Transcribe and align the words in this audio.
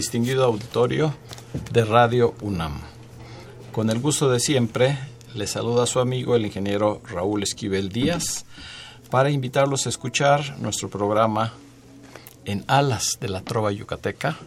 distinguido 0.00 0.44
auditorio 0.46 1.12
de 1.72 1.84
Radio 1.84 2.34
UNAM. 2.40 2.80
Con 3.70 3.90
el 3.90 3.98
gusto 3.98 4.30
de 4.30 4.40
siempre, 4.40 4.98
le 5.34 5.46
saluda 5.46 5.82
a 5.82 5.86
su 5.86 6.00
amigo 6.00 6.34
el 6.34 6.46
ingeniero 6.46 7.02
Raúl 7.06 7.42
Esquivel 7.42 7.90
Díaz 7.90 8.46
para 9.10 9.28
invitarlos 9.28 9.84
a 9.84 9.90
escuchar 9.90 10.58
nuestro 10.58 10.88
programa 10.88 11.52
En 12.46 12.64
Alas 12.66 13.18
de 13.20 13.28
la 13.28 13.42
Trova 13.42 13.72
Yucateca, 13.72 14.38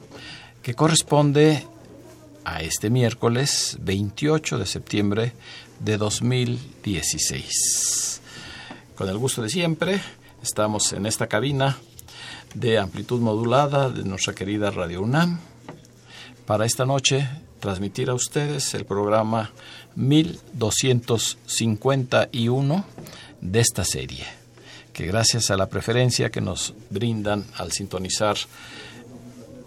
que 0.64 0.74
corresponde 0.74 1.68
a 2.46 2.64
este 2.64 2.90
miércoles 2.90 3.78
28 3.82 4.58
de 4.58 4.66
septiembre 4.66 5.34
de 5.82 6.00
2016. 6.00 8.22
Con 8.96 9.08
el 9.08 9.20
gusto 9.20 9.44
de 9.44 9.50
siempre, 9.50 10.02
estamos 10.42 10.94
en 10.94 11.06
esta 11.06 11.28
cabina 11.28 11.78
de 12.54 12.78
amplitud 12.78 13.20
modulada 13.20 13.90
de 13.90 14.04
nuestra 14.04 14.34
querida 14.34 14.72
Radio 14.72 15.02
UNAM 15.02 15.40
para 16.46 16.66
esta 16.66 16.86
noche 16.86 17.28
transmitir 17.60 18.10
a 18.10 18.14
ustedes 18.14 18.74
el 18.74 18.86
programa 18.86 19.52
1251 19.96 22.86
de 23.42 23.60
esta 23.60 23.84
serie, 23.86 24.26
que 24.92 25.08
gracias 25.08 25.50
a 25.52 25.58
la 25.58 25.68
preferencia 25.68 26.30
que 26.30 26.42
nos 26.42 26.74
brindan 26.90 27.46
al 27.58 27.72
sintonizar 27.72 28.36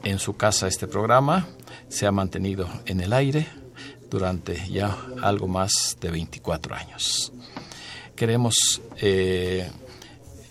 en 0.05 0.19
su 0.19 0.37
casa 0.37 0.69
este 0.69 0.87
programa, 0.87 1.49
se 1.89 2.07
ha 2.07 2.13
mantenido 2.13 2.69
en 2.87 3.01
el 3.01 3.13
aire 3.13 3.47
durante 4.11 4.69
ya 4.69 4.97
algo 5.23 5.49
más 5.49 5.97
de 6.01 6.11
24 6.11 6.75
años. 6.75 7.33
Queremos 8.15 8.81
eh, 8.99 9.71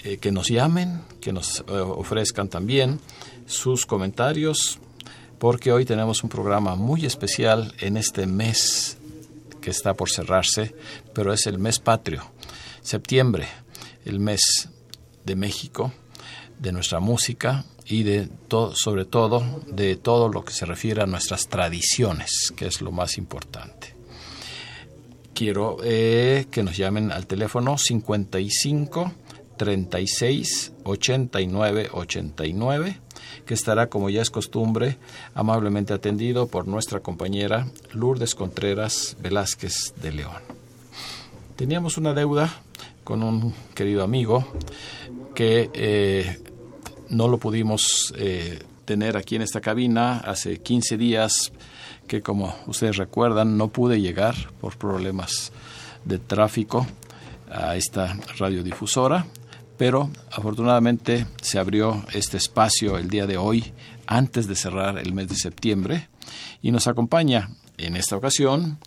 eh, 0.05 0.17
que 0.17 0.31
nos 0.31 0.49
llamen, 0.49 1.01
que 1.19 1.33
nos 1.33 1.61
eh, 1.61 1.71
ofrezcan 1.71 2.47
también 2.47 2.99
sus 3.47 3.87
comentarios, 3.87 4.77
porque 5.39 5.71
hoy 5.71 5.83
tenemos 5.83 6.23
un 6.23 6.29
programa 6.29 6.75
muy 6.75 7.07
especial 7.07 7.73
en 7.79 7.97
este 7.97 8.27
mes 8.27 8.99
que 9.61 9.71
está 9.71 9.95
por 9.95 10.11
cerrarse, 10.11 10.75
pero 11.11 11.33
es 11.33 11.47
el 11.47 11.57
mes 11.57 11.79
patrio, 11.79 12.23
septiembre, 12.83 13.47
el 14.05 14.19
mes 14.19 14.69
de 15.23 15.35
México, 15.35 15.91
de 16.59 16.71
nuestra 16.71 16.99
música 16.99 17.65
y 17.87 18.03
de 18.03 18.29
sobre 18.75 19.05
todo 19.05 19.43
de 19.65 19.95
todo 19.95 20.29
lo 20.29 20.45
que 20.45 20.53
se 20.53 20.67
refiere 20.67 21.01
a 21.01 21.07
nuestras 21.07 21.47
tradiciones, 21.47 22.53
que 22.55 22.67
es 22.67 22.79
lo 22.79 22.91
más 22.91 23.17
importante. 23.17 23.95
Quiero 25.33 25.77
eh, 25.83 26.45
que 26.51 26.61
nos 26.61 26.77
llamen 26.77 27.11
al 27.11 27.25
teléfono 27.25 27.75
55 27.79 29.24
36 29.57 30.73
89 30.83 31.89
89 31.91 32.99
que 33.45 33.53
estará, 33.53 33.89
como 33.89 34.09
ya 34.09 34.21
es 34.21 34.29
costumbre, 34.29 34.97
amablemente 35.33 35.93
atendido 35.93 36.47
por 36.47 36.67
nuestra 36.67 36.99
compañera 36.99 37.67
Lourdes 37.93 38.35
Contreras 38.35 39.17
Velázquez 39.21 39.93
de 40.01 40.11
León. 40.11 40.41
Teníamos 41.55 41.97
una 41.97 42.13
deuda 42.13 42.53
con 43.03 43.23
un 43.23 43.53
querido 43.73 44.03
amigo 44.03 44.45
que 45.33 45.69
eh, 45.73 46.39
no 47.09 47.27
lo 47.27 47.37
pudimos 47.37 48.13
eh, 48.17 48.59
tener 48.85 49.15
aquí 49.17 49.35
en 49.35 49.41
esta 49.43 49.61
cabina 49.61 50.17
hace 50.17 50.59
15 50.59 50.97
días 50.97 51.51
que 52.07 52.21
como 52.21 52.55
ustedes 52.67 52.97
recuerdan 52.97 53.57
no 53.57 53.69
pude 53.69 54.01
llegar 54.01 54.35
por 54.59 54.77
problemas 54.77 55.51
de 56.03 56.19
tráfico 56.19 56.85
a 57.49 57.75
esta 57.75 58.17
radiodifusora 58.37 59.25
pero 59.77 60.09
afortunadamente 60.31 61.27
se 61.41 61.59
abrió 61.59 62.05
este 62.13 62.37
espacio 62.37 62.97
el 62.97 63.09
día 63.09 63.27
de 63.27 63.37
hoy 63.37 63.73
antes 64.07 64.47
de 64.47 64.55
cerrar 64.55 64.97
el 64.97 65.13
mes 65.13 65.27
de 65.29 65.35
septiembre 65.35 66.09
y 66.61 66.71
nos 66.71 66.87
acompaña 66.87 67.49
en 67.77 67.95
esta 67.95 68.15
ocasión 68.15 68.79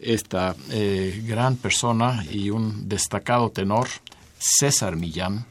esta 0.00 0.54
eh, 0.70 1.22
gran 1.26 1.56
persona 1.56 2.24
y 2.30 2.50
un 2.50 2.88
destacado 2.88 3.50
tenor, 3.50 3.88
César 4.38 4.96
Millán, 4.96 5.46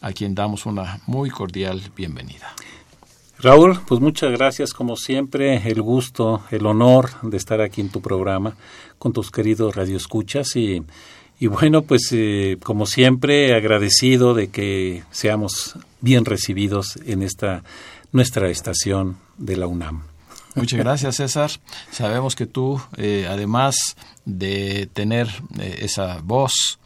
a 0.00 0.12
quien 0.12 0.34
damos 0.34 0.66
una 0.66 1.00
muy 1.06 1.30
cordial 1.30 1.80
bienvenida. 1.94 2.52
Raúl, 3.38 3.80
pues 3.86 4.00
muchas 4.00 4.30
gracias 4.32 4.72
como 4.72 4.96
siempre, 4.96 5.68
el 5.68 5.82
gusto, 5.82 6.42
el 6.50 6.66
honor 6.66 7.10
de 7.22 7.36
estar 7.36 7.60
aquí 7.60 7.80
en 7.80 7.90
tu 7.90 8.00
programa 8.00 8.56
con 8.98 9.12
tus 9.12 9.30
queridos 9.30 9.74
radioescuchas 9.74 10.54
y 10.56 10.82
y 11.42 11.48
bueno, 11.48 11.82
pues 11.82 12.02
eh, 12.12 12.56
como 12.62 12.86
siempre, 12.86 13.52
agradecido 13.52 14.32
de 14.32 14.50
que 14.50 15.02
seamos 15.10 15.74
bien 16.00 16.24
recibidos 16.24 17.00
en 17.04 17.24
esta 17.24 17.64
nuestra 18.12 18.48
estación 18.48 19.16
de 19.38 19.56
la 19.56 19.66
UNAM. 19.66 20.04
Muchas 20.54 20.78
gracias, 20.84 21.16
César. 21.16 21.50
Sabemos 21.90 22.36
que 22.36 22.46
tú, 22.46 22.80
eh, 22.96 23.26
además 23.28 23.96
de 24.24 24.88
tener 24.92 25.26
eh, 25.58 25.80
esa 25.80 26.20
voz, 26.22 26.78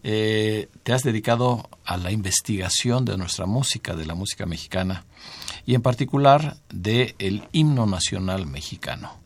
te 0.00 0.92
has 0.92 1.02
dedicado 1.02 1.68
a 1.84 1.96
la 1.96 2.12
investigación 2.12 3.04
de 3.04 3.16
nuestra 3.18 3.46
música, 3.46 3.96
de 3.96 4.06
la 4.06 4.14
música 4.14 4.46
mexicana, 4.46 5.06
y 5.66 5.74
en 5.74 5.82
particular 5.82 6.56
del 6.72 7.16
el 7.18 7.42
himno 7.50 7.84
nacional 7.86 8.46
mexicano. 8.46 9.23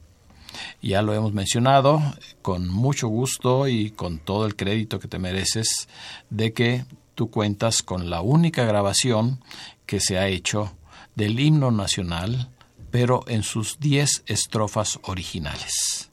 Ya 0.80 1.02
lo 1.02 1.12
hemos 1.12 1.32
mencionado 1.32 2.00
con 2.40 2.68
mucho 2.68 3.08
gusto 3.08 3.66
y 3.66 3.90
con 3.90 4.18
todo 4.18 4.46
el 4.46 4.54
crédito 4.54 5.00
que 5.00 5.08
te 5.08 5.18
mereces 5.18 5.88
de 6.30 6.52
que 6.52 6.84
tú 7.14 7.30
cuentas 7.30 7.82
con 7.82 8.10
la 8.10 8.20
única 8.20 8.64
grabación 8.64 9.40
que 9.86 9.98
se 9.98 10.18
ha 10.18 10.28
hecho 10.28 10.72
del 11.16 11.40
himno 11.40 11.72
nacional, 11.72 12.48
pero 12.92 13.24
en 13.26 13.42
sus 13.42 13.80
diez 13.80 14.22
estrofas 14.26 15.00
originales. 15.02 16.08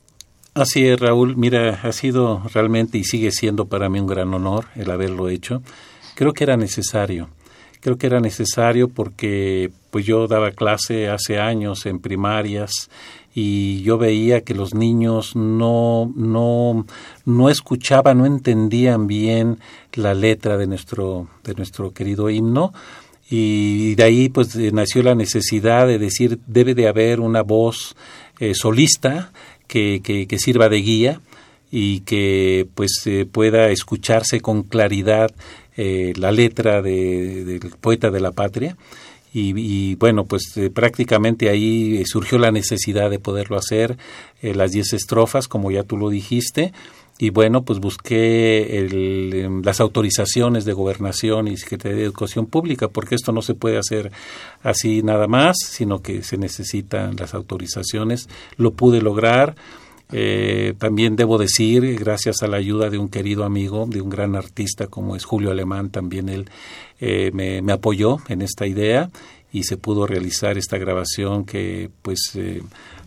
Así 0.55 0.87
es, 0.87 0.99
Raúl. 0.99 1.35
Mira, 1.35 1.81
ha 1.83 1.91
sido 1.91 2.41
realmente 2.53 2.97
y 2.97 3.03
sigue 3.03 3.31
siendo 3.31 3.65
para 3.65 3.89
mí 3.89 3.99
un 3.99 4.07
gran 4.07 4.33
honor 4.33 4.67
el 4.75 4.89
haberlo 4.89 5.29
hecho. 5.29 5.61
Creo 6.15 6.33
que 6.33 6.45
era 6.45 6.57
necesario. 6.57 7.29
Creo 7.81 7.97
que 7.97 8.07
era 8.07 8.19
necesario 8.19 8.87
porque 8.87 9.71
pues 9.91 10.05
yo 10.05 10.27
daba 10.27 10.51
clase 10.51 11.07
hace 11.09 11.39
años 11.39 11.85
en 11.85 11.99
primarias 11.99 12.89
y 13.37 13.81
yo 13.81 13.97
veía 13.97 14.45
que 14.45 14.55
los 14.55 14.73
niños 14.73 15.35
no, 15.35 16.11
no, 16.15 16.85
no 17.25 17.49
escuchaban, 17.49 18.19
no 18.19 18.25
entendían 18.25 19.07
bien 19.07 19.59
la 19.91 20.13
letra 20.13 20.55
de 20.55 20.67
nuestro, 20.67 21.27
de 21.43 21.53
nuestro 21.53 21.91
querido 21.91 22.29
himno. 22.29 22.73
Y 23.29 23.95
de 23.95 24.03
ahí 24.03 24.29
pues 24.29 24.55
nació 24.55 25.03
la 25.03 25.15
necesidad 25.15 25.85
de 25.85 25.99
decir 25.99 26.39
debe 26.47 26.75
de 26.75 26.87
haber 26.87 27.19
una 27.19 27.41
voz 27.41 27.97
eh, 28.39 28.53
solista 28.55 29.33
que, 29.67 30.01
que, 30.01 30.39
sirva 30.39 30.69
de 30.69 30.77
guía 30.77 31.21
y 31.71 32.01
que 32.01 32.67
pues 32.73 33.01
eh, 33.05 33.25
pueda 33.29 33.69
escucharse 33.69 34.39
con 34.39 34.63
claridad 34.63 35.31
eh, 35.75 36.13
la 36.15 36.31
letra 36.31 36.81
del 36.81 37.59
poeta 37.81 38.11
de 38.11 38.19
la 38.21 38.31
patria 38.31 38.77
y, 39.37 39.95
bueno, 39.95 40.25
pues 40.25 40.55
eh, 40.55 40.69
prácticamente 40.69 41.49
ahí 41.49 42.05
surgió 42.05 42.37
la 42.37 42.51
necesidad 42.51 43.09
de 43.09 43.19
poderlo 43.19 43.57
hacer, 43.57 43.97
eh, 44.41 44.55
las 44.55 44.71
diez 44.71 44.93
estrofas, 44.93 45.49
como 45.49 45.71
ya 45.71 45.83
tú 45.83 45.97
lo 45.97 46.09
dijiste, 46.09 46.71
y 47.17 47.31
bueno, 47.31 47.63
pues 47.63 47.79
busqué 47.79 48.77
el, 48.77 49.33
em, 49.33 49.61
las 49.61 49.81
autorizaciones 49.81 50.63
de 50.63 50.71
gobernación 50.71 51.49
y 51.49 51.57
Secretaría 51.57 51.97
de 51.97 52.03
Educación 52.03 52.45
Pública, 52.45 52.87
porque 52.87 53.15
esto 53.15 53.33
no 53.33 53.41
se 53.41 53.55
puede 53.55 53.77
hacer 53.77 54.11
así 54.63 55.03
nada 55.03 55.27
más, 55.27 55.57
sino 55.61 56.01
que 56.01 56.23
se 56.23 56.37
necesitan 56.37 57.17
las 57.17 57.33
autorizaciones. 57.33 58.29
Lo 58.55 58.71
pude 58.71 59.01
lograr. 59.01 59.55
Eh, 60.11 60.73
también 60.77 61.15
debo 61.15 61.37
decir, 61.37 61.97
gracias 61.97 62.43
a 62.43 62.47
la 62.47 62.57
ayuda 62.57 62.89
de 62.89 62.97
un 62.97 63.09
querido 63.09 63.43
amigo, 63.43 63.85
de 63.87 64.01
un 64.01 64.09
gran 64.09 64.35
artista 64.35 64.87
como 64.87 65.15
es 65.15 65.25
Julio 65.25 65.51
Alemán, 65.51 65.89
también 65.89 66.29
él 66.29 66.49
eh, 66.99 67.31
me, 67.33 67.61
me, 67.61 67.73
apoyó 67.73 68.19
en 68.27 68.41
esta 68.41 68.67
idea 68.67 69.09
y 69.51 69.63
se 69.63 69.77
pudo 69.77 70.05
realizar 70.05 70.57
esta 70.57 70.77
grabación 70.77 71.45
que 71.45 71.89
pues 72.01 72.31
eh, 72.35 72.61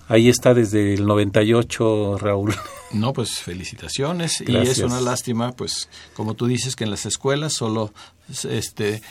ahí 0.09 0.29
está 0.29 0.55
desde 0.55 0.95
el 0.95 1.07
98, 1.07 2.19
Raúl. 2.19 2.55
No, 2.91 3.13
pues 3.13 3.41
felicitaciones 3.41 4.41
y 4.41 4.57
es 4.57 4.79
una 4.79 5.03
lástima, 5.03 5.53
pues 5.53 5.91
como 6.15 6.33
tú 6.33 6.47
dices 6.47 6.75
que 6.75 6.85
en 6.85 6.91
las 6.91 7.05
escuelas 7.05 7.53
solo 7.53 7.93
este 8.49 9.03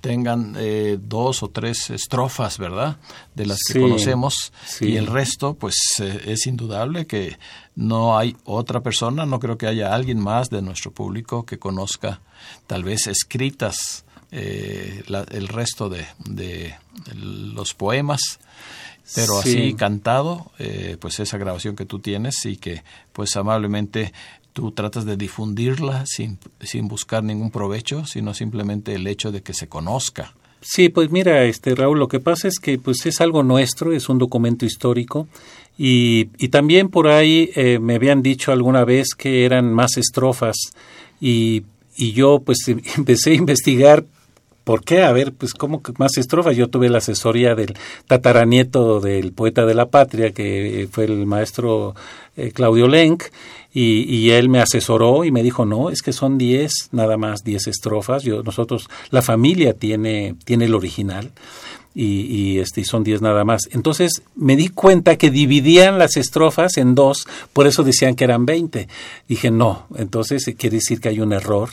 tengan 0.00 0.54
eh, 0.58 0.98
dos 1.00 1.42
o 1.42 1.48
tres 1.50 1.90
estrofas, 1.90 2.58
¿verdad? 2.58 2.96
De 3.34 3.46
las 3.46 3.58
que 3.66 3.80
conocemos 3.80 4.52
sí. 4.66 4.86
y 4.90 4.96
el 4.96 5.06
resto, 5.06 5.54
pues 5.54 5.74
eh, 6.00 6.20
es 6.26 6.46
indudable 6.46 7.06
que 7.06 7.38
no 7.76 8.16
hay 8.18 8.36
otra 8.44 8.80
persona, 8.80 9.26
no 9.26 9.40
creo 9.40 9.58
que 9.58 9.66
haya 9.66 9.94
alguien 9.94 10.18
más 10.20 10.48
de 10.50 10.62
nuestro 10.62 10.90
público 10.92 11.44
que 11.44 11.58
conozca 11.58 12.20
tal 12.66 12.84
vez 12.84 13.06
escritas 13.06 14.04
eh, 14.32 15.02
la- 15.08 15.26
el 15.30 15.48
resto 15.48 15.88
de, 15.88 16.06
de 16.24 16.74
los 17.14 17.74
poemas 17.74 18.20
pero 19.12 19.42
Sí. 19.42 19.48
así 19.50 19.74
cantado, 19.74 20.52
eh, 20.60 20.96
pues 21.00 21.18
esa 21.18 21.36
grabación 21.36 21.74
que 21.74 21.84
tú 21.84 21.98
tienes 21.98 22.46
y 22.46 22.56
que 22.56 22.84
pues 23.12 23.34
amablemente 23.36 24.12
tú 24.52 24.72
tratas 24.72 25.04
de 25.04 25.16
difundirla 25.16 26.04
sin, 26.06 26.38
sin 26.60 26.88
buscar 26.88 27.22
ningún 27.22 27.50
provecho, 27.50 28.04
sino 28.06 28.34
simplemente 28.34 28.94
el 28.94 29.06
hecho 29.06 29.32
de 29.32 29.42
que 29.42 29.54
se 29.54 29.68
conozca. 29.68 30.34
Sí, 30.60 30.90
pues 30.90 31.10
mira, 31.10 31.44
este 31.44 31.74
Raúl, 31.74 31.98
lo 31.98 32.08
que 32.08 32.20
pasa 32.20 32.46
es 32.46 32.58
que 32.58 32.78
pues 32.78 33.06
es 33.06 33.20
algo 33.20 33.42
nuestro, 33.42 33.92
es 33.92 34.08
un 34.08 34.18
documento 34.18 34.66
histórico 34.66 35.26
y, 35.78 36.28
y 36.38 36.48
también 36.48 36.90
por 36.90 37.08
ahí 37.08 37.50
eh, 37.54 37.78
me 37.78 37.94
habían 37.94 38.22
dicho 38.22 38.52
alguna 38.52 38.84
vez 38.84 39.14
que 39.16 39.46
eran 39.46 39.72
más 39.72 39.96
estrofas 39.96 40.56
y, 41.18 41.64
y 41.96 42.12
yo 42.12 42.42
pues 42.44 42.58
empecé 42.96 43.30
a 43.30 43.34
investigar 43.34 44.04
¿Por 44.64 44.84
qué? 44.84 45.02
A 45.02 45.12
ver, 45.12 45.32
pues 45.32 45.54
cómo 45.54 45.82
que 45.82 45.92
más 45.98 46.16
estrofas. 46.16 46.54
Yo 46.54 46.68
tuve 46.68 46.88
la 46.90 46.98
asesoría 46.98 47.54
del 47.54 47.76
tataranieto 48.06 49.00
del 49.00 49.32
poeta 49.32 49.64
de 49.64 49.74
la 49.74 49.86
patria, 49.86 50.32
que 50.32 50.86
fue 50.92 51.06
el 51.06 51.26
maestro 51.26 51.94
eh, 52.36 52.52
Claudio 52.52 52.86
Lenk, 52.86 53.24
y, 53.72 54.02
y 54.14 54.30
él 54.30 54.48
me 54.48 54.60
asesoró 54.60 55.24
y 55.24 55.30
me 55.30 55.42
dijo, 55.42 55.64
no, 55.64 55.90
es 55.90 56.02
que 56.02 56.12
son 56.12 56.38
10, 56.38 56.90
nada 56.92 57.16
más 57.16 57.44
10 57.44 57.68
estrofas. 57.68 58.22
Yo, 58.22 58.42
nosotros, 58.42 58.88
la 59.10 59.22
familia 59.22 59.74
tiene, 59.74 60.34
tiene 60.44 60.64
el 60.64 60.74
original 60.74 61.30
y, 61.94 62.58
este, 62.58 62.84
son 62.84 63.02
10 63.02 63.20
nada 63.20 63.44
más. 63.44 63.62
Entonces 63.72 64.22
me 64.36 64.56
di 64.56 64.68
cuenta 64.68 65.16
que 65.16 65.30
dividían 65.30 65.98
las 65.98 66.16
estrofas 66.16 66.76
en 66.76 66.94
dos, 66.94 67.26
por 67.52 67.66
eso 67.66 67.82
decían 67.82 68.14
que 68.14 68.24
eran 68.24 68.46
20. 68.46 68.88
Dije, 69.28 69.50
no, 69.50 69.86
entonces 69.96 70.46
eh, 70.48 70.54
quiere 70.54 70.76
decir 70.76 71.00
que 71.00 71.08
hay 71.08 71.20
un 71.20 71.32
error. 71.32 71.70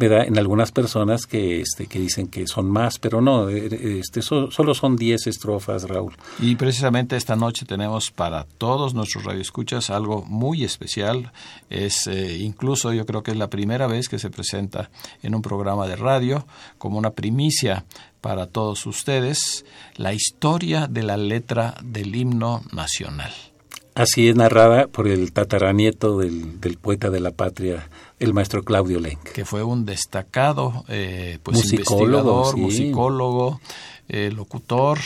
En 0.00 0.38
algunas 0.38 0.72
personas 0.72 1.26
que, 1.26 1.60
este, 1.60 1.86
que 1.86 1.98
dicen 2.00 2.26
que 2.28 2.46
son 2.46 2.70
más, 2.70 2.98
pero 2.98 3.20
no, 3.20 3.48
eh, 3.48 3.98
este, 4.00 4.22
so- 4.22 4.50
solo 4.50 4.74
son 4.74 4.96
10 4.96 5.26
estrofas, 5.28 5.84
Raúl. 5.88 6.14
Y 6.40 6.56
precisamente 6.56 7.16
esta 7.16 7.36
noche 7.36 7.64
tenemos 7.64 8.10
para 8.10 8.44
todos 8.58 8.94
nuestros 8.94 9.24
radioescuchas 9.24 9.90
algo 9.90 10.22
muy 10.26 10.64
especial. 10.64 11.32
Es 11.68 12.06
eh, 12.06 12.38
incluso 12.40 12.92
yo 12.92 13.06
creo 13.06 13.22
que 13.22 13.30
es 13.30 13.36
la 13.36 13.48
primera 13.50 13.86
vez 13.86 14.08
que 14.08 14.18
se 14.18 14.30
presenta 14.30 14.90
en 15.22 15.34
un 15.34 15.42
programa 15.42 15.86
de 15.86 15.96
radio 15.96 16.44
como 16.78 16.98
una 16.98 17.10
primicia 17.10 17.84
para 18.20 18.46
todos 18.46 18.86
ustedes 18.86 19.64
la 19.96 20.12
historia 20.12 20.86
de 20.86 21.02
la 21.02 21.16
letra 21.16 21.74
del 21.82 22.14
himno 22.14 22.62
nacional. 22.72 23.32
Así 23.94 24.28
es 24.28 24.36
narrada 24.36 24.86
por 24.86 25.08
el 25.08 25.32
tataranieto 25.32 26.18
del, 26.18 26.60
del 26.60 26.78
poeta 26.78 27.10
de 27.10 27.20
la 27.20 27.32
patria, 27.32 27.90
el 28.18 28.32
maestro 28.32 28.62
Claudio 28.62 29.00
Lenk. 29.00 29.32
que 29.32 29.44
fue 29.44 29.62
un 29.62 29.84
destacado 29.84 30.84
eh, 30.88 31.38
pues 31.42 31.56
Musicólogo, 31.58 32.44
investigador, 32.44 32.54
sí. 32.54 32.60
musicólogo, 32.60 33.60
eh, 34.08 34.30
locutor. 34.34 34.98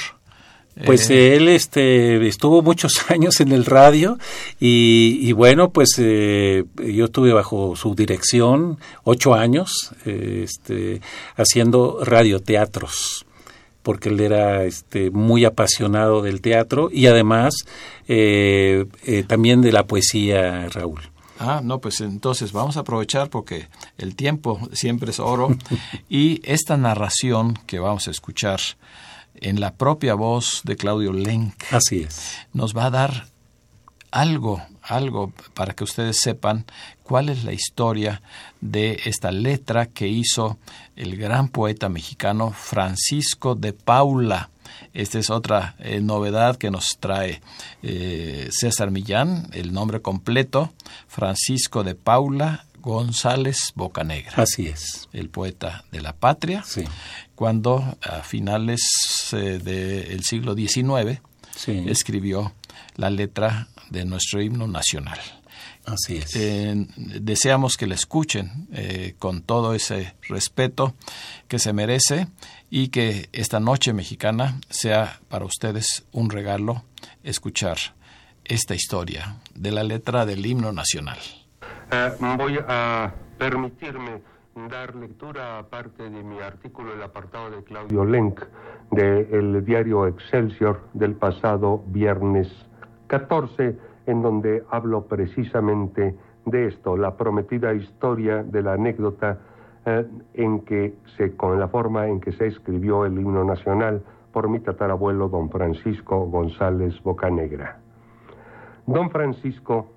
Pues 0.84 1.08
eh, 1.10 1.36
él 1.36 1.48
este, 1.48 2.26
estuvo 2.26 2.60
muchos 2.60 2.92
años 3.10 3.40
en 3.40 3.52
el 3.52 3.64
radio 3.64 4.18
y, 4.58 5.18
y 5.20 5.32
bueno, 5.32 5.70
pues 5.70 5.90
eh, 5.98 6.64
yo 6.76 7.04
estuve 7.06 7.32
bajo 7.32 7.76
su 7.76 7.94
dirección 7.94 8.78
ocho 9.04 9.34
años 9.34 9.94
eh, 10.04 10.42
este, 10.44 11.00
haciendo 11.36 12.00
radioteatros 12.04 13.26
porque 13.82 14.08
él 14.08 14.18
era 14.20 14.64
este, 14.64 15.10
muy 15.10 15.44
apasionado 15.44 16.22
del 16.22 16.40
teatro 16.40 16.88
y 16.90 17.06
además 17.06 17.54
eh, 18.08 18.86
también 19.28 19.60
de 19.60 19.72
la 19.72 19.86
poesía, 19.86 20.70
Raúl. 20.70 21.02
Ah, 21.38 21.60
no, 21.62 21.80
pues 21.80 22.00
entonces 22.00 22.52
vamos 22.52 22.78
a 22.78 22.80
aprovechar 22.80 23.28
porque 23.28 23.68
el 23.98 24.16
tiempo 24.16 24.58
siempre 24.72 25.10
es 25.10 25.20
oro 25.20 25.54
y 26.08 26.40
esta 26.44 26.76
narración 26.78 27.58
que 27.66 27.78
vamos 27.78 28.08
a 28.08 28.10
escuchar 28.10 28.60
en 29.36 29.60
la 29.60 29.74
propia 29.74 30.14
voz 30.14 30.60
de 30.64 30.76
Claudio 30.76 31.12
Lenk 31.12 31.54
Así 31.72 32.02
es. 32.02 32.36
nos 32.52 32.74
va 32.76 32.86
a 32.86 32.90
dar 32.90 33.26
algo, 34.10 34.62
algo 34.82 35.32
para 35.54 35.74
que 35.74 35.84
ustedes 35.84 36.18
sepan 36.20 36.64
cuál 37.02 37.28
es 37.28 37.44
la 37.44 37.52
historia 37.52 38.22
de 38.60 39.00
esta 39.06 39.32
letra 39.32 39.86
que 39.86 40.06
hizo 40.08 40.56
el 40.96 41.16
gran 41.16 41.48
poeta 41.48 41.88
mexicano 41.88 42.52
Francisco 42.52 43.54
de 43.56 43.72
Paula. 43.72 44.50
Esta 44.92 45.18
es 45.18 45.30
otra 45.30 45.74
eh, 45.80 46.00
novedad 46.00 46.56
que 46.56 46.70
nos 46.70 46.96
trae 47.00 47.42
eh, 47.82 48.48
César 48.52 48.90
Millán, 48.92 49.48
el 49.52 49.72
nombre 49.72 50.00
completo, 50.00 50.72
Francisco 51.08 51.82
de 51.82 51.94
Paula 51.96 52.66
González 52.80 53.72
Bocanegra, 53.74 54.34
Así 54.42 54.66
es. 54.68 55.08
el 55.12 55.28
poeta 55.30 55.84
de 55.90 56.00
la 56.02 56.12
patria, 56.12 56.62
Sí. 56.66 56.84
Cuando 57.34 57.96
a 58.02 58.22
finales 58.22 58.80
eh, 59.32 59.58
del 59.62 60.22
siglo 60.24 60.54
XIX 60.54 61.20
Sí. 61.56 61.84
escribió 61.86 62.52
la 62.96 63.10
letra 63.10 63.68
de 63.90 64.04
nuestro 64.04 64.42
himno 64.42 64.66
nacional. 64.66 65.18
Así 65.86 66.16
es. 66.16 66.34
Eh, 66.34 66.86
deseamos 66.96 67.76
que 67.76 67.86
la 67.86 67.94
escuchen 67.94 68.66
eh, 68.72 69.14
con 69.18 69.42
todo 69.42 69.74
ese 69.74 70.14
respeto 70.28 70.94
que 71.46 71.58
se 71.58 71.72
merece 71.72 72.26
y 72.70 72.88
que 72.88 73.28
esta 73.32 73.60
noche 73.60 73.92
mexicana 73.92 74.58
sea 74.70 75.20
para 75.28 75.44
ustedes 75.44 76.04
un 76.10 76.30
regalo 76.30 76.84
escuchar 77.22 77.76
esta 78.44 78.74
historia 78.74 79.36
de 79.54 79.70
la 79.72 79.84
letra 79.84 80.26
del 80.26 80.44
himno 80.44 80.72
nacional. 80.72 81.18
Eh, 81.92 82.10
voy 82.36 82.58
a 82.66 83.14
permitirme 83.38 84.22
dar 84.54 84.94
lectura 84.94 85.58
a 85.58 85.62
parte 85.64 86.08
de 86.08 86.22
mi 86.22 86.40
artículo, 86.40 86.94
el 86.94 87.02
apartado 87.02 87.50
de 87.50 87.64
Claudio 87.64 88.04
Lenk, 88.04 88.40
del 88.90 89.64
diario 89.64 90.06
Excelsior 90.06 90.80
del 90.92 91.14
pasado 91.14 91.82
viernes 91.86 92.48
14, 93.08 93.76
en 94.06 94.22
donde 94.22 94.64
hablo 94.70 95.06
precisamente 95.06 96.14
de 96.46 96.68
esto, 96.68 96.96
la 96.96 97.16
prometida 97.16 97.74
historia 97.74 98.42
de 98.42 98.62
la 98.62 98.74
anécdota 98.74 99.38
eh, 99.86 100.06
en 100.34 100.60
que 100.60 100.94
se, 101.16 101.34
con 101.36 101.58
la 101.58 101.68
forma 101.68 102.06
en 102.06 102.20
que 102.20 102.32
se 102.32 102.46
escribió 102.46 103.04
el 103.06 103.18
himno 103.18 103.44
nacional 103.44 104.02
por 104.32 104.48
mi 104.48 104.60
tatarabuelo 104.60 105.28
don 105.28 105.50
Francisco 105.50 106.26
González 106.26 106.94
Bocanegra. 107.02 107.80
Don 108.86 109.10
Francisco 109.10 109.88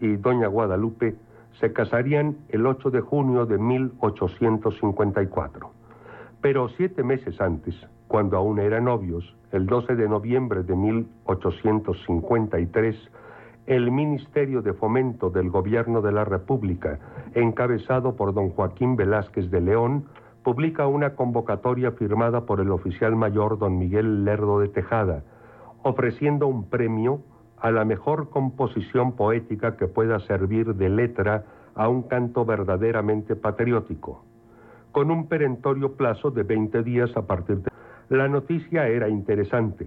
y 0.00 0.16
doña 0.16 0.48
Guadalupe 0.48 1.14
se 1.62 1.72
casarían 1.72 2.36
el 2.48 2.66
8 2.66 2.90
de 2.90 3.00
junio 3.00 3.46
de 3.46 3.56
1854. 3.56 5.70
Pero 6.40 6.68
siete 6.70 7.04
meses 7.04 7.40
antes, 7.40 7.76
cuando 8.08 8.36
aún 8.36 8.58
eran 8.58 8.86
novios, 8.86 9.36
el 9.52 9.66
12 9.66 9.94
de 9.94 10.08
noviembre 10.08 10.64
de 10.64 10.74
1853, 10.74 12.96
el 13.66 13.92
Ministerio 13.92 14.60
de 14.60 14.72
Fomento 14.72 15.30
del 15.30 15.50
Gobierno 15.50 16.02
de 16.02 16.10
la 16.10 16.24
República, 16.24 16.98
encabezado 17.36 18.16
por 18.16 18.34
don 18.34 18.50
Joaquín 18.50 18.96
Velázquez 18.96 19.48
de 19.52 19.60
León, 19.60 20.06
publica 20.42 20.88
una 20.88 21.14
convocatoria 21.14 21.92
firmada 21.92 22.44
por 22.44 22.58
el 22.58 22.72
oficial 22.72 23.14
mayor 23.14 23.60
don 23.60 23.78
Miguel 23.78 24.24
Lerdo 24.24 24.58
de 24.58 24.66
Tejada, 24.66 25.22
ofreciendo 25.84 26.48
un 26.48 26.68
premio 26.68 27.20
a 27.62 27.70
la 27.70 27.84
mejor 27.84 28.28
composición 28.28 29.12
poética 29.12 29.76
que 29.76 29.86
pueda 29.86 30.18
servir 30.20 30.74
de 30.74 30.88
letra 30.88 31.44
a 31.76 31.88
un 31.88 32.02
canto 32.02 32.44
verdaderamente 32.44 33.36
patriótico, 33.36 34.24
con 34.90 35.12
un 35.12 35.28
perentorio 35.28 35.92
plazo 35.92 36.32
de 36.32 36.42
20 36.42 36.82
días 36.82 37.16
a 37.16 37.22
partir 37.22 37.58
de... 37.58 37.70
La 38.08 38.26
noticia 38.26 38.88
era 38.88 39.08
interesante 39.08 39.86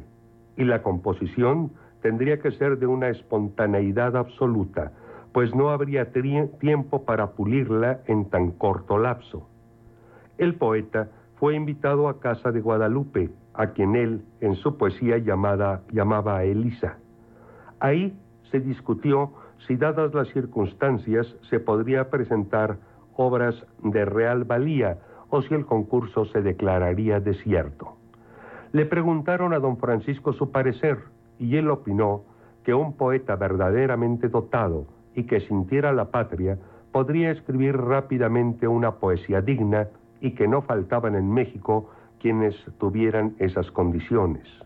y 0.56 0.64
la 0.64 0.82
composición 0.82 1.74
tendría 2.02 2.40
que 2.40 2.52
ser 2.52 2.80
de 2.80 2.88
una 2.88 3.10
espontaneidad 3.10 4.16
absoluta, 4.16 4.94
pues 5.34 5.54
no 5.54 5.70
habría 5.70 6.14
tiempo 6.14 7.04
para 7.04 7.32
pulirla 7.32 8.00
en 8.08 8.30
tan 8.30 8.52
corto 8.52 8.98
lapso. 8.98 9.50
El 10.38 10.56
poeta 10.56 11.10
fue 11.36 11.56
invitado 11.56 12.08
a 12.08 12.22
casa 12.22 12.54
de 12.54 12.62
Guadalupe, 12.62 13.32
a 13.54 13.68
quien 13.72 13.98
él, 13.98 14.24
en 14.40 14.56
su 14.56 14.78
poesía 14.78 15.18
llamada, 15.18 15.82
llamaba 15.92 16.46
Elisa. 16.46 17.00
Ahí 17.86 18.18
se 18.50 18.60
discutió 18.60 19.32
si, 19.68 19.76
dadas 19.76 20.12
las 20.16 20.28
circunstancias, 20.30 21.28
se 21.52 21.60
podría 21.60 22.10
presentar 22.10 22.80
obras 23.16 23.54
de 23.84 24.06
real 24.06 24.44
valía 24.44 24.98
o 25.30 25.44
si 25.44 25.54
el 25.54 25.68
concurso 25.68 26.26
se 26.26 26.42
declararía 26.42 27.20
desierto. 27.20 27.96
Le 28.72 28.88
preguntaron 28.88 29.54
a 29.54 29.60
don 29.60 29.78
Francisco 29.78 30.34
su 30.34 30.50
parecer 30.50 30.98
y 31.38 31.58
él 31.58 31.70
opinó 31.70 32.24
que 32.64 32.74
un 32.74 32.94
poeta 32.94 33.36
verdaderamente 33.36 34.30
dotado 34.30 34.88
y 35.14 35.26
que 35.26 35.42
sintiera 35.42 35.94
la 35.94 36.10
patria 36.10 36.58
podría 36.92 37.30
escribir 37.30 37.78
rápidamente 37.78 38.68
una 38.68 38.96
poesía 38.96 39.42
digna 39.42 39.90
y 40.22 40.32
que 40.32 40.48
no 40.48 40.64
faltaban 40.64 41.14
en 41.14 41.32
México 41.32 41.92
quienes 42.20 42.56
tuvieran 42.80 43.36
esas 43.38 43.70
condiciones. 43.70 44.65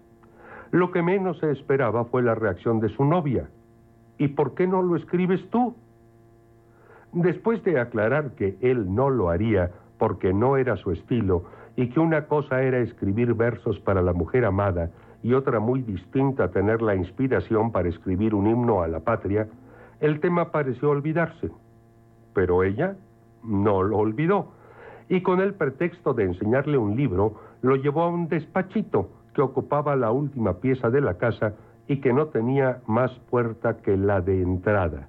Lo 0.71 0.91
que 0.91 1.01
menos 1.01 1.39
se 1.39 1.51
esperaba 1.51 2.05
fue 2.05 2.21
la 2.21 2.35
reacción 2.35 2.79
de 2.79 2.89
su 2.89 3.03
novia. 3.03 3.49
¿Y 4.17 4.29
por 4.29 4.53
qué 4.53 4.67
no 4.67 4.81
lo 4.81 4.95
escribes 4.95 5.41
tú? 5.49 5.75
Después 7.11 7.63
de 7.63 7.79
aclarar 7.79 8.31
que 8.31 8.57
él 8.61 8.93
no 8.93 9.09
lo 9.09 9.29
haría 9.29 9.71
porque 9.97 10.33
no 10.33 10.57
era 10.57 10.77
su 10.77 10.91
estilo 10.91 11.45
y 11.75 11.89
que 11.89 11.99
una 11.99 12.25
cosa 12.25 12.61
era 12.61 12.79
escribir 12.79 13.33
versos 13.33 13.79
para 13.79 14.01
la 14.01 14.13
mujer 14.13 14.45
amada 14.45 14.91
y 15.23 15.33
otra 15.33 15.59
muy 15.59 15.81
distinta 15.81 16.51
tener 16.51 16.81
la 16.81 16.95
inspiración 16.95 17.71
para 17.71 17.89
escribir 17.89 18.35
un 18.35 18.47
himno 18.47 18.83
a 18.83 18.87
la 18.87 18.99
patria, 18.99 19.47
el 19.99 20.19
tema 20.19 20.51
pareció 20.51 20.91
olvidarse. 20.91 21.49
Pero 22.33 22.63
ella 22.63 22.95
no 23.43 23.81
lo 23.81 23.97
olvidó 23.97 24.51
y 25.09 25.21
con 25.21 25.41
el 25.41 25.55
pretexto 25.55 26.13
de 26.13 26.25
enseñarle 26.25 26.77
un 26.77 26.95
libro 26.95 27.35
lo 27.61 27.75
llevó 27.75 28.03
a 28.03 28.09
un 28.09 28.27
despachito 28.27 29.09
que 29.39 29.43
ocupaba 29.43 29.95
la 29.95 30.11
última 30.11 30.55
pieza 30.55 30.89
de 30.89 30.99
la 30.99 31.13
casa 31.13 31.53
y 31.87 32.01
que 32.01 32.11
no 32.11 32.25
tenía 32.25 32.81
más 32.87 33.09
puerta 33.29 33.77
que 33.77 33.95
la 33.95 34.19
de 34.19 34.41
entrada. 34.41 35.07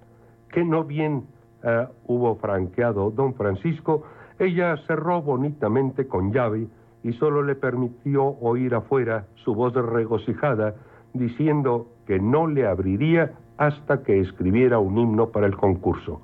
Que 0.53 0.65
no 0.65 0.85
bien 0.85 1.25
eh, 1.65 1.89
hubo 2.07 2.37
franqueado 2.37 3.11
don 3.11 3.35
Francisco, 3.35 4.05
ella 4.39 4.77
cerró 4.87 5.21
bonitamente 5.21 6.07
con 6.07 6.33
llave 6.33 6.69
y 7.03 7.13
solo 7.15 7.43
le 7.43 7.57
permitió 7.57 8.25
oír 8.41 8.73
afuera 8.77 9.27
su 9.43 9.53
voz 9.53 9.75
regocijada 9.75 10.77
diciendo 11.13 11.89
que 12.07 12.21
no 12.21 12.47
le 12.47 12.69
abriría 12.69 13.33
hasta 13.57 14.05
que 14.05 14.21
escribiera 14.21 14.79
un 14.79 14.97
himno 14.97 15.31
para 15.31 15.49
el 15.49 15.57
concurso. 15.57 16.21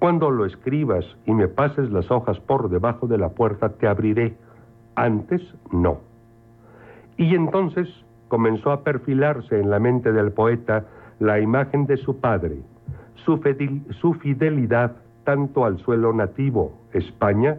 Cuando 0.00 0.32
lo 0.32 0.44
escribas 0.44 1.04
y 1.24 1.32
me 1.32 1.46
pases 1.46 1.88
las 1.92 2.10
hojas 2.10 2.40
por 2.40 2.68
debajo 2.68 3.06
de 3.06 3.18
la 3.18 3.28
puerta, 3.28 3.68
te 3.68 3.86
abriré. 3.86 4.36
Antes, 4.96 5.40
no. 5.70 6.07
Y 7.18 7.34
entonces 7.34 7.88
comenzó 8.28 8.70
a 8.70 8.84
perfilarse 8.84 9.60
en 9.60 9.68
la 9.70 9.80
mente 9.80 10.12
del 10.12 10.32
poeta 10.32 10.84
la 11.18 11.40
imagen 11.40 11.86
de 11.86 11.96
su 11.96 12.20
padre, 12.20 12.62
su, 13.24 14.14
fidelidad 14.14 14.96
tanto 15.24 15.64
al 15.64 15.78
suelo 15.78 16.12
nativo, 16.12 16.72
España, 16.92 17.58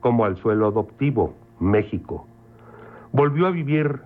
como 0.00 0.24
al 0.24 0.36
suelo 0.36 0.68
adoptivo, 0.68 1.34
México. 1.58 2.26
Volvió 3.12 3.48
a 3.48 3.50
vivir 3.50 4.00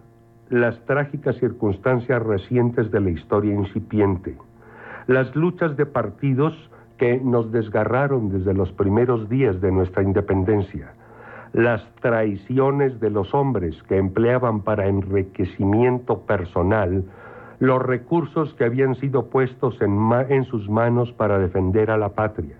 las 0.48 0.80
trágicas 0.86 1.36
circunstancias 1.36 2.22
recientes 2.22 2.90
de 2.90 3.00
la 3.00 3.10
historia 3.10 3.54
incipiente, 3.54 4.36
las 5.06 5.36
luchas 5.36 5.76
de 5.76 5.84
partidos 5.84 6.54
que 6.96 7.20
nos 7.20 7.52
desgarraron 7.52 8.30
desde 8.30 8.54
los 8.54 8.72
primeros 8.72 9.28
días 9.28 9.60
de 9.60 9.70
nuestra 9.70 10.02
independencia, 10.02 10.94
las 11.54 11.82
traiciones 12.00 12.98
de 12.98 13.10
los 13.10 13.32
hombres 13.32 13.80
que 13.84 13.96
empleaban 13.96 14.62
para 14.62 14.88
enriquecimiento 14.88 16.22
personal 16.22 17.04
los 17.60 17.80
recursos 17.80 18.52
que 18.54 18.64
habían 18.64 18.96
sido 18.96 19.26
puestos 19.30 19.80
en, 19.80 20.44
sus 20.46 20.68
manos 20.68 21.12
para 21.12 21.38
defender 21.38 21.92
a 21.92 21.96
la 21.96 22.08
patria. 22.08 22.56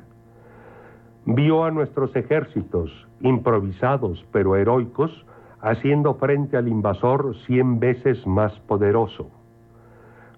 Vio 1.27 1.65
a 1.65 1.73
nuestros 1.73 2.15
ejércitos, 2.15 2.91
improvisados 3.21 4.25
pero 4.31 4.55
heroicos, 4.55 5.27
haciendo 5.61 6.15
frente 6.15 6.57
al 6.57 6.69
invasor 6.69 7.35
cien 7.47 7.81
veces 7.81 8.25
más 8.29 8.53
poderoso. 8.61 9.29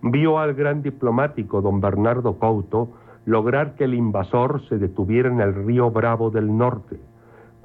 Vio 0.00 0.38
al 0.38 0.54
gran 0.54 0.82
diplomático 0.82 1.60
don 1.60 1.82
Bernardo 1.82 2.38
Couto 2.38 2.88
lograr 3.26 3.74
que 3.74 3.84
el 3.84 3.92
invasor 3.92 4.66
se 4.68 4.78
detuviera 4.78 5.28
en 5.28 5.40
el 5.40 5.66
río 5.66 5.90
Bravo 5.90 6.30
del 6.30 6.56
norte, 6.56 6.98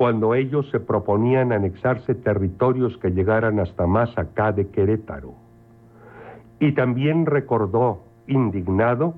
cuando 0.01 0.33
ellos 0.33 0.67
se 0.71 0.79
proponían 0.79 1.51
anexarse 1.51 2.15
territorios 2.15 2.97
que 2.97 3.11
llegaran 3.11 3.59
hasta 3.59 3.85
más 3.85 4.09
acá 4.17 4.51
de 4.51 4.67
Querétaro. 4.69 5.35
Y 6.59 6.71
también 6.71 7.27
recordó, 7.27 7.99
indignado, 8.25 9.13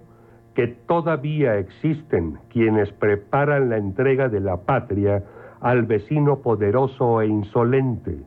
que 0.53 0.67
todavía 0.67 1.57
existen 1.57 2.37
quienes 2.49 2.91
preparan 2.91 3.69
la 3.69 3.77
entrega 3.77 4.27
de 4.27 4.41
la 4.41 4.57
patria 4.57 5.23
al 5.61 5.83
vecino 5.83 6.39
poderoso 6.39 7.21
e 7.21 7.27
insolente 7.27 8.17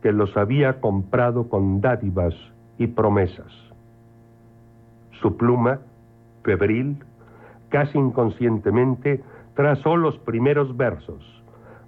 que 0.00 0.12
los 0.12 0.36
había 0.36 0.80
comprado 0.80 1.48
con 1.48 1.80
dádivas 1.80 2.36
y 2.78 2.86
promesas. 2.86 3.52
Su 5.20 5.36
pluma, 5.36 5.80
febril, 6.44 6.98
casi 7.70 7.98
inconscientemente, 7.98 9.20
trazó 9.56 9.96
los 9.96 10.16
primeros 10.18 10.76
versos. 10.76 11.33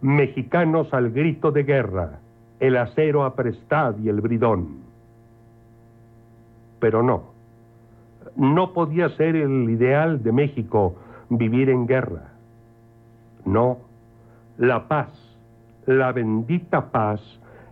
Mexicanos 0.00 0.92
al 0.92 1.10
grito 1.10 1.52
de 1.52 1.64
guerra, 1.64 2.18
el 2.60 2.76
acero 2.76 3.24
aprestad 3.24 3.96
y 3.98 4.08
el 4.08 4.20
bridón. 4.20 4.78
Pero 6.80 7.02
no, 7.02 7.24
no 8.36 8.72
podía 8.72 9.08
ser 9.10 9.36
el 9.36 9.70
ideal 9.70 10.22
de 10.22 10.32
México 10.32 10.96
vivir 11.28 11.70
en 11.70 11.86
guerra. 11.86 12.32
No, 13.44 13.78
la 14.58 14.88
paz, 14.88 15.08
la 15.86 16.12
bendita 16.12 16.90
paz, 16.90 17.20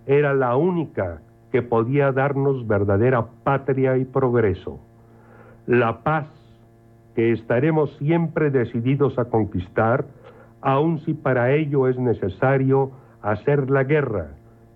era 0.07 0.35
la 0.35 0.57
única 0.57 1.21
que 1.51 1.63
podía 1.63 2.13
darnos 2.13 2.67
verdadera 2.67 3.27
patria 3.43 3.97
y 3.97 4.05
progreso. 4.05 4.81
La 5.67 6.03
paz 6.03 6.27
que 7.15 7.33
estaremos 7.33 7.97
siempre 7.99 8.51
decididos 8.51 9.19
a 9.19 9.27
conquistar, 9.27 10.05
aun 10.65 10.99
si 11.01 11.13
para 11.13 11.53
ello 11.53 11.89
es 11.89 11.99
necesario 11.99 12.91
hacer 13.21 13.71
la 13.71 13.85
guerra 13.85 14.31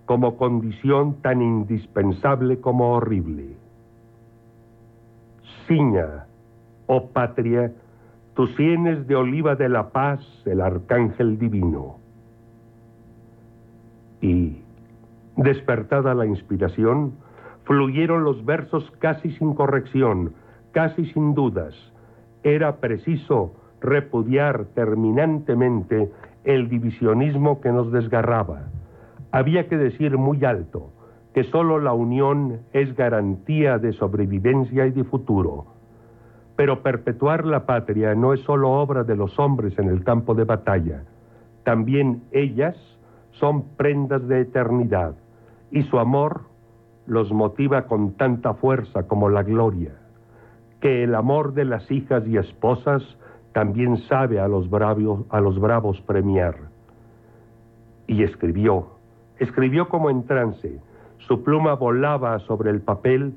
como 0.05 0.37
condición 0.37 1.15
tan 1.21 1.41
indispensable 1.41 2.59
como 2.59 2.91
horrible. 2.93 3.57
Ciña, 5.67 6.27
oh 6.85 7.07
patria, 7.07 7.71
tus 8.35 8.55
sienes 8.55 9.07
de 9.07 9.15
oliva 9.15 9.55
de 9.55 9.67
la 9.67 9.89
paz, 9.89 10.21
el 10.45 10.61
arcángel 10.61 11.39
divino. 11.39 11.97
Y, 14.21 14.61
despertada 15.37 16.13
la 16.13 16.27
inspiración, 16.27 17.13
fluyeron 17.63 18.23
los 18.23 18.45
versos 18.45 18.91
casi 18.99 19.31
sin 19.31 19.55
corrección, 19.55 20.33
casi 20.71 21.05
sin 21.07 21.33
dudas, 21.33 21.73
era 22.43 22.75
preciso 22.77 23.58
repudiar 23.81 24.65
terminantemente 24.75 26.11
el 26.43 26.69
divisionismo 26.69 27.61
que 27.61 27.71
nos 27.71 27.91
desgarraba. 27.91 28.63
Había 29.31 29.67
que 29.67 29.77
decir 29.77 30.17
muy 30.17 30.43
alto 30.45 30.91
que 31.33 31.43
sólo 31.43 31.79
la 31.79 31.93
unión 31.93 32.61
es 32.73 32.95
garantía 32.95 33.77
de 33.77 33.93
sobrevivencia 33.93 34.87
y 34.87 34.91
de 34.91 35.03
futuro. 35.03 35.65
Pero 36.55 36.81
perpetuar 36.81 37.45
la 37.45 37.65
patria 37.65 38.15
no 38.15 38.33
es 38.33 38.41
sólo 38.41 38.71
obra 38.71 39.03
de 39.03 39.15
los 39.15 39.37
hombres 39.39 39.77
en 39.77 39.87
el 39.87 40.03
campo 40.03 40.33
de 40.33 40.43
batalla. 40.43 41.03
También 41.63 42.23
ellas 42.31 42.75
son 43.31 43.75
prendas 43.77 44.27
de 44.27 44.41
eternidad 44.41 45.15
y 45.71 45.83
su 45.83 45.99
amor 45.99 46.41
los 47.05 47.31
motiva 47.31 47.83
con 47.83 48.13
tanta 48.13 48.55
fuerza 48.55 49.07
como 49.07 49.29
la 49.29 49.43
gloria 49.43 49.93
que 50.79 51.03
el 51.03 51.15
amor 51.15 51.53
de 51.53 51.65
las 51.65 51.89
hijas 51.91 52.25
y 52.27 52.37
esposas 52.37 53.03
también 53.53 53.97
sabe 54.07 54.39
a 54.39 54.47
los, 54.47 54.67
a 55.29 55.41
los 55.41 55.59
bravos 55.59 56.01
premiar. 56.01 56.55
Y 58.07 58.23
escribió, 58.23 58.87
escribió 59.37 59.89
como 59.89 60.09
en 60.09 60.25
trance, 60.25 60.79
su 61.19 61.43
pluma 61.43 61.73
volaba 61.75 62.39
sobre 62.39 62.71
el 62.71 62.81
papel 62.81 63.33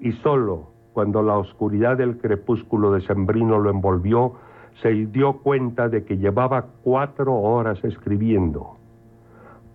y 0.00 0.12
solo 0.12 0.68
cuando 0.92 1.22
la 1.22 1.36
oscuridad 1.36 1.96
del 1.96 2.18
crepúsculo 2.18 2.92
decembrino 2.92 3.58
lo 3.58 3.68
envolvió, 3.68 4.34
se 4.80 4.90
dio 5.06 5.38
cuenta 5.38 5.88
de 5.88 6.04
que 6.04 6.16
llevaba 6.16 6.66
cuatro 6.82 7.34
horas 7.34 7.82
escribiendo. 7.84 8.76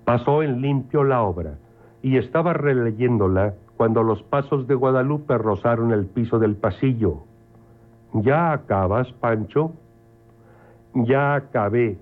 Pasó 0.06 0.42
en 0.42 0.62
limpio 0.62 1.04
la 1.04 1.22
obra 1.22 1.58
y 2.02 2.18
estaba 2.18 2.54
releyéndola 2.54 3.54
cuando 3.78 4.02
los 4.04 4.24
pasos 4.24 4.68
de 4.68 4.76
Guadalupe 4.76 5.38
rozaron 5.38 5.92
el 5.92 6.06
piso 6.06 6.40
del 6.40 6.56
pasillo. 6.56 7.24
¿Ya 8.14 8.54
acabas, 8.54 9.12
Pancho? 9.14 9.74
Ya 10.94 11.36
acabé, 11.36 11.98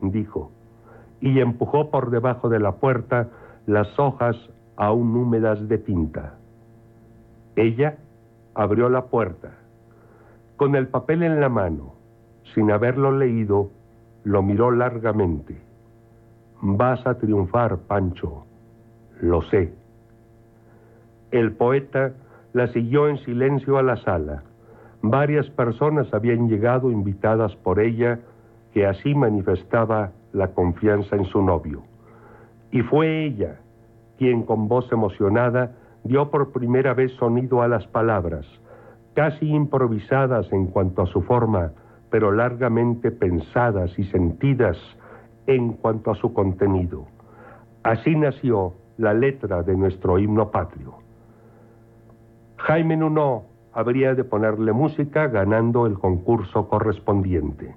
dijo, 0.00 0.50
y 1.20 1.40
empujó 1.40 1.90
por 1.90 2.10
debajo 2.10 2.48
de 2.48 2.60
la 2.60 2.72
puerta 2.72 3.28
las 3.66 3.98
hojas 3.98 4.36
aún 4.76 5.16
húmedas 5.16 5.68
de 5.68 5.78
tinta. 5.78 6.34
Ella 7.56 7.96
abrió 8.54 8.88
la 8.88 9.06
puerta. 9.06 9.52
Con 10.56 10.74
el 10.74 10.88
papel 10.88 11.22
en 11.22 11.40
la 11.40 11.48
mano, 11.48 11.94
sin 12.54 12.70
haberlo 12.70 13.12
leído, 13.12 13.70
lo 14.24 14.42
miró 14.42 14.70
largamente. 14.70 15.56
Vas 16.60 17.06
a 17.06 17.14
triunfar, 17.18 17.78
Pancho, 17.78 18.44
lo 19.20 19.42
sé. 19.42 19.72
El 21.30 21.52
poeta 21.52 22.12
la 22.52 22.68
siguió 22.68 23.08
en 23.08 23.18
silencio 23.18 23.78
a 23.78 23.82
la 23.82 23.96
sala. 23.98 24.42
Varias 25.02 25.48
personas 25.50 26.12
habían 26.12 26.48
llegado 26.48 26.90
invitadas 26.90 27.54
por 27.56 27.80
ella, 27.80 28.18
que 28.72 28.86
así 28.86 29.14
manifestaba 29.14 30.12
la 30.32 30.48
confianza 30.48 31.16
en 31.16 31.24
su 31.26 31.42
novio. 31.42 31.82
Y 32.70 32.82
fue 32.82 33.24
ella 33.24 33.60
quien 34.18 34.42
con 34.42 34.68
voz 34.68 34.90
emocionada 34.90 35.76
dio 36.04 36.30
por 36.30 36.52
primera 36.52 36.94
vez 36.94 37.12
sonido 37.12 37.62
a 37.62 37.68
las 37.68 37.86
palabras, 37.86 38.46
casi 39.14 39.48
improvisadas 39.48 40.52
en 40.52 40.66
cuanto 40.66 41.02
a 41.02 41.06
su 41.06 41.22
forma, 41.22 41.72
pero 42.10 42.32
largamente 42.32 43.10
pensadas 43.10 43.96
y 43.98 44.04
sentidas 44.04 44.76
en 45.46 45.74
cuanto 45.74 46.10
a 46.10 46.14
su 46.16 46.32
contenido. 46.32 47.06
Así 47.82 48.14
nació 48.16 48.74
la 48.96 49.14
letra 49.14 49.62
de 49.62 49.76
nuestro 49.76 50.18
himno 50.18 50.50
patrio. 50.50 50.94
Jaime 52.56 52.96
Nuno 52.96 53.44
habría 53.78 54.12
de 54.14 54.24
ponerle 54.24 54.72
música 54.72 55.28
ganando 55.28 55.86
el 55.86 56.00
concurso 56.00 56.68
correspondiente. 56.68 57.76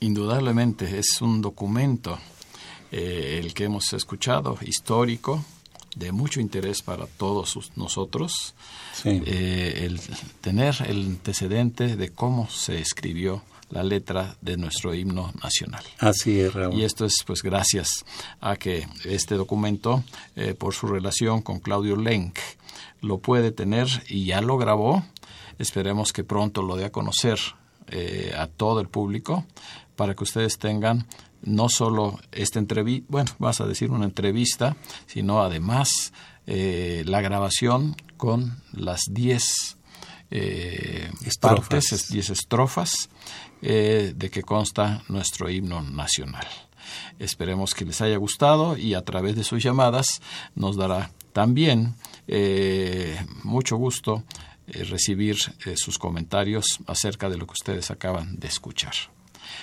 Indudablemente 0.00 0.98
es 0.98 1.20
un 1.20 1.42
documento 1.42 2.18
eh, 2.90 3.38
el 3.42 3.52
que 3.52 3.64
hemos 3.64 3.92
escuchado, 3.92 4.56
histórico, 4.62 5.44
de 5.94 6.12
mucho 6.12 6.40
interés 6.40 6.80
para 6.80 7.06
todos 7.06 7.70
nosotros, 7.76 8.54
eh, 9.04 9.82
el 9.84 10.00
tener 10.40 10.74
el 10.88 11.04
antecedente 11.04 11.96
de 11.96 12.08
cómo 12.08 12.48
se 12.48 12.80
escribió 12.80 13.42
la 13.72 13.82
letra 13.82 14.36
de 14.42 14.56
nuestro 14.56 14.94
himno 14.94 15.32
nacional. 15.42 15.82
Así 15.98 16.40
es, 16.40 16.52
Raúl. 16.52 16.78
Y 16.78 16.84
esto 16.84 17.06
es 17.06 17.24
pues 17.26 17.42
gracias 17.42 18.04
a 18.40 18.56
que 18.56 18.86
este 19.04 19.34
documento, 19.34 20.04
eh, 20.36 20.54
por 20.54 20.74
su 20.74 20.86
relación 20.86 21.40
con 21.40 21.58
Claudio 21.58 21.96
Lenk, 21.96 22.38
lo 23.00 23.18
puede 23.18 23.50
tener 23.50 23.88
y 24.08 24.26
ya 24.26 24.42
lo 24.42 24.58
grabó. 24.58 25.02
Esperemos 25.58 26.12
que 26.12 26.22
pronto 26.22 26.62
lo 26.62 26.76
dé 26.76 26.84
a 26.84 26.92
conocer 26.92 27.38
eh, 27.88 28.32
a 28.36 28.46
todo 28.46 28.80
el 28.80 28.88
público 28.88 29.44
para 29.96 30.14
que 30.14 30.24
ustedes 30.24 30.58
tengan 30.58 31.06
no 31.42 31.68
solo 31.68 32.20
esta 32.30 32.58
entrevista, 32.58 33.06
bueno, 33.08 33.32
vas 33.38 33.60
a 33.60 33.66
decir 33.66 33.90
una 33.90 34.04
entrevista, 34.04 34.76
sino 35.06 35.42
además 35.42 36.12
eh, 36.46 37.02
la 37.06 37.20
grabación 37.20 37.96
con 38.16 38.62
las 38.72 39.02
10 39.10 39.76
eh, 40.30 41.10
partes, 41.40 42.08
10 42.10 42.30
estrofas 42.30 43.08
eh, 43.64 44.12
de 44.16 44.28
que 44.28 44.42
consta 44.42 45.04
nuestro 45.08 45.48
himno 45.48 45.82
nacional. 45.82 46.46
Esperemos 47.20 47.74
que 47.74 47.84
les 47.84 48.00
haya 48.00 48.16
gustado 48.16 48.76
y 48.76 48.94
a 48.94 49.04
través 49.04 49.36
de 49.36 49.44
sus 49.44 49.62
llamadas 49.62 50.20
nos 50.56 50.76
dará 50.76 51.12
también 51.32 51.94
eh, 52.26 53.24
mucho 53.44 53.76
gusto 53.76 54.24
eh, 54.66 54.82
recibir 54.82 55.36
sus 55.76 55.96
comentarios 55.96 56.80
acerca 56.88 57.30
de 57.30 57.36
lo 57.36 57.46
que 57.46 57.52
ustedes 57.52 57.92
acaban 57.92 58.34
de 58.40 58.48
escuchar. 58.48 58.94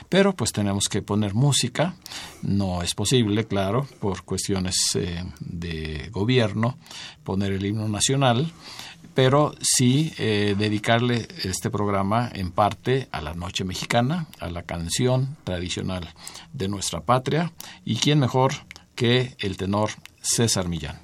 Pero 0.08 0.34
pues 0.34 0.54
tenemos 0.54 0.88
que 0.88 1.02
poner 1.02 1.34
música, 1.34 1.96
no 2.42 2.82
es 2.82 2.96
posible, 2.96 3.48
claro, 3.48 3.86
por 4.00 4.24
cuestiones 4.24 4.76
de 5.42 6.10
gobierno, 6.12 6.78
poner 7.26 7.52
el 7.52 7.66
himno 7.66 7.90
nacional 7.90 8.50
pero 9.22 9.54
sí 9.60 10.14
eh, 10.18 10.56
dedicarle 10.58 11.28
este 11.44 11.70
programa 11.70 12.30
en 12.34 12.52
parte 12.52 13.10
a 13.12 13.20
la 13.20 13.34
noche 13.34 13.66
mexicana, 13.66 14.28
a 14.40 14.50
la 14.50 14.64
canción 14.64 15.36
tradicional 15.44 16.08
de 16.54 16.70
nuestra 16.70 17.02
patria, 17.02 17.52
y 17.84 17.98
quién 17.98 18.20
mejor 18.20 18.54
que 18.96 19.36
el 19.40 19.58
tenor 19.58 19.90
César 20.22 20.70
Millán. 20.70 21.00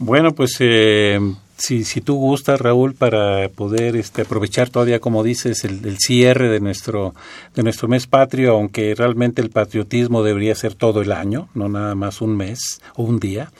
Bueno, 0.00 0.34
pues 0.34 0.56
eh, 0.58 1.20
si, 1.56 1.84
si 1.84 2.00
tú 2.00 2.16
gustas, 2.16 2.60
Raúl, 2.60 2.94
para 2.96 3.50
poder 3.50 3.94
este, 3.94 4.22
aprovechar 4.22 4.68
todavía, 4.68 4.98
como 4.98 5.22
dices, 5.22 5.62
el, 5.62 5.86
el, 5.86 5.98
cierre 5.98 6.48
de 6.48 6.58
nuestro, 6.58 7.14
de 7.54 7.62
nuestro 7.62 7.86
mes 7.86 8.08
patrio, 8.08 8.54
aunque 8.54 8.96
realmente 8.96 9.40
el 9.42 9.50
patriotismo 9.50 10.24
debería 10.24 10.56
ser 10.56 10.74
todo 10.74 11.02
el 11.02 11.12
año, 11.12 11.50
no 11.54 11.68
nada 11.68 11.94
más 11.94 12.20
un 12.20 12.36
mes 12.36 12.80
o 12.96 13.04
un 13.04 13.20
día. 13.20 13.52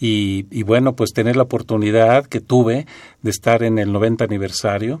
Y, 0.00 0.62
bueno, 0.64 0.94
pues 0.96 1.12
tener 1.12 1.36
la 1.36 1.44
oportunidad 1.44 2.26
que 2.26 2.40
tuve 2.40 2.86
de 3.22 3.30
estar 3.30 3.62
en 3.62 3.78
el 3.78 3.92
90 3.92 4.24
aniversario, 4.24 5.00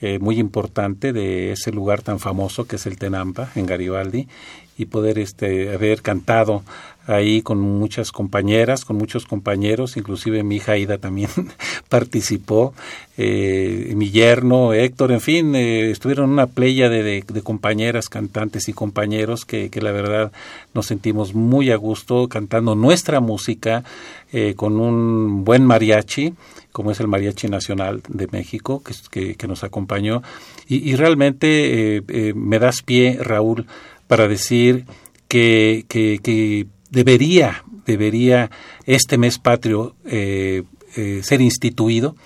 eh, 0.00 0.18
muy 0.18 0.38
importante, 0.38 1.12
de 1.12 1.52
ese 1.52 1.72
lugar 1.72 2.02
tan 2.02 2.20
famoso 2.20 2.66
que 2.66 2.76
es 2.76 2.86
el 2.86 2.98
Tenampa, 2.98 3.50
en 3.54 3.66
Garibaldi, 3.66 4.28
y 4.76 4.86
poder 4.86 5.18
este, 5.18 5.72
haber 5.72 6.02
cantado 6.02 6.62
ahí 7.06 7.42
con 7.42 7.60
muchas 7.60 8.12
compañeras, 8.12 8.84
con 8.84 8.96
muchos 8.96 9.26
compañeros, 9.26 9.96
inclusive 9.96 10.42
mi 10.42 10.56
hija 10.56 10.76
Ida 10.78 10.98
también 10.98 11.28
participó, 11.88 12.74
eh, 13.16 13.92
mi 13.94 14.10
yerno 14.10 14.72
Héctor, 14.72 15.12
en 15.12 15.20
fin, 15.20 15.54
eh, 15.54 15.90
estuvieron 15.90 16.30
una 16.30 16.46
playa 16.46 16.88
de, 16.88 17.24
compañeras, 17.42 18.08
cantantes 18.08 18.68
y 18.68 18.72
compañeros 18.72 19.44
que, 19.44 19.70
que, 19.70 19.82
la 19.82 19.92
verdad 19.92 20.32
nos 20.72 20.86
sentimos 20.86 21.34
muy 21.34 21.70
a 21.70 21.76
gusto 21.76 22.28
cantando 22.28 22.74
nuestra 22.74 23.20
música 23.20 23.84
eh, 24.32 24.54
con 24.56 24.80
un 24.80 25.44
buen 25.44 25.64
mariachi, 25.64 26.34
como 26.72 26.90
es 26.90 26.98
el 26.98 27.06
Mariachi 27.06 27.48
Nacional 27.48 28.02
de 28.08 28.26
México, 28.32 28.82
que, 29.10 29.36
que, 29.36 29.46
nos 29.46 29.62
acompañó. 29.62 30.22
Y, 30.66 30.90
y 30.90 30.96
realmente 30.96 32.02
me 32.34 32.58
das 32.58 32.82
pie, 32.82 33.16
Raúl, 33.20 33.66
para 34.08 34.26
decir 34.26 34.84
que, 35.28 35.84
que, 35.88 36.18
que 36.20 36.66
debería, 36.94 37.64
debería 37.84 38.50
este 38.86 39.18
mes 39.18 39.38
patrio 39.38 39.94
eh, 40.06 40.62
eh, 40.96 41.20
ser 41.22 41.40
instituido 41.40 42.16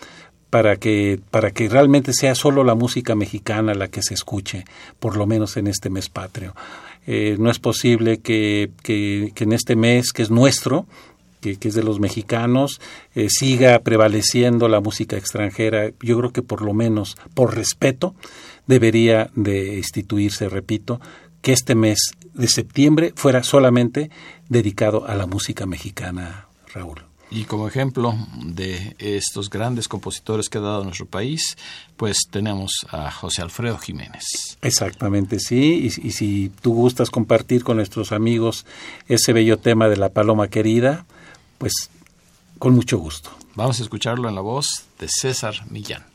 para 0.51 0.77
que, 0.77 1.21
para 1.31 1.51
que 1.51 1.69
realmente 1.69 2.13
sea 2.13 2.35
solo 2.35 2.65
la 2.65 2.75
música 2.75 3.15
mexicana 3.15 3.75
la 3.75 3.89
que 3.89 4.03
se 4.03 4.15
escuche, 4.15 4.65
por 5.01 5.17
lo 5.17 5.27
menos 5.27 5.57
en 5.57 5.67
este 5.67 5.91
mes 5.91 6.09
patrio. 6.09 6.55
Eh, 7.07 7.37
no 7.39 7.51
es 7.51 7.59
posible 7.59 8.19
que, 8.19 8.71
que, 8.83 9.33
en 9.37 9.53
este 9.53 9.77
mes, 9.77 10.13
que 10.13 10.23
es 10.23 10.31
nuestro, 10.31 10.87
que, 11.41 11.57
que 11.57 11.69
es 11.69 11.75
de 11.75 11.83
los 11.83 12.01
mexicanos, 12.01 12.81
siga 13.29 13.79
prevaleciendo 13.79 14.69
la 14.69 14.81
música 14.81 15.17
extranjera. 15.17 15.91
Yo 16.01 16.19
creo 16.19 16.33
que 16.33 16.43
por 16.43 16.63
lo 16.63 16.75
menos, 16.75 17.17
por 17.35 17.55
respeto, 17.55 18.15
debería 18.67 19.31
de 19.35 19.77
instituirse, 19.77 20.49
repito, 20.49 21.01
que 21.41 21.53
este 21.53 21.75
mes 21.75 22.13
de 22.38 22.48
septiembre 22.48 23.12
fuera 23.14 23.42
solamente 23.42 24.11
dedicado 24.48 25.07
a 25.07 25.14
la 25.14 25.27
música 25.27 25.66
mexicana, 25.66 26.46
Raúl. 26.72 27.03
Y 27.31 27.44
como 27.44 27.68
ejemplo 27.68 28.14
de 28.42 28.96
estos 28.98 29.51
grandes 29.51 29.87
compositores 29.87 30.48
que 30.48 30.57
ha 30.57 30.62
dado 30.62 30.85
nuestro 30.85 31.05
país, 31.05 31.59
pues 31.98 32.16
tenemos 32.31 32.87
a 32.90 33.11
José 33.11 33.42
Alfredo 33.42 33.77
Jiménez. 33.77 34.57
Exactamente, 34.62 35.38
sí. 35.38 35.90
Y, 35.94 36.07
y, 36.09 36.12
si 36.12 36.51
tú 36.62 36.72
gustas 36.72 37.11
compartir 37.11 37.64
con 37.64 37.77
nuestros 37.77 38.12
amigos 38.12 38.64
ese 39.09 39.35
bello 39.35 39.59
tema 39.59 39.88
de 39.88 39.98
la 39.98 40.09
paloma 40.09 40.48
querida, 40.48 41.05
pues 41.59 41.90
con 42.59 42.74
mucho 42.74 42.96
gusto. 42.96 43.31
Vamos 43.55 43.79
a 43.81 43.83
escucharlo 43.83 44.29
en 44.29 44.35
la 44.35 44.40
voz 44.40 44.85
de 44.98 45.09
César 45.09 45.70
Millán. 45.70 46.08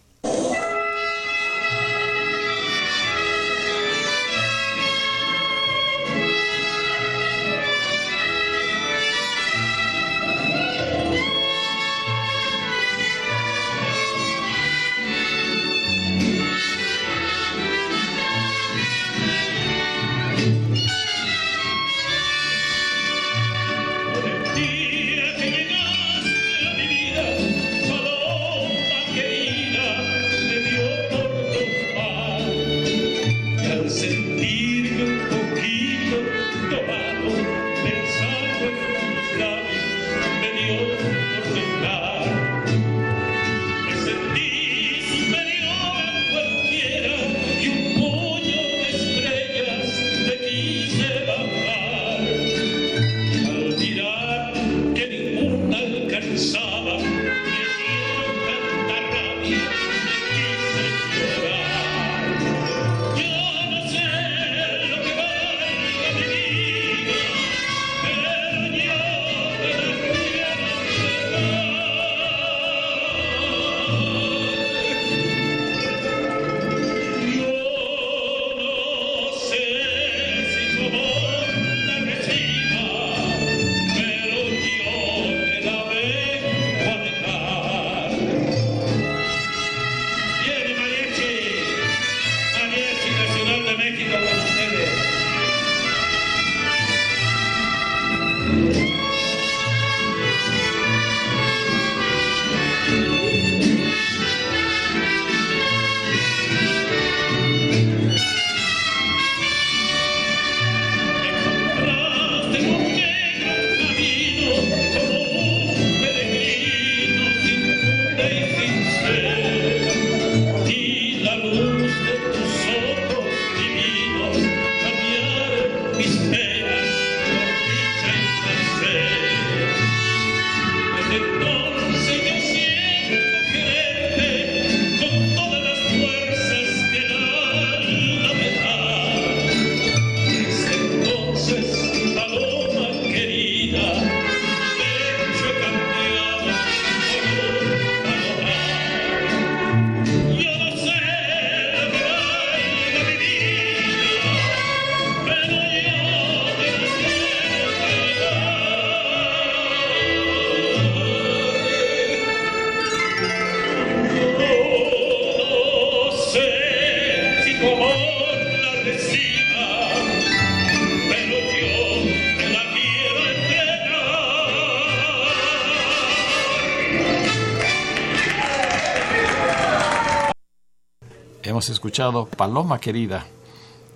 Escuchado 181.93 182.25
Paloma 182.25 182.79
Querida, 182.79 183.27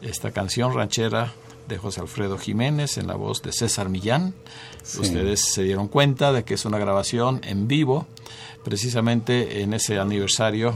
esta 0.03 0.29
canción 0.29 0.71
ranchera 0.71 1.33
de 1.67 1.79
José 1.79 2.01
Alfredo 2.01 2.37
Jiménez 2.37 2.99
en 2.99 3.07
la 3.07 3.15
voz 3.15 3.41
de 3.41 3.51
César 3.51 3.89
Millán. 3.89 4.35
Ustedes 4.99 5.41
se 5.51 5.63
dieron 5.63 5.87
cuenta 5.87 6.31
de 6.31 6.43
que 6.43 6.53
es 6.53 6.65
una 6.65 6.77
grabación 6.77 7.41
en 7.43 7.67
vivo, 7.67 8.05
precisamente 8.63 9.63
en 9.63 9.73
ese 9.73 9.97
aniversario 9.97 10.75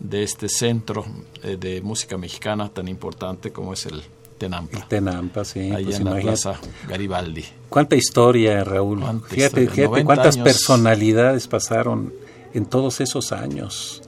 de 0.00 0.22
este 0.22 0.48
centro 0.48 1.04
eh, 1.42 1.58
de 1.60 1.82
música 1.82 2.16
mexicana 2.16 2.70
tan 2.70 2.88
importante 2.88 3.52
como 3.52 3.74
es 3.74 3.84
el 3.84 4.02
Tenampa. 4.38 4.78
El 4.78 4.88
Tenampa, 4.88 5.44
sí. 5.44 5.70
Ahí 5.72 5.84
pues 5.84 5.98
en 5.98 6.06
la. 6.06 6.20
Plaza 6.22 6.58
Garibaldi. 6.88 7.44
Cuánta 7.68 7.96
historia, 7.96 8.64
Raúl. 8.64 9.00
Cuánta 9.00 9.28
fíjate, 9.28 9.64
historia. 9.64 9.70
fíjate 9.70 9.88
90 9.88 10.06
cuántas 10.06 10.36
años. 10.36 10.44
personalidades 10.44 11.48
pasaron 11.48 12.14
en 12.54 12.64
todos 12.64 13.02
esos 13.02 13.30
años. 13.32 14.02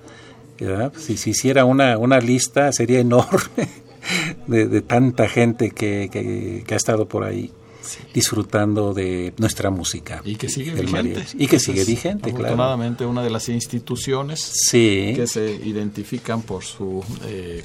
¿Verdad? 0.59 0.93
Si 0.97 1.17
se 1.17 1.31
hiciera 1.31 1.65
una, 1.65 1.99
una 1.99 2.19
lista, 2.21 2.73
sería 2.73 3.01
enorme 3.01 3.69
de, 4.47 4.67
de 4.69 4.81
tanta 4.83 5.29
gente 5.29 5.71
que, 5.71 6.09
que- 6.13 6.65
que 6.67 6.75
ha 6.75 6.77
estado 6.77 7.07
por 7.09 7.25
ahí 7.25 7.51
disfrutando 8.15 8.95
de 8.95 9.35
nuestra 9.37 9.71
música. 9.71 10.23
Y 10.25 10.37
que 10.37 10.49
sigue 10.49 10.71
vigente. 10.73 10.93
mariachi. 10.93 11.37
Y 11.39 11.47
que 11.47 11.59
sigue 11.59 11.85
vigente, 11.85 12.31
claro. 12.31 12.45
Afortunadamente, 12.47 13.05
una 13.05 13.23
de 13.23 13.31
las 13.31 13.49
instituciones 13.49 14.41
Sí, 14.41 15.13
que 15.15 15.27
se 15.27 15.51
identifican 15.55 16.41
por 16.43 16.65
su 16.65 17.05
eh, 17.27 17.63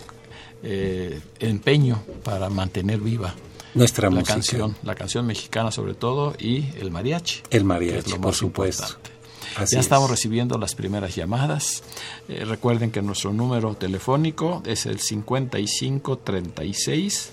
eh, 0.64 1.20
empeño 1.40 2.04
para 2.24 2.50
mantener 2.50 3.00
viva 3.00 3.34
nuestra 3.76 4.10
la 4.10 4.16
música. 4.16 4.34
canción, 4.34 4.76
la 4.84 4.96
canción 4.96 5.26
mexicana 5.26 5.72
sobre 5.72 5.94
todo 5.94 6.36
y 6.38 6.66
el 6.80 6.92
mariachi. 6.92 7.42
El 7.50 7.64
mariachi, 7.64 8.16
por 8.16 8.34
supuesto. 8.36 8.84
importante. 8.84 9.19
Así 9.56 9.76
ya 9.76 9.82
estamos 9.82 10.06
es. 10.06 10.12
recibiendo 10.12 10.58
las 10.58 10.76
primeras 10.76 11.16
llamadas. 11.16 11.84
Eh, 12.28 12.44
recuerden 12.46 12.92
que 12.92 13.02
nuestro 13.02 13.34
número 13.34 13.74
telefónico 13.76 14.62
es 14.66 14.86
el 14.86 15.00
5536 15.00 17.32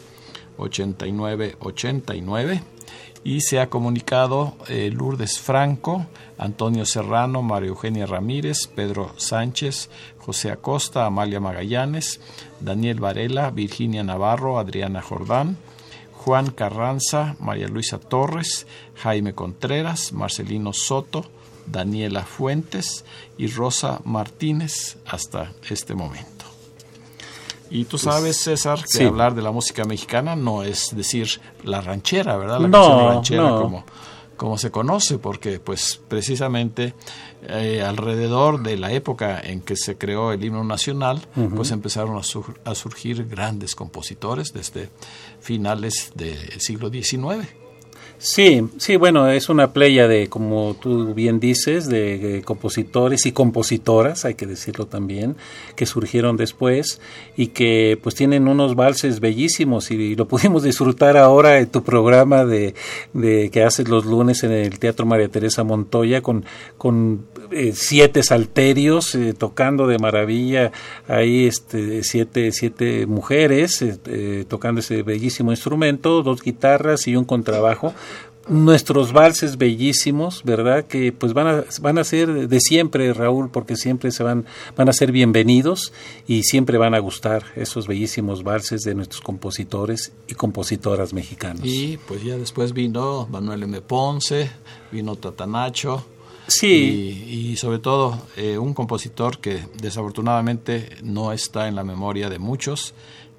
8989 0.59 2.63
y 3.25 3.41
se 3.41 3.59
ha 3.59 3.69
comunicado 3.69 4.55
eh, 4.69 4.91
Lourdes 4.93 5.41
Franco, 5.41 6.07
Antonio 6.39 6.87
Serrano, 6.87 7.43
María 7.43 7.71
Eugenia 7.71 8.07
Ramírez, 8.07 8.69
Pedro 8.69 9.13
Sánchez, 9.17 9.91
José 10.19 10.53
Acosta, 10.53 11.07
Amalia 11.07 11.41
Magallanes, 11.41 12.21
Daniel 12.61 13.01
Varela, 13.01 13.51
Virginia 13.51 14.05
Navarro, 14.05 14.61
Adriana 14.61 15.03
Jordán, 15.03 15.57
Juan 16.13 16.53
Carranza, 16.53 17.35
María 17.41 17.67
Luisa 17.67 17.99
Torres, 17.99 18.69
Jaime 18.95 19.35
Contreras, 19.35 20.13
Marcelino 20.13 20.73
Soto, 20.73 21.29
Daniela 21.67 22.25
Fuentes 22.25 23.05
y 23.39 23.47
Rosa 23.49 24.01
Martínez 24.05 24.97
hasta 25.07 25.53
este 25.69 25.95
momento. 25.95 26.45
Y 27.71 27.85
tú 27.87 27.99
sabes, 27.99 28.37
César, 28.39 28.79
que 28.79 28.85
Pues, 28.85 28.99
sí. 28.99 29.05
hablar 29.05 29.35
de 29.35 29.43
la 29.43 29.51
música 29.51 29.85
mexicana 29.85 30.37
no 30.37 30.63
es 30.63 30.95
decir 30.95 31.29
la 31.65 31.81
ranchera, 31.81 32.37
¿verdad? 32.37 32.61
La 32.61 32.69
No, 32.69 32.81
canción 32.81 33.09
ranchera 33.09 33.43
no. 33.43 33.61
como, 33.63 33.85
como 34.37 34.57
se 34.59 34.71
conoce, 34.71 35.19
porque 35.19 35.59
pues 35.59 36.01
precisamente 36.07 36.95
eh, 37.49 37.83
alrededor 37.83 38.63
de 38.63 38.77
la 38.77 38.93
época 38.93 39.41
en 39.41 39.63
que 39.63 39.75
se 39.75 39.99
creó 39.99 40.31
el 40.33 40.45
himno 40.45 40.63
nacional, 40.63 41.27
pues 41.57 41.73
empezaron 41.73 42.17
a, 42.17 42.23
sur- 42.23 42.61
a 42.65 42.75
surgir 42.77 43.27
grandes 43.27 43.75
compositores 43.75 44.53
desde 44.53 44.89
finales 45.41 46.13
del 46.15 46.61
siglo 46.61 46.89
XIX. 46.89 47.49
Sí, 48.19 48.67
sí, 48.79 48.97
bueno, 48.97 49.29
es 49.29 49.49
una 49.49 49.73
playa 49.73 50.09
de, 50.09 50.29
como 50.29 50.75
tú 50.81 51.13
bien 51.13 51.39
dices, 51.39 51.87
de, 51.89 52.43
compositores 52.45 53.27
y 53.27 53.33
compositoras, 53.33 54.25
hay 54.25 54.35
que 54.35 54.47
decirlo 54.47 54.87
también, 54.87 55.37
que 55.75 55.85
surgieron 55.85 56.37
después 56.37 57.01
y 57.37 57.49
que 57.49 57.99
pues 58.03 58.15
tienen 58.15 58.49
unos 58.49 58.75
valses 58.75 59.21
bellísimos 59.21 59.91
y 59.91 60.15
lo 60.15 60.27
pudimos 60.29 60.63
disfrutar 60.63 61.17
ahora 61.17 61.59
en 61.59 61.69
tu 61.69 61.83
programa 61.83 62.45
de, 62.45 62.75
de 63.13 63.51
que 63.51 63.63
haces 63.63 63.89
los 63.89 64.07
lunes 64.07 64.43
en 64.45 64.53
el 64.53 64.79
Teatro 64.79 65.05
María 65.05 65.29
Teresa 65.29 65.63
Montoya 65.63 66.23
con, 66.23 66.45
con 66.79 67.27
eh, 67.51 67.73
siete 67.75 68.23
salterios 68.23 69.15
eh, 69.15 69.35
tocando 69.35 69.87
de 69.87 69.99
maravilla 69.99 70.73
ahí 71.07 71.47
este 71.47 72.03
siete 72.03 72.51
siete 72.53 73.07
mujeres 73.07 73.83
eh, 73.83 73.99
eh, 74.07 74.45
tocando 74.49 74.81
ese 74.81 75.03
bellísimo 75.03 75.53
instrumento 75.53 76.23
dos 76.23 76.43
guitarras 76.43 77.07
y 77.07 77.17
un 77.17 77.25
contrabajo 77.25 77.95
nuestros 78.49 79.13
valses 79.13 79.59
bellísimos, 79.59 80.43
¿verdad? 80.45 80.85
Que 80.85 81.13
pues 81.13 81.33
van 81.33 81.47
a, 81.47 81.65
van 81.81 81.99
a 81.99 82.05
ser 82.05 82.49
de 82.49 82.61
siempre, 82.61 83.13
Raúl, 83.13 83.51
porque 83.51 83.77
siempre 83.77 84.11
se 84.13 84.23
van, 84.23 84.47
van 84.77 84.89
a 84.89 84.93
ser 84.93 85.13
bienvenidos 85.13 85.93
y 86.27 86.45
siempre 86.45 86.79
van 86.79 86.95
a 86.95 86.99
gustar 86.99 87.45
esos 87.57 87.87
bellísimos 87.87 88.43
valses 88.43 88.83
de 88.83 88.95
nuestros 88.95 89.21
compositores 89.21 90.13
y 90.29 90.35
compositoras 90.35 91.13
mexicanos. 91.13 91.63
Y 91.65 91.99
pues 92.07 92.23
ya 92.23 92.37
después 92.37 92.73
vino 92.73 93.27
Manuel 93.31 93.65
M. 93.65 93.81
Ponce, 93.81 94.51
vino 94.93 95.17
Tatanacho. 95.17 96.07
Sí. 96.49 97.25
Y, 97.29 97.51
y 97.51 97.57
sobre 97.57 97.81
todo 97.81 98.23
eh, 98.37 98.57
un 98.57 98.73
compositor 98.73 99.39
que 99.39 99.65
desafortunadamente 99.81 100.91
no 101.03 101.33
está 101.33 101.67
en 101.67 101.75
la 101.75 101.83
memoria 101.83 102.31
de 102.31 102.39
muchos, 102.39 102.95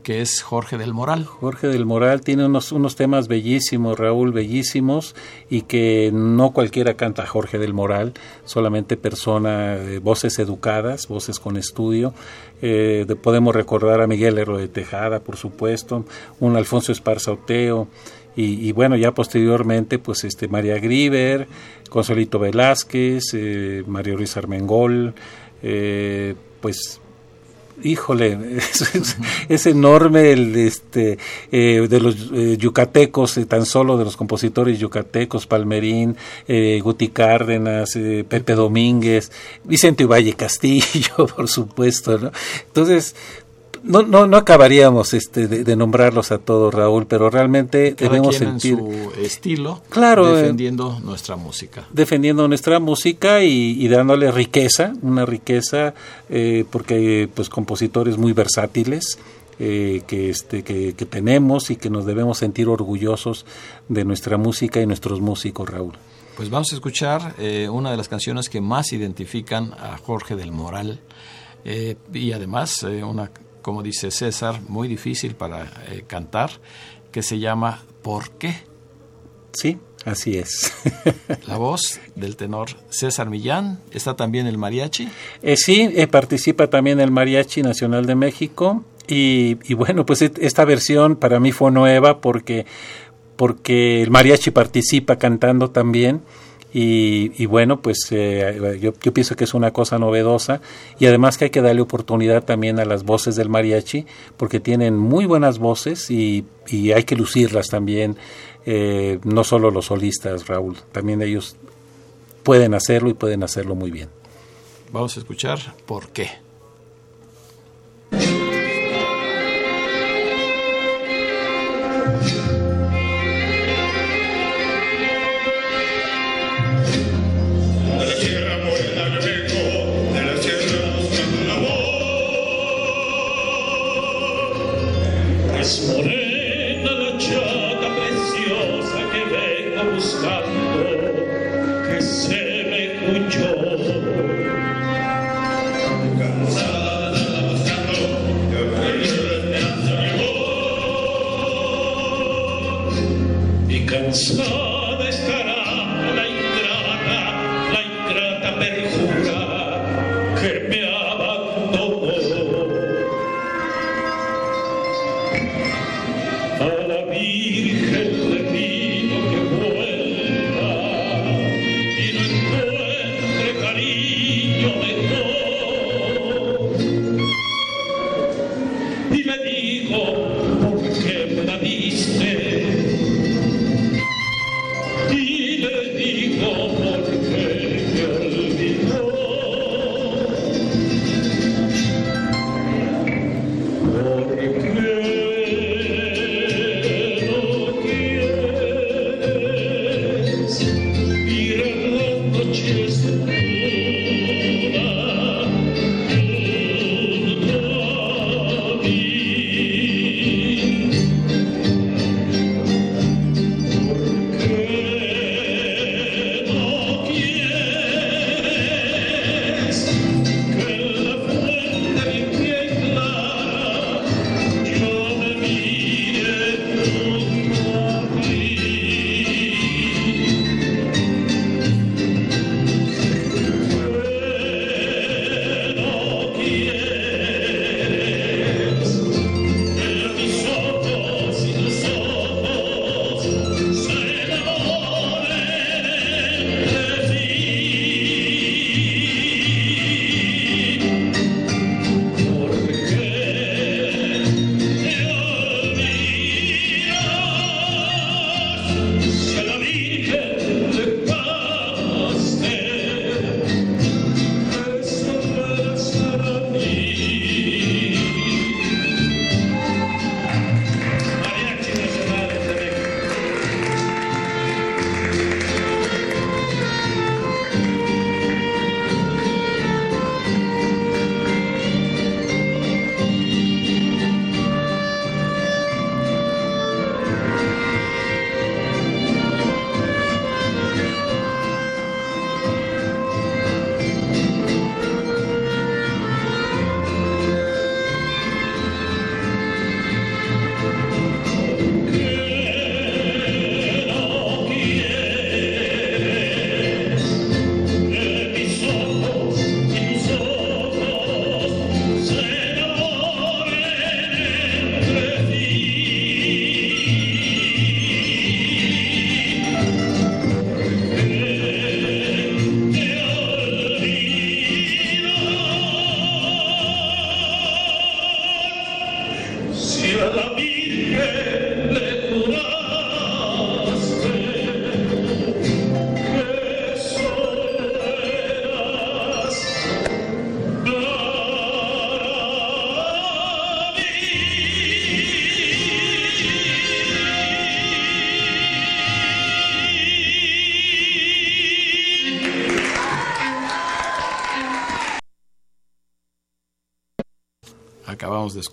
que 0.07 0.21
es 0.21 0.41
Jorge 0.41 0.77
del 0.77 0.93
Moral. 0.93 1.25
Jorge 1.25 1.67
del 1.67 1.85
Moral 1.85 2.21
tiene 2.21 2.45
unos, 2.45 2.71
unos 2.71 2.95
temas 2.95 3.27
bellísimos, 3.27 3.99
Raúl, 3.99 4.31
bellísimos, 4.31 5.15
y 5.49 5.63
que 5.63 6.11
no 6.13 6.51
cualquiera 6.51 6.93
canta 6.93 7.25
Jorge 7.25 7.57
del 7.57 7.73
Moral, 7.73 8.13
solamente 8.45 8.95
persona, 8.95 9.75
eh, 9.75 9.99
voces 9.99 10.39
educadas, 10.39 11.09
voces 11.09 11.41
con 11.41 11.57
estudio. 11.57 12.13
Eh, 12.61 13.03
de- 13.05 13.17
podemos 13.17 13.53
recordar 13.53 13.99
a 13.99 14.07
Miguel 14.07 14.37
Herro 14.37 14.57
de 14.57 14.69
Tejada, 14.69 15.19
por 15.19 15.35
supuesto, 15.35 16.05
un 16.39 16.55
Alfonso 16.55 16.93
Esparza 16.93 17.33
Oteo, 17.33 17.89
y, 18.37 18.65
y 18.65 18.71
bueno, 18.71 18.95
ya 18.95 19.11
posteriormente, 19.13 19.99
pues 19.99 20.23
este 20.23 20.47
María 20.47 20.79
Griver, 20.79 21.49
Consolito 21.89 22.39
Velázquez, 22.39 23.25
eh, 23.33 23.83
María 23.87 24.13
Luisa 24.13 24.39
Armengol, 24.39 25.15
eh, 25.61 26.35
pues 26.61 27.01
híjole, 27.83 28.57
es, 29.49 29.65
enorme 29.65 30.31
el 30.31 30.55
este 30.55 31.17
eh, 31.51 31.87
de 31.89 31.99
los 31.99 32.31
eh, 32.33 32.57
yucatecos, 32.57 33.37
eh, 33.37 33.45
tan 33.45 33.65
solo 33.65 33.97
de 33.97 34.05
los 34.05 34.17
compositores 34.17 34.79
yucatecos, 34.79 35.47
Palmerín, 35.47 36.15
eh, 36.47 36.79
Guti 36.83 37.09
Cárdenas, 37.09 37.95
eh, 37.95 38.25
Pepe 38.27 38.53
Domínguez, 38.53 39.31
Vicente 39.63 40.05
Valle 40.05 40.33
Castillo, 40.33 41.27
por 41.35 41.47
supuesto, 41.47 42.17
¿no? 42.17 42.31
Entonces, 42.67 43.15
no, 43.83 44.01
no, 44.03 44.27
no 44.27 44.37
acabaríamos 44.37 45.13
este, 45.13 45.47
de, 45.47 45.63
de 45.63 45.75
nombrarlos 45.75 46.31
a 46.31 46.37
todos, 46.37 46.73
Raúl, 46.73 47.05
pero 47.07 47.29
realmente 47.29 47.95
Cada 47.95 48.09
debemos 48.09 48.35
sentir 48.35 48.73
en 48.79 49.11
su 49.13 49.19
estilo, 49.21 49.81
Claro, 49.89 50.37
eh. 50.37 50.41
defendiendo 50.41 50.99
nuestra 51.03 51.35
música. 51.35 51.87
defendiendo 51.91 52.47
nuestra 52.47 52.79
música 52.79 53.43
y, 53.43 53.83
y 53.83 53.87
dándole 53.87 54.31
riqueza, 54.31 54.93
una 55.01 55.25
riqueza, 55.25 55.93
eh, 56.29 56.65
porque 56.71 57.29
pues 57.33 57.49
compositores 57.49 58.17
muy 58.17 58.33
versátiles 58.33 59.19
eh, 59.59 60.03
que, 60.07 60.29
este, 60.29 60.63
que, 60.63 60.93
que 60.93 61.05
tenemos 61.05 61.71
y 61.71 61.75
que 61.77 61.89
nos 61.89 62.05
debemos 62.05 62.37
sentir 62.37 62.67
orgullosos 62.69 63.45
de 63.89 64.05
nuestra 64.05 64.37
música 64.37 64.81
y 64.81 64.85
nuestros 64.85 65.19
músicos, 65.21 65.67
Raúl. 65.69 65.93
Pues 66.35 66.51
vamos 66.51 66.71
a 66.71 66.75
escuchar 66.75 67.33
eh, 67.39 67.67
una 67.67 67.89
de 67.89 67.97
las 67.97 68.07
canciones 68.07 68.47
que 68.47 68.61
más 68.61 68.93
identifican 68.93 69.73
a 69.73 69.97
Jorge 69.97 70.35
del 70.35 70.51
Moral 70.51 70.99
eh, 71.65 71.95
y 72.13 72.31
además 72.31 72.83
eh, 72.83 73.03
una, 73.03 73.31
como 73.67 73.83
dice 73.83 74.11
César, 74.11 74.61
muy 74.69 74.87
difícil 74.87 75.35
para 75.35 75.63
eh, 75.91 76.05
cantar, 76.07 76.51
que 77.11 77.21
se 77.21 77.37
llama 77.37 77.83
¿Por 78.01 78.29
qué? 78.37 78.55
Sí, 79.51 79.77
así 80.05 80.37
es. 80.37 80.71
La 81.47 81.57
voz 81.57 81.99
del 82.15 82.37
tenor 82.37 82.69
César 82.89 83.29
Millán, 83.29 83.81
está 83.91 84.15
también 84.15 84.47
el 84.47 84.57
mariachi. 84.57 85.09
Eh, 85.41 85.57
sí, 85.57 85.81
eh, 85.93 86.07
participa 86.07 86.67
también 86.67 87.01
el 87.01 87.11
Mariachi 87.11 87.61
Nacional 87.61 88.05
de 88.05 88.15
México 88.15 88.85
y, 89.05 89.57
y 89.69 89.73
bueno, 89.73 90.05
pues 90.05 90.21
et- 90.21 90.39
esta 90.39 90.63
versión 90.63 91.17
para 91.17 91.41
mí 91.41 91.51
fue 91.51 91.69
nueva 91.69 92.21
porque, 92.21 92.65
porque 93.35 94.01
el 94.01 94.11
mariachi 94.11 94.51
participa 94.51 95.17
cantando 95.17 95.71
también 95.71 96.21
y, 96.73 97.31
y 97.41 97.45
bueno, 97.45 97.81
pues 97.81 98.07
eh, 98.11 98.77
yo, 98.81 98.93
yo 99.01 99.13
pienso 99.13 99.35
que 99.35 99.45
es 99.45 99.53
una 99.53 99.71
cosa 99.71 99.99
novedosa 99.99 100.61
y 100.99 101.05
además 101.05 101.37
que 101.37 101.45
hay 101.45 101.49
que 101.49 101.61
darle 101.61 101.81
oportunidad 101.81 102.43
también 102.43 102.79
a 102.79 102.85
las 102.85 103.03
voces 103.03 103.35
del 103.35 103.49
mariachi 103.49 104.05
porque 104.35 104.59
tienen 104.59 104.97
muy 104.97 105.25
buenas 105.25 105.59
voces 105.59 106.11
y, 106.11 106.45
y 106.67 106.91
hay 106.91 107.03
que 107.03 107.15
lucirlas 107.15 107.67
también, 107.69 108.17
eh, 108.65 109.19
no 109.23 109.43
solo 109.43 109.71
los 109.71 109.85
solistas, 109.85 110.47
Raúl, 110.47 110.77
también 110.91 111.21
ellos 111.21 111.55
pueden 112.43 112.73
hacerlo 112.73 113.09
y 113.09 113.13
pueden 113.13 113.43
hacerlo 113.43 113.75
muy 113.75 113.91
bien. 113.91 114.09
Vamos 114.91 115.17
a 115.17 115.19
escuchar 115.19 115.59
¿Por 115.85 116.09
qué? 116.09 116.46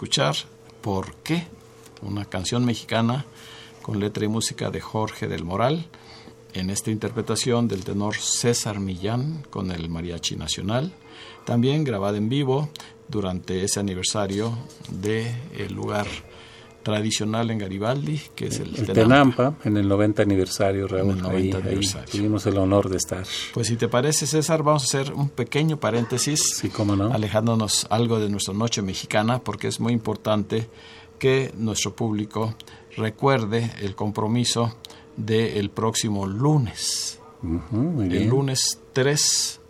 Escuchar 0.05 0.37
¿Por 0.83 1.15
qué? 1.25 1.47
Una 2.03 2.27
canción 2.27 2.63
mexicana 2.67 3.25
con 3.81 4.01
letra 4.01 4.27
y 4.27 4.29
música 4.29 4.69
de 4.69 4.83
Jorge 4.83 5.29
del 5.29 5.45
Moral, 5.45 5.87
en 6.53 6.69
esta 6.69 6.91
interpretación 6.91 7.69
del 7.69 7.85
tenor 7.85 8.17
César 8.17 8.81
Millán 8.81 9.47
con 9.49 9.71
el 9.71 9.89
Mariachi 9.89 10.37
Nacional, 10.37 10.93
también 11.47 11.85
grabada 11.85 12.19
en 12.19 12.29
vivo 12.29 12.69
durante 13.09 13.65
ese 13.65 13.81
aniversario 13.81 14.59
del 14.91 15.35
el 15.57 15.73
lugar 15.73 16.07
tradicional 16.85 17.51
en 17.51 17.59
Garibaldi, 17.59 18.21
que 18.37 18.47
es 18.47 18.61
el, 18.61 18.73
Tenampa. 18.87 19.57
en 19.65 19.77
el 19.77 19.89
90 19.89 20.23
aniversario, 20.23 20.87
Raúl. 20.87 21.21
ahí, 21.27 21.51
tuvimos 22.13 22.47
el 22.47 22.59
honor 22.59 22.89
de 22.89 22.99
estar. 22.99 23.25
Pues 23.53 23.67
si 23.67 23.77
te 23.77 23.89
parece, 23.89 24.27
César, 24.29 24.63
vamos 24.63 24.83
a 24.83 24.87
hacer 24.87 25.13
un 25.13 25.31
pequeño 25.31 25.81
paréntesis, 25.81 26.59
sí, 26.59 26.69
cómo 26.69 26.95
no. 26.95 27.13
alejándonos 27.13 27.89
algo 27.91 28.21
de 28.21 28.29
nuestra 28.29 28.55
noche 28.55 28.83
mexicana, 28.83 29.41
porque 29.41 29.67
es 29.67 29.81
muy 29.81 29.93
importante 29.93 30.69
que 31.19 31.53
nuestro 31.57 31.97
público 31.97 32.55
recuerde 32.97 33.73
el 33.81 33.97
compromiso 33.97 34.77
del 35.17 35.71
próximo 35.71 36.27
lunes, 36.27 37.19
el 37.43 38.29
lunes 38.29 38.79
3 38.93 39.61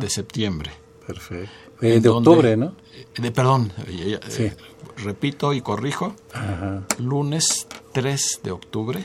de 0.00 0.10
septiembre. 0.10 0.72
Perfecto. 1.06 1.50
Eh, 1.80 2.00
de 2.00 2.08
octubre, 2.10 2.56
¿no? 2.58 2.74
De, 3.16 3.30
perdón, 3.30 3.72
sí 4.28 4.50
repito 4.96 5.52
y 5.52 5.60
corrijo, 5.60 6.14
lunes 6.98 7.66
3 7.92 8.40
de 8.42 8.50
octubre, 8.50 9.04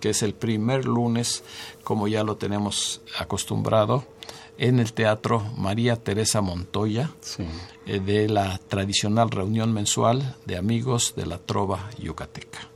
que 0.00 0.10
es 0.10 0.22
el 0.22 0.34
primer 0.34 0.84
lunes, 0.84 1.44
como 1.84 2.08
ya 2.08 2.24
lo 2.24 2.36
tenemos 2.36 3.02
acostumbrado, 3.18 4.04
en 4.58 4.78
el 4.78 4.92
Teatro 4.92 5.40
María 5.56 5.96
Teresa 5.96 6.42
Montoya, 6.42 7.10
eh, 7.86 8.00
de 8.00 8.28
la 8.28 8.58
tradicional 8.58 9.30
reunión 9.30 9.72
mensual 9.72 10.36
de 10.44 10.58
amigos 10.58 11.14
de 11.16 11.26
la 11.26 11.38
Trova 11.38 11.88
Yucateca. 11.98 12.70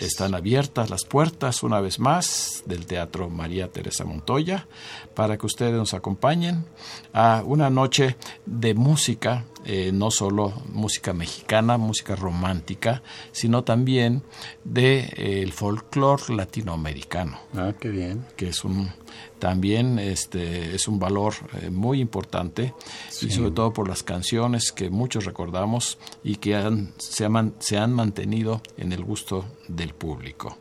Están 0.00 0.34
abiertas 0.34 0.90
las 0.90 1.04
puertas 1.04 1.62
una 1.62 1.80
vez 1.80 1.98
más 1.98 2.62
del 2.66 2.86
Teatro 2.86 3.28
María 3.28 3.68
Teresa 3.68 4.04
Montoya 4.04 4.66
para 5.14 5.36
que 5.36 5.46
ustedes 5.46 5.74
nos 5.74 5.94
acompañen 5.94 6.64
a 7.12 7.42
una 7.44 7.70
noche 7.70 8.16
de 8.46 8.74
música 8.74 9.44
eh, 9.64 9.92
no 9.92 10.10
solo 10.10 10.52
música 10.72 11.12
mexicana, 11.12 11.78
música 11.78 12.16
romántica, 12.16 13.02
sino 13.30 13.64
también 13.64 14.22
de 14.64 15.00
eh, 15.00 15.42
el 15.42 15.52
folclore 15.52 16.34
latinoamericano. 16.34 17.38
Ah, 17.54 17.72
qué 17.78 17.90
bien. 17.90 18.26
Que 18.36 18.48
es 18.48 18.64
un 18.64 18.90
también 19.38 19.98
este 19.98 20.74
es 20.74 20.88
un 20.88 20.98
valor 20.98 21.34
eh, 21.60 21.70
muy 21.70 22.00
importante 22.00 22.74
y 23.20 23.30
sobre 23.30 23.50
todo 23.50 23.72
por 23.72 23.88
las 23.88 24.02
canciones 24.02 24.72
que 24.72 24.88
muchos 24.88 25.24
recordamos 25.24 25.98
y 26.22 26.36
que 26.36 26.54
han, 26.54 26.92
se, 26.98 27.24
han, 27.24 27.54
se 27.58 27.76
han 27.76 27.92
mantenido 27.92 28.62
en 28.76 28.92
el 28.92 29.04
gusto 29.04 29.44
del 29.68 29.94
público. 29.94 30.58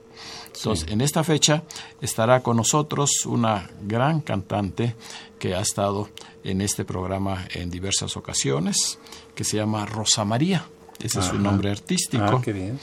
Entonces, 0.47 0.91
en 0.91 1.01
esta 1.01 1.23
fecha 1.23 1.63
estará 2.01 2.41
con 2.41 2.57
nosotros 2.57 3.25
una 3.25 3.69
gran 3.81 4.21
cantante 4.21 4.95
que 5.39 5.55
ha 5.55 5.61
estado 5.61 6.09
en 6.43 6.61
este 6.61 6.85
programa 6.85 7.45
en 7.53 7.69
diversas 7.69 8.17
ocasiones, 8.17 8.99
que 9.35 9.43
se 9.43 9.57
llama 9.57 9.85
Rosa 9.85 10.25
María. 10.25 10.65
Ese 11.01 11.19
es 11.19 11.25
su 11.25 11.39
nombre 11.39 11.71
artístico. 11.71 12.23
Ah, 12.23 12.41
qué 12.43 12.53
bien, 12.53 12.79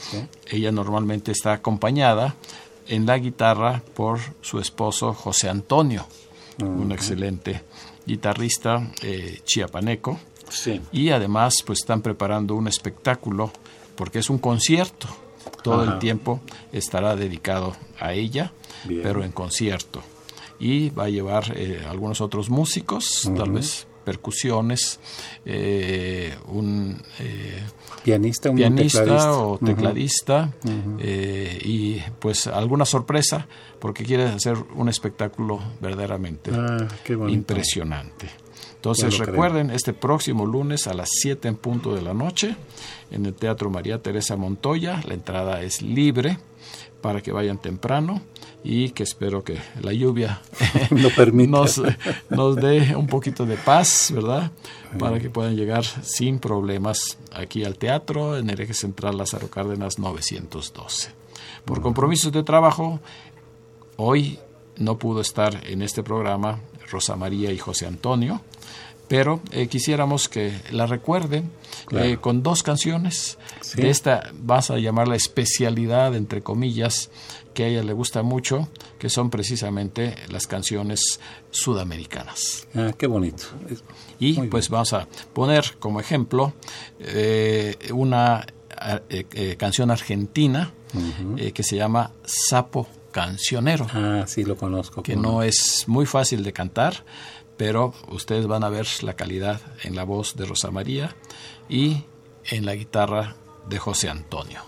Ella 0.47 0.71
normalmente 0.71 1.31
está 1.31 1.53
acompañada 1.53 2.35
en 2.87 3.05
la 3.05 3.17
guitarra 3.17 3.81
por 3.95 4.19
su 4.41 4.59
esposo 4.59 5.13
José 5.13 5.47
Antonio, 5.47 6.05
un 6.59 6.91
excelente 6.91 7.63
guitarrista 8.05 8.91
eh, 9.01 9.41
chiapaneco. 9.45 10.19
Sí. 10.49 10.81
Y 10.91 11.11
además, 11.11 11.55
pues 11.65 11.79
están 11.79 12.01
preparando 12.01 12.55
un 12.55 12.67
espectáculo 12.67 13.51
porque 13.95 14.19
es 14.19 14.29
un 14.29 14.39
concierto 14.39 15.07
todo 15.63 15.83
el 15.83 15.99
tiempo 15.99 16.41
estará 16.71 17.15
dedicado 17.15 17.75
a 17.99 18.13
ella, 18.13 18.51
pero 18.87 19.23
en 19.23 19.31
concierto. 19.31 20.01
Y 20.59 20.89
va 20.89 21.05
a 21.05 21.09
llevar 21.09 21.53
eh, 21.55 21.85
algunos 21.87 22.21
otros 22.21 22.49
músicos, 22.49 23.29
tal 23.35 23.51
vez 23.51 23.87
percusiones, 24.03 24.99
eh, 25.45 26.35
un 26.47 27.01
eh, 27.19 27.61
pianista, 28.03 28.49
un 28.49 28.55
pianista 28.55 29.03
tecladista. 29.03 29.33
o 29.33 29.57
tecladista 29.57 30.53
y 31.63 31.99
pues 32.19 32.47
alguna 32.47 32.85
sorpresa 32.85 33.47
porque 33.79 34.03
quiere 34.03 34.23
hacer 34.23 34.57
un 34.75 34.89
espectáculo 34.89 35.59
verdaderamente 35.79 36.51
ah, 36.53 36.87
impresionante. 37.29 38.29
Entonces 38.75 39.17
recuerden, 39.17 39.67
creo. 39.67 39.75
este 39.75 39.93
próximo 39.93 40.45
lunes 40.45 40.87
a 40.87 40.93
las 40.93 41.09
7 41.11 41.49
en 41.49 41.57
punto 41.57 41.93
de 41.93 42.01
la 42.01 42.13
noche 42.13 42.55
en 43.11 43.25
el 43.25 43.33
Teatro 43.33 43.69
María 43.69 44.01
Teresa 44.01 44.37
Montoya, 44.37 45.01
la 45.05 45.15
entrada 45.15 45.61
es 45.61 45.81
libre 45.81 46.39
para 47.01 47.21
que 47.21 47.31
vayan 47.31 47.57
temprano 47.57 48.21
y 48.63 48.89
que 48.89 49.03
espero 49.03 49.43
que 49.43 49.57
la 49.81 49.93
lluvia 49.93 50.41
nos, 50.91 51.81
nos, 52.29 52.55
dé 52.55 52.95
un 52.95 53.07
poquito 53.07 53.45
de 53.45 53.55
paz, 53.55 54.11
¿verdad? 54.13 54.51
Para 54.97 55.19
que 55.19 55.29
puedan 55.29 55.55
llegar 55.55 55.83
sin 55.83 56.39
problemas 56.39 57.17
aquí 57.31 57.63
al 57.63 57.77
teatro 57.77 58.37
en 58.37 58.49
el 58.49 58.59
eje 58.59 58.73
central 58.73 59.17
Lázaro 59.17 59.49
Cárdenas 59.49 59.99
912. 59.99 61.11
Por 61.63 61.81
compromisos 61.81 62.31
de 62.31 62.43
trabajo, 62.43 62.99
hoy 63.95 64.39
no 64.77 64.97
pudo 64.97 65.21
estar 65.21 65.65
en 65.67 65.81
este 65.81 66.03
programa 66.03 66.59
Rosa 66.89 67.15
María 67.15 67.51
y 67.51 67.57
José 67.57 67.85
Antonio, 67.85 68.41
pero 69.09 69.41
eh, 69.51 69.67
quisiéramos 69.67 70.29
que 70.29 70.53
la 70.71 70.85
recuerden 70.85 71.51
claro. 71.85 72.05
eh, 72.05 72.17
con 72.21 72.41
dos 72.43 72.63
canciones 72.63 73.37
¿Sí? 73.59 73.81
de 73.81 73.89
esta, 73.89 74.31
vas 74.33 74.71
a 74.71 74.77
llamarla 74.77 75.15
especialidad, 75.15 76.15
entre 76.15 76.41
comillas, 76.41 77.09
que 77.53 77.63
a 77.65 77.67
ella 77.67 77.83
le 77.83 77.91
gusta 77.93 78.21
mucho, 78.21 78.69
que 78.99 79.09
son 79.09 79.29
precisamente 79.31 80.15
las 80.29 80.47
canciones 80.47 81.19
sudamericanas. 81.49 82.67
Ah, 82.75 82.93
qué 82.97 83.07
bonito. 83.07 83.45
Y 84.19 84.33
Muy 84.33 84.47
pues 84.47 84.69
bien. 84.69 84.73
vamos 84.73 84.93
a 84.93 85.07
poner 85.33 85.75
como 85.79 85.99
ejemplo 85.99 86.53
eh, 86.99 87.75
una 87.91 88.45
eh, 89.09 89.55
canción 89.57 89.89
argentina 89.91 90.71
uh 90.93 91.35
-huh. 91.35 91.51
que 91.51 91.63
se 91.63 91.75
llama 91.75 92.11
Sapo 92.23 92.87
Cancionero. 93.11 93.87
Ah, 93.91 94.25
sí, 94.27 94.43
lo 94.43 94.55
conozco. 94.55 95.01
Que 95.01 95.15
no 95.15 95.41
es 95.41 95.85
muy 95.87 96.05
fácil 96.05 96.43
de 96.43 96.53
cantar, 96.53 97.03
pero 97.59 97.93
ustedes 98.07 98.47
van 98.47 98.63
a 98.63 98.69
ver 98.69 98.87
la 99.01 99.17
calidad 99.17 99.59
en 99.83 99.93
la 99.93 100.05
voz 100.05 100.37
de 100.37 100.45
Rosa 100.45 100.71
María 100.71 101.13
y 101.67 102.05
en 102.45 102.65
la 102.65 102.73
guitarra 102.73 103.35
de 103.67 103.77
José 103.77 104.07
Antonio. 104.07 104.61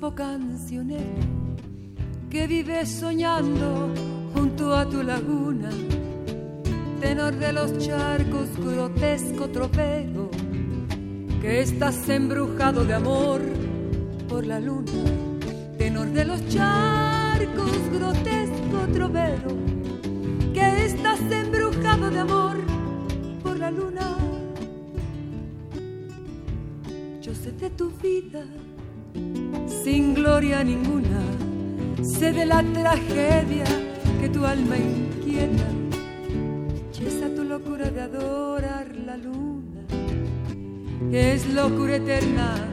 Sapo 0.00 0.14
cancionero, 0.14 1.26
que 2.30 2.46
vive 2.46 2.86
soñando 2.86 3.92
junto 4.32 4.74
a 4.74 4.88
tu 4.88 5.02
laguna, 5.02 5.68
tenor 7.00 7.34
de 7.34 7.52
los 7.52 7.76
charcos, 7.78 8.48
grotesco 8.56 9.48
tropero, 9.50 10.30
que 11.42 11.60
estás 11.60 12.08
embrujado 12.08 12.84
de 12.84 12.94
amor 12.94 13.42
por 14.26 14.46
la 14.46 14.58
luna, 14.58 15.04
tenor 15.76 16.08
de 16.08 16.24
los 16.24 16.48
charcos, 16.48 17.72
grotesco 17.92 18.78
tropero, 18.94 19.50
que 20.54 20.84
estás 20.86 21.20
embrujado 21.30 22.10
de 22.10 22.20
amor 22.20 22.56
por 23.42 23.58
la 23.58 23.70
luna. 23.70 24.16
Yo 27.20 27.34
sé 27.34 27.52
de 27.52 27.68
tu 27.70 27.90
vida 28.02 28.46
sin 29.84 30.14
gloria 30.14 30.62
ninguna, 30.64 31.22
sé 32.02 32.32
de 32.32 32.44
la 32.44 32.62
tragedia 32.62 33.64
que 34.20 34.28
tu 34.28 34.44
alma 34.44 34.76
inquieta, 34.76 35.68
y 37.00 37.06
esa 37.06 37.34
tu 37.34 37.44
locura 37.44 37.90
de 37.90 38.00
adorar 38.02 38.86
la 39.06 39.16
luna, 39.16 39.82
que 41.10 41.34
es 41.34 41.46
locura 41.54 41.96
eterna 41.96 42.68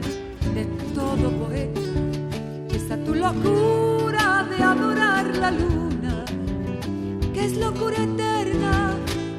de 0.54 0.64
todo 0.94 1.30
poeta, 1.30 1.80
esa 2.74 2.96
tu 3.04 3.14
locura 3.14 4.46
de 4.50 4.62
adorar 4.62 5.36
la 5.36 5.50
luna, 5.50 6.24
que 7.32 7.44
es 7.44 7.56
locura 7.56 7.96
eterna 7.96 8.94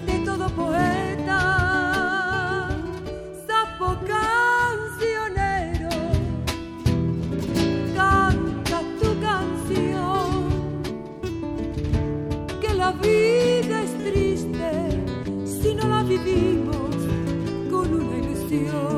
de 0.08 0.20
todo 0.26 0.50
poeta. 0.50 0.99
Una 18.60 18.89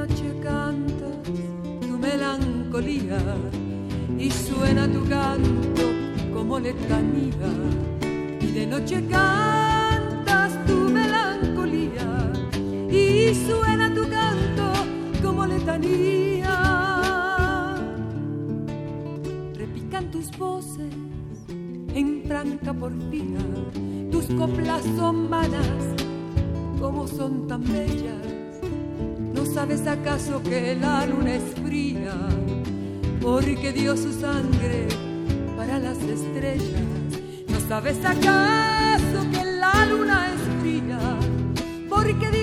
noche 0.00 0.34
cantas 0.42 1.18
tu 1.82 1.98
melancolía 1.98 3.18
y 4.18 4.30
suena 4.30 4.90
tu 4.90 5.06
canto 5.06 5.82
como 6.32 6.58
letanía. 6.58 7.50
Y 8.40 8.46
de 8.46 8.66
noche 8.66 9.04
cantas 9.10 10.52
tu 10.66 10.88
melancolía 10.88 12.32
y 12.90 13.34
suena 13.46 13.92
tu 13.94 14.08
canto 14.08 14.72
como 15.22 15.44
letanía. 15.44 16.56
Repican 19.54 20.10
tus 20.10 20.30
voces 20.38 20.94
en 21.94 22.22
franca 22.26 22.72
porfía. 22.72 23.42
Tus 24.10 24.24
coplas 24.38 24.82
son 24.96 25.28
vanas, 25.28 25.82
como 26.80 27.06
son 27.06 27.46
tan 27.46 27.62
bellas. 27.64 28.39
Sabes 29.54 29.84
acaso 29.86 30.40
que 30.44 30.76
la 30.76 31.04
luna 31.06 31.34
es 31.34 31.42
fría? 31.64 32.14
Porque 33.20 33.72
dio 33.72 33.96
su 33.96 34.12
sangre 34.12 34.86
para 35.56 35.78
las 35.80 35.98
estrellas. 35.98 36.80
¿No 37.48 37.58
sabes 37.68 37.98
acaso 38.04 39.28
que 39.32 39.44
la 39.44 39.86
luna 39.86 40.28
es 40.32 40.60
fría? 40.60 40.98
Porque 41.88 42.30
dio 42.30 42.39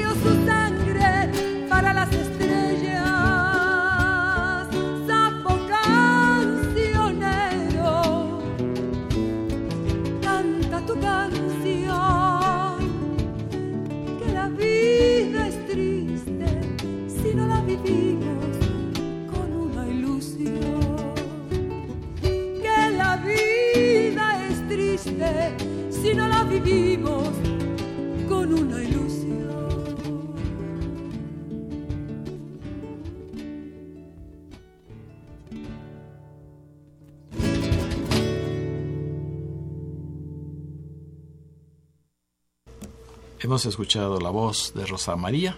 Hemos 43.57 43.65
escuchado 43.65 44.19
la 44.19 44.29
voz 44.29 44.73
de 44.75 44.85
Rosa 44.85 45.15
María 45.15 45.57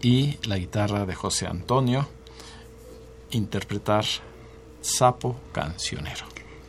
y 0.00 0.38
la 0.48 0.56
guitarra 0.56 1.04
de 1.04 1.14
José 1.14 1.46
Antonio 1.46 2.08
interpretar 3.32 4.06
Sapo 4.80 5.36
Cancionero. 5.52 6.24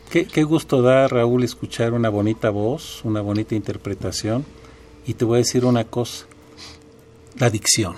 Qué, 0.10 0.44
gusto 0.44 0.82
da, 0.82 1.08
Raúl, 1.08 1.46
escuchar 1.46 1.94
una 1.94 2.10
bonita 2.10 2.50
voz, 2.50 3.06
una 3.06 3.22
bonita 3.22 3.56
interpretación. 3.56 4.44
Y 5.08 5.14
te 5.14 5.24
voy 5.24 5.36
a 5.36 5.38
decir 5.38 5.64
una 5.64 5.86
cosa, 5.86 6.26
la 7.40 7.50
dicción. 7.50 7.96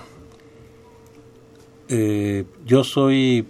Eh, 1.88 2.46
yo 2.64 2.84
soy 2.84 3.48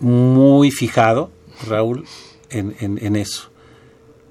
muy 0.00 0.70
fijado, 0.70 1.30
Raúl, 1.66 2.06
en 2.48 3.16
eso. 3.16 3.50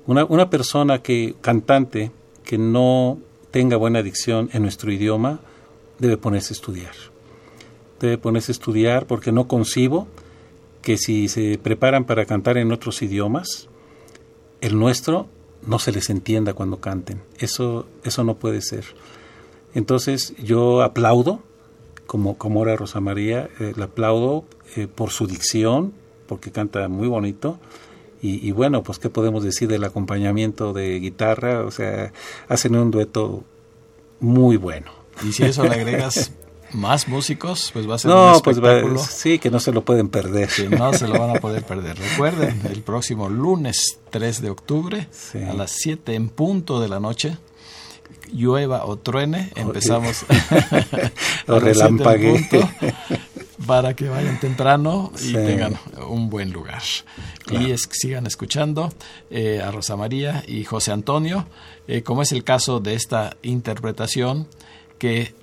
Una, 0.08 0.26
una 0.26 0.50
persona 0.50 1.04
que, 1.04 1.36
cantante, 1.42 2.12
que 2.44 2.58
no 2.58 3.20
tenga 3.58 3.76
buena 3.76 4.04
dicción 4.04 4.52
en 4.54 4.62
nuestro 4.62 4.92
idioma, 4.92 5.40
debe 5.98 6.16
ponerse 6.16 6.54
a 6.54 6.58
estudiar. 6.58 6.94
Debe 8.00 8.20
ponerse 8.20 8.52
a 8.52 8.54
estudiar 8.54 9.08
porque 9.08 9.32
no 9.32 9.48
concibo 9.48 10.08
que 10.84 11.00
si 11.00 11.28
se 11.28 11.58
preparan 11.58 12.06
para 12.06 12.28
cantar 12.28 12.60
en 12.60 12.72
otros 12.72 13.02
idiomas, 13.02 13.68
el 14.62 14.78
nuestro 14.78 15.26
no 15.66 15.80
se 15.80 15.92
les 15.92 16.12
entienda 16.12 16.54
cuando 16.54 16.80
canten. 16.80 17.24
Eso, 17.40 17.88
eso 18.04 18.24
no 18.24 18.36
puede 18.36 18.62
ser. 18.62 18.86
Entonces 19.74 20.36
yo 20.38 20.84
aplaudo, 20.84 21.40
como, 22.06 22.38
como 22.38 22.62
era 22.62 22.76
Rosa 22.76 23.00
María, 23.00 23.50
eh, 23.60 23.74
la 23.76 23.86
aplaudo 23.86 24.46
eh, 24.76 24.86
por 24.86 25.10
su 25.10 25.26
dicción, 25.26 25.94
porque 26.28 26.52
canta 26.52 26.88
muy 26.90 27.08
bonito. 27.08 27.58
Y, 28.22 28.48
y 28.48 28.52
bueno, 28.52 28.82
pues 28.84 28.98
qué 29.00 29.10
podemos 29.10 29.44
decir 29.44 29.68
del 29.68 29.84
acompañamiento 29.84 30.74
de 30.74 31.00
guitarra, 31.00 31.62
o 31.66 31.72
sea, 31.72 32.12
hacen 32.50 32.76
un 32.76 32.90
dueto 32.92 33.44
muy 34.20 34.58
bueno. 34.58 34.92
Y 35.28 35.34
si 35.34 35.44
eso 35.44 35.64
le 35.64 35.72
agregas 35.76 36.32
más 36.74 37.08
músicos, 37.08 37.70
pues 37.74 37.90
va 37.90 37.96
a 37.96 37.98
ser 38.00 38.12
un 38.12 38.18
No, 38.18 38.42
pues 38.44 38.62
va- 38.62 38.74
espectáculo 38.74 39.00
sí, 39.04 39.40
que 39.40 39.50
no 39.52 39.60
se 39.60 39.72
lo 39.72 39.86
pueden 39.86 40.10
perder. 40.10 40.50
que 40.50 40.68
no 40.70 40.94
se 40.94 41.08
lo 41.08 41.20
van 41.20 41.38
a 41.38 41.40
poder 41.40 41.64
perder. 41.64 41.98
Recuerden, 41.98 42.62
el 42.70 42.82
próximo 42.82 43.30
lunes 43.30 44.00
3 44.10 44.42
de 44.42 44.50
octubre, 44.50 45.08
Sí. 45.12 45.38
a 45.44 45.54
las 45.54 45.72
7 45.72 46.14
en 46.16 46.30
punto 46.30 46.80
de 46.82 46.90
la 46.90 47.00
noche, 47.00 47.38
llueva 48.34 48.84
o 48.86 48.98
truene, 48.98 49.52
empezamos 49.56 50.26
O 51.48 51.56
a 51.56 51.60
las 53.58 53.66
7 53.66 53.66
en 53.66 53.66
relampaguee. 53.66 53.66
punto, 53.66 53.68
para 53.68 53.96
que 53.96 54.10
vayan 54.10 54.40
temprano 54.40 55.12
y 55.16 55.28
Sí. 55.28 55.34
tengan 55.34 55.80
un 56.08 56.30
buen 56.30 56.52
lugar. 56.52 56.82
Y 57.52 57.72
es, 57.72 57.88
sigan 57.92 58.28
escuchando 58.28 58.92
eh, 59.30 59.62
a 59.64 59.72
Rosa 59.72 59.96
María 59.96 60.44
y 60.48 60.64
José 60.64 60.92
Antonio, 60.92 61.46
eh, 61.88 62.04
como 62.04 62.22
es 62.22 62.32
el 62.32 62.44
caso 62.44 62.80
de 62.80 62.94
esta 62.96 63.36
interpretación 63.44 64.48
que 65.00 65.34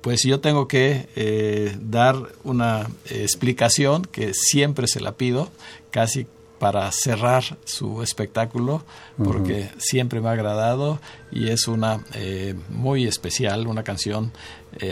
pues 0.00 0.22
yo 0.24 0.40
tengo 0.40 0.68
que 0.68 1.08
eh, 1.16 1.76
dar 1.80 2.16
una 2.44 2.88
explicación 3.08 4.02
que 4.04 4.34
siempre 4.34 4.86
se 4.86 5.00
la 5.00 5.12
pido, 5.12 5.48
casi 5.90 6.26
para 6.58 6.90
cerrar 6.92 7.56
su 7.64 8.02
espectáculo, 8.02 8.84
porque 9.22 9.70
siempre 9.78 10.20
me 10.20 10.28
ha 10.28 10.32
agradado 10.32 10.98
y 11.32 11.48
es 11.48 11.68
una 11.68 12.00
eh, 12.14 12.54
muy 12.68 13.06
especial, 13.06 13.66
una 13.66 13.82
canción 13.82 14.32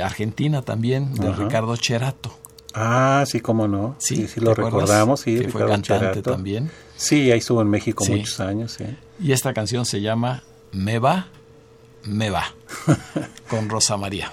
argentina 0.02 0.62
también 0.62 1.14
de. 1.14 1.32
Ricardo 1.32 1.76
Cherato. 1.76 2.38
Ah, 2.74 3.24
sí, 3.26 3.40
cómo 3.40 3.68
no. 3.68 3.96
Sí, 3.98 4.26
sí, 4.28 4.36
¿te 4.36 4.40
lo 4.40 4.54
recordamos, 4.54 5.20
sí, 5.20 5.38
Que 5.38 5.48
fue 5.48 5.60
cantante 5.60 5.82
Cherato. 5.98 6.22
también. 6.32 6.70
Sí, 6.96 7.30
ahí 7.30 7.38
estuvo 7.38 7.60
en 7.62 7.68
México 7.68 8.04
Sí. 8.04 8.12
muchos 8.12 8.40
años, 8.40 8.72
sí. 8.72 8.84
Y 9.20 9.32
esta 9.32 9.52
canción 9.52 9.84
se 9.84 10.00
llama 10.00 10.42
Me 10.72 10.98
va, 10.98 11.28
me 12.04 12.30
va, 12.30 12.44
con 13.50 13.68
Rosa 13.68 13.96
María. 13.96 14.30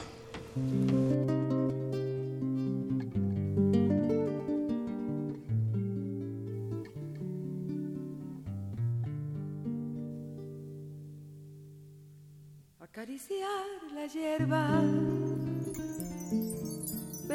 Acariciar 12.80 13.68
la 13.94 14.06
hierba, 14.08 14.82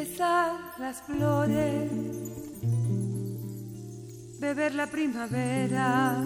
besar 0.04 0.52
las 0.78 1.00
flores, 1.02 1.90
beber 4.38 4.74
la 4.74 4.86
primavera, 4.86 6.22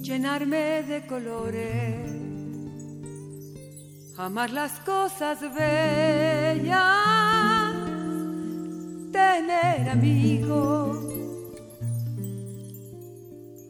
llenarme 0.00 0.84
de 0.84 1.04
colores, 1.08 2.12
amar 4.16 4.50
las 4.50 4.78
cosas 4.80 5.40
bellas, 5.52 6.74
tener 9.10 9.88
amigos, 9.88 10.98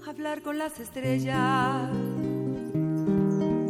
hablar 0.06 0.42
con 0.42 0.58
las 0.58 0.78
estrellas 0.78 1.88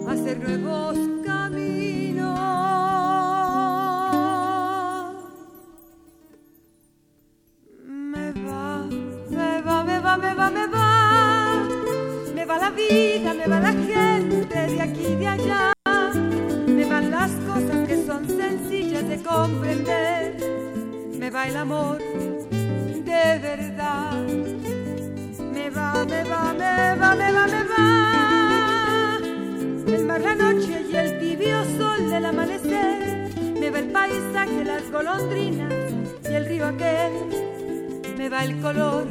hacer 0.09 0.39
nuevos 0.39 0.97
caminos. 1.25 2.84
Va, 10.15 10.19
me 10.19 10.35
va, 10.35 10.51
me 10.51 10.67
va, 10.67 11.69
me 12.35 12.45
va. 12.45 12.59
La 12.59 12.71
vida, 12.71 13.35
me 13.35 13.47
va 13.47 13.61
la 13.61 13.73
gente 13.73 14.67
de 14.67 14.81
aquí 14.81 15.07
y 15.07 15.17
de 15.17 15.27
allá. 15.27 15.73
Me 16.67 16.85
van 16.85 17.11
las 17.11 17.31
cosas 17.49 17.89
que 17.89 18.07
son 18.07 18.27
sencillas 18.27 19.09
de 19.09 19.23
comprender. 19.23 20.37
Me 21.19 21.31
va 21.31 21.49
el 21.49 21.57
amor 21.57 21.99
de 21.99 23.39
verdad. 23.41 24.23
Me 25.53 25.71
va, 25.71 26.05
me 26.05 26.25
va, 26.25 26.53
me 26.53 26.97
va, 26.97 27.15
me 27.17 27.33
va, 27.33 27.47
me 27.47 27.65
va. 27.65 29.19
El 29.87 30.05
mar, 30.07 30.21
la 30.21 30.35
noche 30.35 30.87
y 30.91 30.97
el 30.97 31.19
tibio 31.19 31.65
sol 31.77 32.11
del 32.11 32.25
amanecer. 32.27 33.31
Me 33.59 33.71
va 33.71 33.79
el 33.81 33.89
paisaje, 33.89 34.65
las 34.65 34.91
golondrinas 34.91 35.73
y 36.29 36.35
el 36.35 36.47
río 36.47 36.67
aquel. 36.67 37.13
Me 38.17 38.29
va 38.29 38.45
el 38.45 38.61
color 38.61 39.07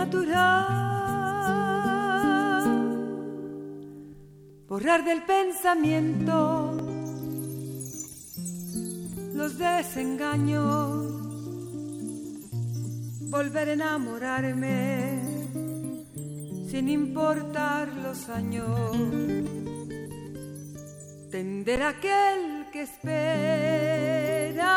natural. 0.00 0.64
Borrar 4.68 5.04
del 5.04 5.22
pensamiento 5.22 6.76
los 9.34 9.58
desengaños. 9.58 11.18
Volver 13.34 13.68
a 13.68 13.72
enamorarme 13.72 15.20
sin 16.70 16.88
importar 16.88 17.88
los 18.04 18.28
años. 18.28 18.96
Tender 21.30 21.82
aquel 21.82 22.66
que 22.72 22.82
espera 22.82 24.74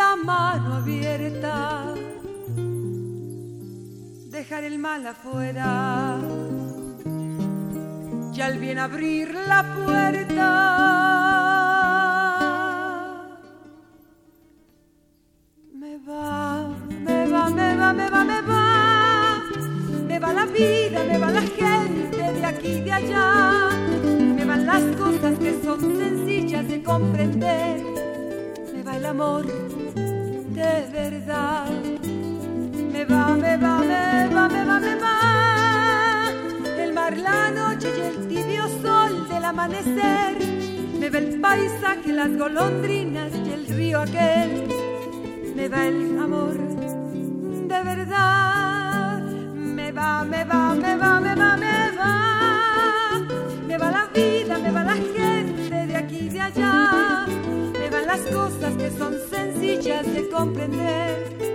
la 0.00 0.16
mano 0.16 0.74
abierta 0.74 1.94
dejar 4.36 4.64
el 4.64 4.78
mal 4.78 5.06
afuera 5.06 6.18
y 8.34 8.40
al 8.42 8.58
bien 8.58 8.78
abrir 8.78 9.34
la 9.34 9.62
puerta. 9.74 10.48
Me 15.72 15.96
va, 16.06 16.68
me 17.06 17.26
va, 17.30 17.48
me 17.48 17.76
va, 17.76 17.92
me 17.94 18.10
va, 18.10 18.24
me 18.24 18.42
va, 18.42 19.42
me 20.06 20.18
va 20.18 20.32
la 20.34 20.44
vida, 20.44 21.04
me 21.04 21.16
va 21.16 21.30
la 21.30 21.40
gente 21.40 22.32
de 22.38 22.44
aquí 22.44 22.68
y 22.68 22.80
de 22.82 22.92
allá, 22.92 23.70
me 24.36 24.44
van 24.44 24.66
las 24.66 24.84
cosas 24.96 25.38
que 25.38 25.62
son 25.64 25.80
sencillas 25.80 26.68
de 26.68 26.82
comprender, 26.82 27.82
me 28.74 28.82
va 28.82 28.96
el 28.98 29.06
amor 29.06 29.46
de 29.46 30.88
verdad. 30.92 32.15
Me 32.96 33.04
va, 33.04 33.36
me 33.36 33.56
va, 33.58 33.78
me 33.80 34.28
va, 34.34 34.48
me 34.48 34.64
va, 34.64 34.80
me 34.80 34.94
va. 34.96 36.32
El 36.78 36.94
mar, 36.94 37.14
la 37.18 37.50
noche 37.50 37.92
y 37.94 38.00
el 38.00 38.26
tibio 38.26 38.66
sol 38.80 39.28
del 39.28 39.44
amanecer. 39.44 40.38
Me 40.98 41.10
va 41.10 41.18
el 41.18 41.38
paisaje, 41.38 42.10
las 42.14 42.34
golondrinas 42.34 43.32
y 43.34 43.52
el 43.52 43.66
río 43.66 44.00
aquel. 44.00 44.66
Me 45.54 45.68
va 45.68 45.86
el 45.86 46.18
amor 46.18 46.56
de 46.56 47.82
verdad. 47.82 49.20
Me 49.20 49.92
va, 49.92 50.24
me 50.24 50.44
va, 50.44 50.74
me 50.74 50.96
va, 50.96 51.20
me 51.20 51.34
va, 51.34 51.56
me 51.58 51.90
va. 51.98 52.16
Me 53.68 53.76
va 53.76 53.90
la 53.90 54.06
vida, 54.06 54.58
me 54.58 54.70
va 54.70 54.84
la 54.84 54.94
gente 54.94 55.86
de 55.86 55.96
aquí 55.96 56.16
y 56.16 56.28
de 56.30 56.40
allá. 56.40 57.26
Me 57.78 57.90
van 57.90 58.06
las 58.06 58.22
cosas 58.22 58.74
que 58.74 58.90
son 58.90 59.14
sencillas 59.30 60.06
de 60.14 60.30
comprender. 60.30 61.46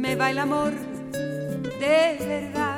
Me 0.00 0.16
va 0.16 0.30
el 0.30 0.38
amor 0.38 0.72
de 1.12 2.16
verdad. 2.26 2.69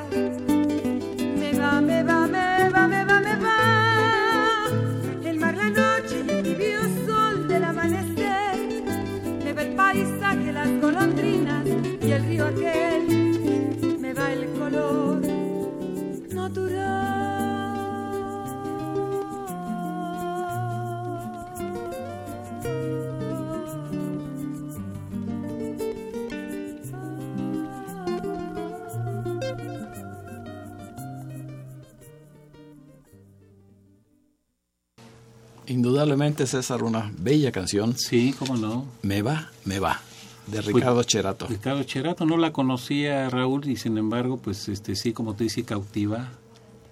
Indudablemente, 36.03 36.49
César, 36.49 36.83
una 36.83 37.13
bella 37.17 37.53
canción. 37.53 37.97
Sí, 37.97 38.35
cómo 38.37 38.57
no. 38.57 38.87
Me 39.03 39.23
va, 39.23 39.53
me 39.65 39.79
va, 39.79 40.01
de 40.49 40.61
Ricardo 40.61 41.05
Cherato. 41.05 41.47
Ricardo 41.47 41.85
Cherato 41.85 42.27
no 42.27 42.37
la 42.39 42.53
conocía 42.53 43.31
Raúl 43.31 43.69
y 43.69 43.77
sin 43.77 43.97
embargo, 43.99 44.37
pues 44.39 44.69
este 44.69 44.97
sí, 44.97 45.13
como 45.13 45.35
te 45.37 45.45
dice, 45.45 45.63
cautiva. 45.63 46.31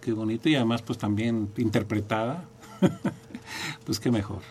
Qué 0.01 0.13
bonito 0.13 0.49
y 0.49 0.55
además 0.55 0.83
pues 0.83 0.97
también 0.97 1.51
interpretada. 1.57 2.45
pues 3.85 3.99
qué 3.99 4.13
mejor. 4.13 4.43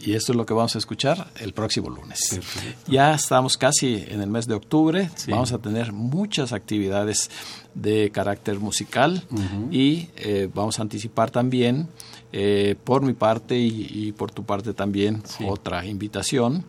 Y 0.00 0.14
esto 0.14 0.32
es 0.32 0.36
lo 0.36 0.44
que 0.44 0.52
vamos 0.52 0.74
a 0.74 0.78
escuchar 0.78 1.30
el 1.38 1.52
próximo 1.54 1.88
lunes. 1.88 2.18
Perfecto. 2.30 2.90
Ya 2.92 3.14
estamos 3.14 3.56
casi 3.56 4.04
en 4.08 4.20
el 4.20 4.28
mes 4.28 4.46
de 4.48 4.54
octubre, 4.54 5.08
Sí. 5.14 5.30
vamos 5.30 5.52
a 5.52 5.58
tener 5.58 5.92
muchas 5.92 6.52
actividades 6.52 7.30
de 7.74 8.10
carácter 8.10 8.58
musical 8.58 9.24
y 9.70 10.08
eh, 10.16 10.50
vamos 10.52 10.78
a 10.80 10.82
anticipar 10.82 11.30
también, 11.30 11.88
eh, 12.36 12.74
por 12.82 13.02
mi 13.02 13.12
parte 13.12 13.56
y, 13.56 13.86
y 13.94 14.10
por 14.12 14.32
tu 14.32 14.42
parte 14.44 14.74
también, 14.74 15.22
Sí. 15.24 15.44
otra 15.48 15.86
invitación, 15.86 16.64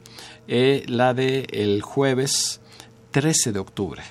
eh, 0.48 0.84
la 0.88 1.16
de 1.16 1.48
el 1.52 1.82
jueves 1.82 2.62
13 3.12 3.52
de 3.52 3.58
octubre. 3.60 4.04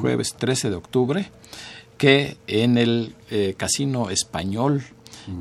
Jueves 0.00 0.34
13 0.38 0.70
de 0.70 0.76
octubre, 0.76 1.30
que 1.98 2.36
en 2.46 2.76
el 2.78 3.14
eh, 3.30 3.54
Casino 3.56 4.08
Español, 4.10 4.84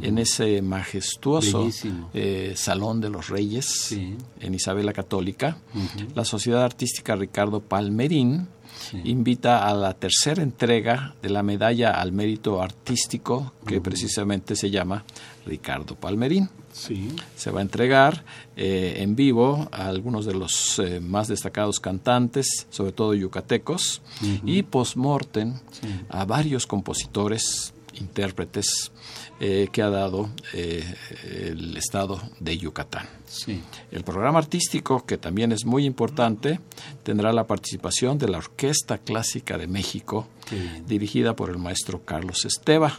en 0.01 0.18
ese 0.18 0.62
majestuoso 0.62 1.70
eh, 2.14 2.54
Salón 2.56 3.01
de 3.01 3.10
los 3.10 3.28
Reyes, 3.28 3.66
Sí. 3.89 4.16
en 4.39 4.56
Isabel 4.56 4.91
Católica, 4.93 5.58
Ujú. 5.76 6.08
la 6.16 6.24
Sociedad 6.26 6.64
Artística 6.64 7.16
Ricardo 7.18 7.60
Palmerín 7.60 8.47
Sí. 8.90 9.02
invita 9.06 9.68
a 9.68 9.74
la 9.74 9.94
tercera 9.94 10.42
entrega 10.44 11.14
de 11.22 11.30
la 11.30 11.44
medalla 11.44 11.92
al 11.92 12.12
mérito 12.12 12.62
artístico 12.62 13.54
que 13.66 13.80
precisamente 13.82 14.56
se 14.56 14.70
llama 14.70 15.04
Ricardo 15.46 15.96
Palmerín. 15.96 16.50
Sí. 16.74 17.10
Se 17.36 17.52
va 17.52 17.60
a 17.60 17.62
entregar 17.62 18.24
eh, 18.56 18.96
en 18.98 19.16
vivo 19.16 19.68
a 19.72 19.88
algunos 19.88 20.26
de 20.26 20.34
los 20.34 20.80
eh, 20.80 21.00
más 21.00 21.28
destacados 21.28 21.80
cantantes, 21.80 22.66
sobre 22.72 22.92
todo 22.92 23.14
yucatecos, 23.14 24.02
y 24.44 24.64
post-mortem 24.64 25.54
Sí. 25.72 25.88
a 26.10 26.26
varios 26.26 26.66
compositores, 26.66 27.74
intérpretes 27.94 28.92
eh, 29.46 29.68
que 29.74 29.82
ha 29.82 29.89
dado 29.89 30.30
eh, 30.54 30.86
el 31.50 31.76
estado 31.76 32.22
de 32.39 32.58
Yucatán. 32.58 33.10
Sí. 33.26 33.62
El 33.91 34.06
programa 34.06 34.39
artístico, 34.39 35.06
que 35.06 35.18
también 35.18 35.52
es 35.52 35.66
muy 35.66 35.84
importante, 35.86 36.62
tendrá 37.04 37.34
la 37.34 37.46
participación 37.46 38.18
de 38.18 38.30
la 38.30 38.38
Orquesta 38.38 39.00
Clásica 39.00 39.58
de 39.58 39.68
México, 39.68 40.28
dirigida 40.88 41.36
por 41.36 41.50
el 41.50 41.58
maestro 41.58 42.06
Carlos 42.06 42.46
Estupendo. 42.46 42.94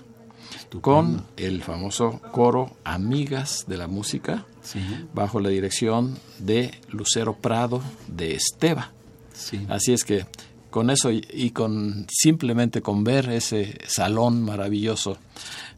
con 0.83 1.27
el 1.39 1.63
famoso 1.63 2.21
coro 2.31 2.77
Amigas 2.85 3.65
de 3.67 3.79
la 3.79 3.87
Música, 3.87 4.45
Sí. 4.63 4.81
bajo 5.15 5.41
la 5.41 5.49
dirección 5.49 6.19
de 6.41 6.73
Lucero 6.91 7.37
Prado 7.37 7.81
de 8.09 8.35
Esteva. 8.35 8.93
Sí. 9.33 9.65
Así 9.71 9.95
es 9.95 10.05
que 10.05 10.27
con 10.75 10.91
eso 10.91 11.13
y, 11.13 11.25
y 11.33 11.51
con 11.51 12.05
simplemente 12.11 12.83
con 12.83 13.05
ver 13.05 13.31
ese 13.31 13.79
salón 13.87 14.43
maravilloso 14.43 15.19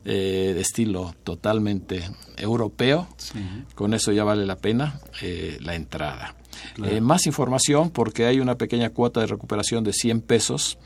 eh, 0.07 0.53
de 0.55 0.61
estilo 0.63 1.15
totalmente 1.23 2.03
europeo, 2.39 3.07
Sí. 3.19 3.39
con 3.75 3.93
eso 3.93 4.11
ya 4.13 4.25
vale 4.25 4.47
la 4.47 4.57
pena 4.57 4.99
eh, 5.21 5.59
la 5.61 5.75
entrada. 5.75 6.35
Claro. 6.77 6.97
Eh, 6.97 7.03
más 7.03 7.27
información 7.27 7.91
porque 7.91 8.25
hay 8.25 8.41
una 8.41 8.55
pequeña 8.55 8.89
cuota 8.89 9.21
de 9.21 9.27
recuperación 9.27 9.85
de 9.85 9.93
100 9.93 10.23
pesos 10.23 10.79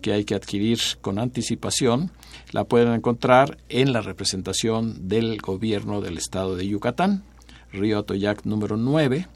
que 0.00 0.12
hay 0.12 0.24
que 0.24 0.36
adquirir 0.36 0.78
con 1.00 1.18
anticipación. 1.18 2.12
La 2.52 2.62
pueden 2.62 2.92
encontrar 2.92 3.58
en 3.68 3.92
la 3.92 4.00
representación 4.00 5.08
del 5.08 5.38
gobierno 5.38 6.00
del 6.00 6.18
estado 6.18 6.54
de 6.54 6.68
Yucatán, 6.68 7.24
Río 7.72 7.98
Atoyac 7.98 8.44
número 8.44 8.76
9, 8.76 9.26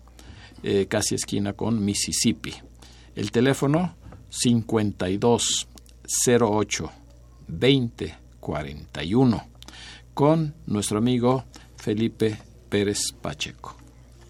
eh, 0.63 0.87
casi 0.89 1.17
esquina 1.17 1.53
con 1.55 1.85
Mississippi. 1.85 2.55
El 3.17 3.33
teléfono 3.33 3.97
5208 4.31 6.93
2041 7.49 9.51
con 10.15 10.55
nuestro 10.67 10.99
amigo 10.99 11.45
Felipe 11.77 12.39
Pérez 12.69 13.13
Pacheco. 13.21 13.77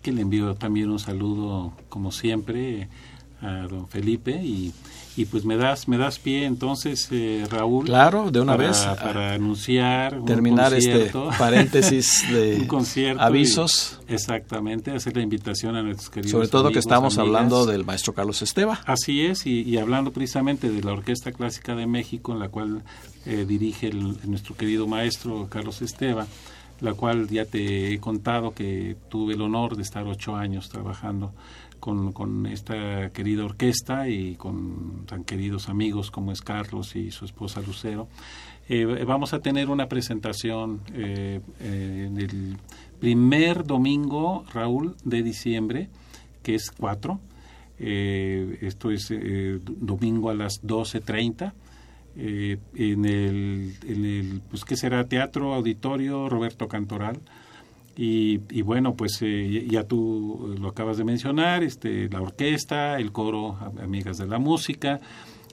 Que 0.03 0.13
le 0.13 0.23
envío 0.23 0.55
también 0.55 0.91
un 0.91 0.99
saludo, 0.99 1.75
como 1.89 2.11
siempre, 2.11 2.89
a 3.41 3.67
don 3.69 3.87
Felipe 3.89 4.33
y, 4.33 4.73
y 5.21 5.25
pues 5.27 5.45
me 5.45 5.57
das 5.57 5.89
me 5.89 5.97
das 5.99 6.19
pie 6.19 6.45
entonces, 6.45 7.09
eh, 7.11 7.45
Raúl. 7.51 7.85
Claro, 7.87 8.31
de 8.31 8.41
una 8.41 8.57
para- 8.57 8.69
vez, 8.69 8.79
Para 9.03 9.33
anunciar 9.35 10.19
un 10.19 10.25
terminar 10.27 10.73
este 10.75 11.11
paréntesis 11.39 12.25
de 12.33 12.57
un 12.61 12.67
concierto 12.67 13.23
avisos. 13.23 14.01
y- 14.09 14.15
exactamente, 14.15 14.91
hacer 14.93 15.17
la 15.17 15.23
invitación 15.23 15.77
a 15.77 15.83
nuestros 15.83 16.11
queridos 16.11 16.31
Sobre 16.33 16.49
todo 16.49 16.71
que 16.71 16.79
estamos 16.79 17.19
amigas. 17.19 17.27
hablando 17.37 17.67
del 17.67 17.85
maestro 17.85 18.13
Carlos 18.15 18.43
Esteva. 18.43 18.81
Así 18.87 19.25
es, 19.27 19.47
y, 19.47 19.63
y 19.63 19.79
hablando 19.79 20.11
precisamente 20.13 20.71
de 20.71 20.83
la 20.83 20.93
Orquesta 20.93 21.33
Clásica 21.33 21.75
de 21.75 21.87
México, 21.87 22.33
en 22.33 22.39
la 22.39 22.49
cual 22.49 22.83
eh, 23.27 23.45
dirige 23.47 23.89
el- 23.89 24.17
nuestro 24.31 24.57
querido 24.57 24.87
maestro 24.87 25.47
Carlos 25.51 25.83
Esteva, 25.83 26.27
la 26.81 26.95
cual 26.95 27.29
ya 27.29 27.45
te 27.45 27.93
he 27.93 27.99
contado 28.01 28.55
que 28.55 28.97
tuve 29.11 29.35
el 29.35 29.43
honor 29.43 29.77
de 29.77 29.83
estar 29.83 30.07
ocho 30.07 30.35
años 30.37 30.71
trabajando 30.71 31.33
con, 31.81 32.47
esta 32.47 33.11
querida 33.11 33.45
orquesta 33.45 34.09
y 34.09 34.37
con 34.37 35.07
tan 35.07 35.25
queridos 35.25 35.69
amigos 35.69 36.11
como 36.11 36.31
es 36.31 36.43
Carlos 36.43 36.95
y 36.95 37.11
su 37.11 37.25
esposa 37.25 37.61
Lucero. 37.61 38.09
Eh, 38.69 38.85
vamos 39.05 39.33
a 39.33 39.41
tener 39.41 39.69
una 39.69 39.89
presentación 39.89 40.83
eh, 40.95 41.41
eh, 41.61 42.05
en 42.07 42.19
el 42.19 42.57
primer 43.01 43.65
domingo, 43.65 44.45
Raúl, 44.53 44.95
de 45.03 45.23
diciembre, 45.25 45.89
que 46.43 46.55
es 46.55 46.71
4. 46.71 47.19
Eh, 47.81 48.59
esto 48.61 48.91
es 48.91 49.13
domingo 49.65 50.31
a 50.31 50.35
las 50.35 50.63
12.30. 50.63 51.53
eh, 52.17 52.59
en 52.75 53.05
el, 53.05 53.75
en 53.87 54.05
el, 54.05 54.43
pues, 54.51 54.65
¿qué 54.65 54.77
será? 54.77 55.07
Teatro 55.07 55.55
Auditorio 55.55 56.29
Roberto 56.29 56.69
Cantoral. 56.69 57.19
Y, 58.03 58.63
bueno, 58.63 58.95
pues 58.95 59.19
eh, 59.21 59.67
ya 59.69 59.85
tú 59.85 60.57
lo 60.59 60.69
acabas 60.69 60.97
de 60.97 61.05
mencionar, 61.05 61.63
este, 61.63 62.09
la 62.09 62.23
orquesta, 62.23 62.99
el 62.99 63.13
coro 63.13 63.59
Amigas 63.79 64.17
de 64.17 64.27
la 64.27 64.39
Música, 64.39 64.99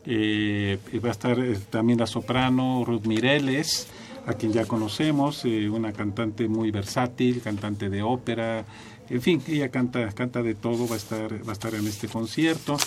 eh, 0.05 0.79
va 1.03 1.09
a 1.09 1.11
estar 1.11 1.37
eh, 1.41 1.59
también 1.69 1.99
la 1.99 2.07
soprano 2.07 2.85
Ruth 2.85 3.05
Mireles, 3.05 3.89
a 4.25 4.33
quien 4.35 4.53
ya 4.53 4.63
conocemos, 4.63 5.43
una 5.43 5.91
cantante 5.91 6.47
muy 6.47 6.71
versátil, 6.71 7.41
cantante 7.41 7.89
de 7.89 8.01
ópera, 8.01 8.63
en 9.09 9.21
fin, 9.21 9.43
ella 9.45 9.67
canta, 9.67 10.07
canta 10.13 10.41
de 10.41 10.55
todo, 10.55 10.87
va 10.87 10.93
a 10.93 10.99
estar, 10.99 11.45
va 11.45 11.49
a 11.49 11.53
estar 11.53 11.75
en 11.75 11.85
este 11.85 12.07
concierto. 12.07 12.77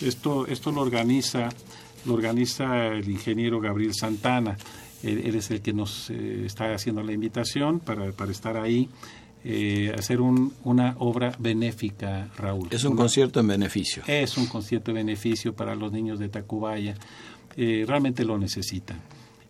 Esto, 0.00 0.44
esto 0.48 0.72
lo 0.72 0.80
organiza, 0.80 1.50
lo 2.04 2.14
organiza 2.14 2.88
el 2.88 3.08
ingeniero 3.08 3.60
Gabriel 3.60 3.94
Santana. 3.94 4.56
Eres 5.04 5.50
el 5.50 5.60
que 5.60 5.72
nos 5.72 6.10
está 6.10 6.74
haciendo 6.74 7.02
la 7.02 7.12
invitación 7.12 7.80
para, 7.80 8.12
para 8.12 8.32
estar 8.32 8.56
ahí. 8.56 8.88
hacer 9.96 10.20
un, 10.20 10.52
una 10.64 10.96
obra 10.98 11.34
benéfica, 11.38 12.30
Raúl. 12.36 12.68
Es 12.70 12.84
un 12.84 12.96
concierto 12.96 13.40
en 13.40 13.48
beneficio. 13.48 14.02
Es 14.06 14.36
un 14.38 14.46
concierto 14.46 14.92
de 14.92 15.00
beneficio 15.00 15.54
para 15.54 15.74
los 15.74 15.92
niños 15.92 16.18
de 16.18 16.28
Tacubaya. 16.28 16.94
realmente 17.56 18.24
lo 18.24 18.38
necesitan. 18.38 19.00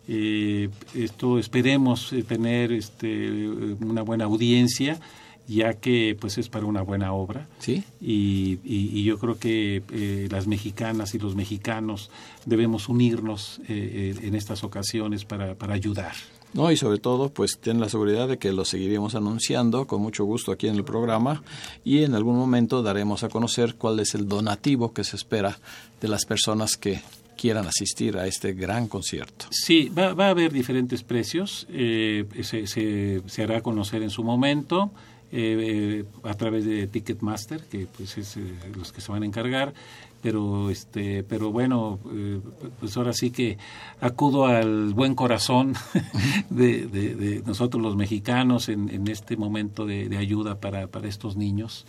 esto 0.07 1.39
esperemos 1.39 2.13
tener 2.27 2.73
este, 2.73 3.49
una 3.81 4.03
buena 4.03 4.25
audiencia 4.25 4.99
ya 5.47 5.75
que 5.75 6.17
pues 6.19 6.39
es 6.39 6.49
para 6.49 6.67
una 6.67 6.83
buena 6.83 7.13
obra. 7.13 7.49
Sí. 7.59 7.85
Y, 8.01 8.59
y, 8.65 9.05
yo 9.05 9.19
creo 9.19 9.39
que 9.39 9.83
eh, 9.91 10.29
las 10.31 10.47
mexicanas 10.47 11.15
y 11.15 11.19
los 11.19 11.35
mexicanos 11.35 12.11
debemos 12.47 12.89
unirnos 12.89 13.61
eh, 13.69 14.15
eh, 14.19 14.27
en 14.27 14.35
estas 14.35 14.65
ocasiones 14.65 15.25
para, 15.25 15.55
para 15.55 15.75
ayudar. 15.75 16.13
No, 16.55 16.71
y 16.71 16.77
sobre 16.77 16.99
todo, 16.99 17.31
pues 17.31 17.59
ten 17.59 17.81
la 17.81 17.89
seguridad 17.89 18.29
de 18.29 18.39
que 18.39 18.53
lo 18.53 18.65
seguiremos 18.65 19.17
anunciando 19.17 19.87
con 19.87 20.01
mucho 20.01 20.25
gusto 20.25 20.53
aquí 20.53 20.69
en 20.69 20.77
el 20.77 20.85
programa 20.85 21.43
y 21.85 22.05
en 22.05 22.15
algún 22.15 22.37
momento 22.37 22.83
daremos 22.83 23.25
a 23.25 23.29
conocer 23.29 23.75
cuál 23.75 23.99
es 23.99 24.15
el 24.15 24.29
donativo 24.29 24.93
que 24.93 25.03
se 25.03 25.17
espera 25.17 25.59
de 26.01 26.09
las 26.09 26.25
personas 26.25 26.77
que 26.77 27.03
quieran 27.37 27.67
asistir 27.67 28.17
a 28.17 28.29
este 28.29 28.53
gran 28.53 28.87
concierto. 28.87 29.47
Sí, 29.51 29.91
va, 29.99 30.15
va 30.15 30.29
a 30.29 30.31
haber 30.31 30.53
diferentes 30.53 31.03
precios, 31.03 31.67
se, 31.69 32.67
se, 32.69 33.23
se 33.27 33.43
hará 33.43 33.61
conocer 33.61 34.05
en 34.05 34.11
su 34.11 34.23
momento. 34.23 34.93
Eh, 35.37 36.05
a 36.23 36.35
través 36.35 36.65
de 36.65 36.87
Ticketmaster, 36.87 37.65
que 37.65 37.89
pues 37.89 38.17
es 38.19 38.37
eh, 38.37 38.43
los 38.77 38.93
que 38.93 39.01
se 39.01 39.11
van 39.11 39.25
a 39.25 39.27
encargar, 39.27 39.75
pero 40.23 40.71
este, 40.71 41.25
pero 41.25 41.51
bueno, 41.51 41.99
eh, 42.15 42.39
pues 42.79 42.97
ahora 42.97 43.13
sí 43.13 43.33
que 43.33 43.59
acudo 44.01 44.47
al 44.47 44.95
buen 44.95 45.17
corazón 45.17 45.75
de, 46.51 46.87
de, 46.87 47.43
nosotros 47.45 47.83
los 47.83 47.97
mexicanos 47.97 48.69
en, 48.69 48.89
en 48.91 49.09
este 49.09 49.37
momento 49.37 49.87
de, 49.87 50.09
de 50.09 50.19
ayuda 50.19 50.61
para, 50.61 50.87
para 50.87 51.09
estos 51.09 51.37
niños 51.37 51.85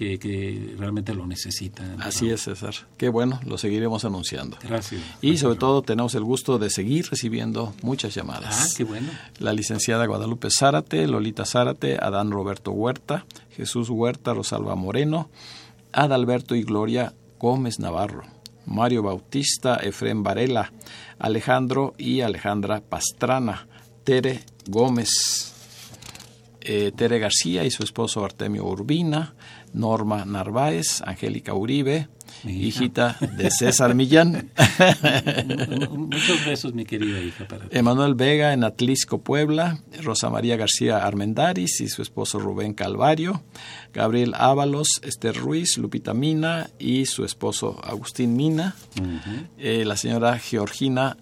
que, 0.00 0.74
realmente 0.78 1.14
lo 1.14 1.26
necesitan. 1.26 2.00
Así 2.00 2.30
es, 2.30 2.42
César. 2.42 2.74
Qué 2.96 3.08
bueno, 3.08 3.40
lo 3.44 3.58
seguiremos 3.58 4.04
anunciando. 4.04 4.56
Gracias. 4.62 5.02
Y 5.20 5.36
sobre 5.36 5.56
todo 5.56 5.82
tenemos 5.82 6.14
el 6.14 6.24
gusto 6.24 6.58
de 6.58 6.70
seguir 6.70 7.06
recibiendo 7.10 7.74
muchas 7.82 8.14
llamadas. 8.14 8.56
Ah, 8.60 8.74
qué 8.76 8.84
bueno. 8.84 9.08
La 9.38 9.52
licenciada 9.52 10.06
Guadalupe 10.06 10.48
Zárate, 10.50 11.06
Lolita 11.06 11.44
Zárate, 11.44 11.98
Adán 12.00 12.30
Roberto 12.30 12.72
Huerta, 12.72 13.26
Jesús 13.50 13.90
Huerta, 13.90 14.32
Rosalba 14.32 14.74
Moreno, 14.74 15.28
Adalberto 15.92 16.54
y 16.54 16.62
Gloria 16.62 17.12
Gómez 17.38 17.78
Navarro, 17.78 18.22
Mario 18.66 19.02
Bautista, 19.02 19.76
Efrén 19.76 20.22
Varela, 20.22 20.72
Alejandro 21.18 21.94
y 21.98 22.22
Alejandra 22.22 22.80
Pastrana, 22.80 23.66
Tere 24.04 24.40
Gómez, 24.66 25.52
eh, 26.62 26.92
Tere 26.94 27.18
García 27.18 27.64
y 27.64 27.70
su 27.70 27.82
esposo 27.82 28.24
Artemio 28.24 28.64
Urbina, 28.66 29.34
Norma 29.72 30.24
Narváez, 30.24 31.02
Angélica 31.04 31.54
Uribe, 31.54 32.08
hijita 32.44 33.16
de 33.36 33.50
César 33.50 33.94
Millán. 33.94 34.50
Muchos 35.90 36.44
besos, 36.44 36.74
mi 36.74 36.84
querida 36.84 37.20
hija. 37.20 37.46
Para 37.46 37.66
Emanuel 37.70 38.14
Vega 38.14 38.52
en 38.52 38.64
Atlisco, 38.64 39.18
Puebla, 39.18 39.80
Rosa 40.02 40.30
María 40.30 40.56
García 40.56 40.98
Armendaris 40.98 41.80
y 41.80 41.88
su 41.88 42.02
esposo 42.02 42.38
Rubén 42.38 42.74
Calvario, 42.74 43.42
Gabriel 43.92 44.34
Ábalos, 44.36 45.00
Esther 45.02 45.36
Ruiz, 45.36 45.78
Lupita 45.78 46.14
Mina 46.14 46.70
y 46.78 47.06
su 47.06 47.24
esposo 47.24 47.80
Agustín 47.84 48.36
Mina, 48.36 48.74
eh, 49.58 49.84
la 49.84 49.96
señora 49.96 50.38
Georgina 50.38 51.16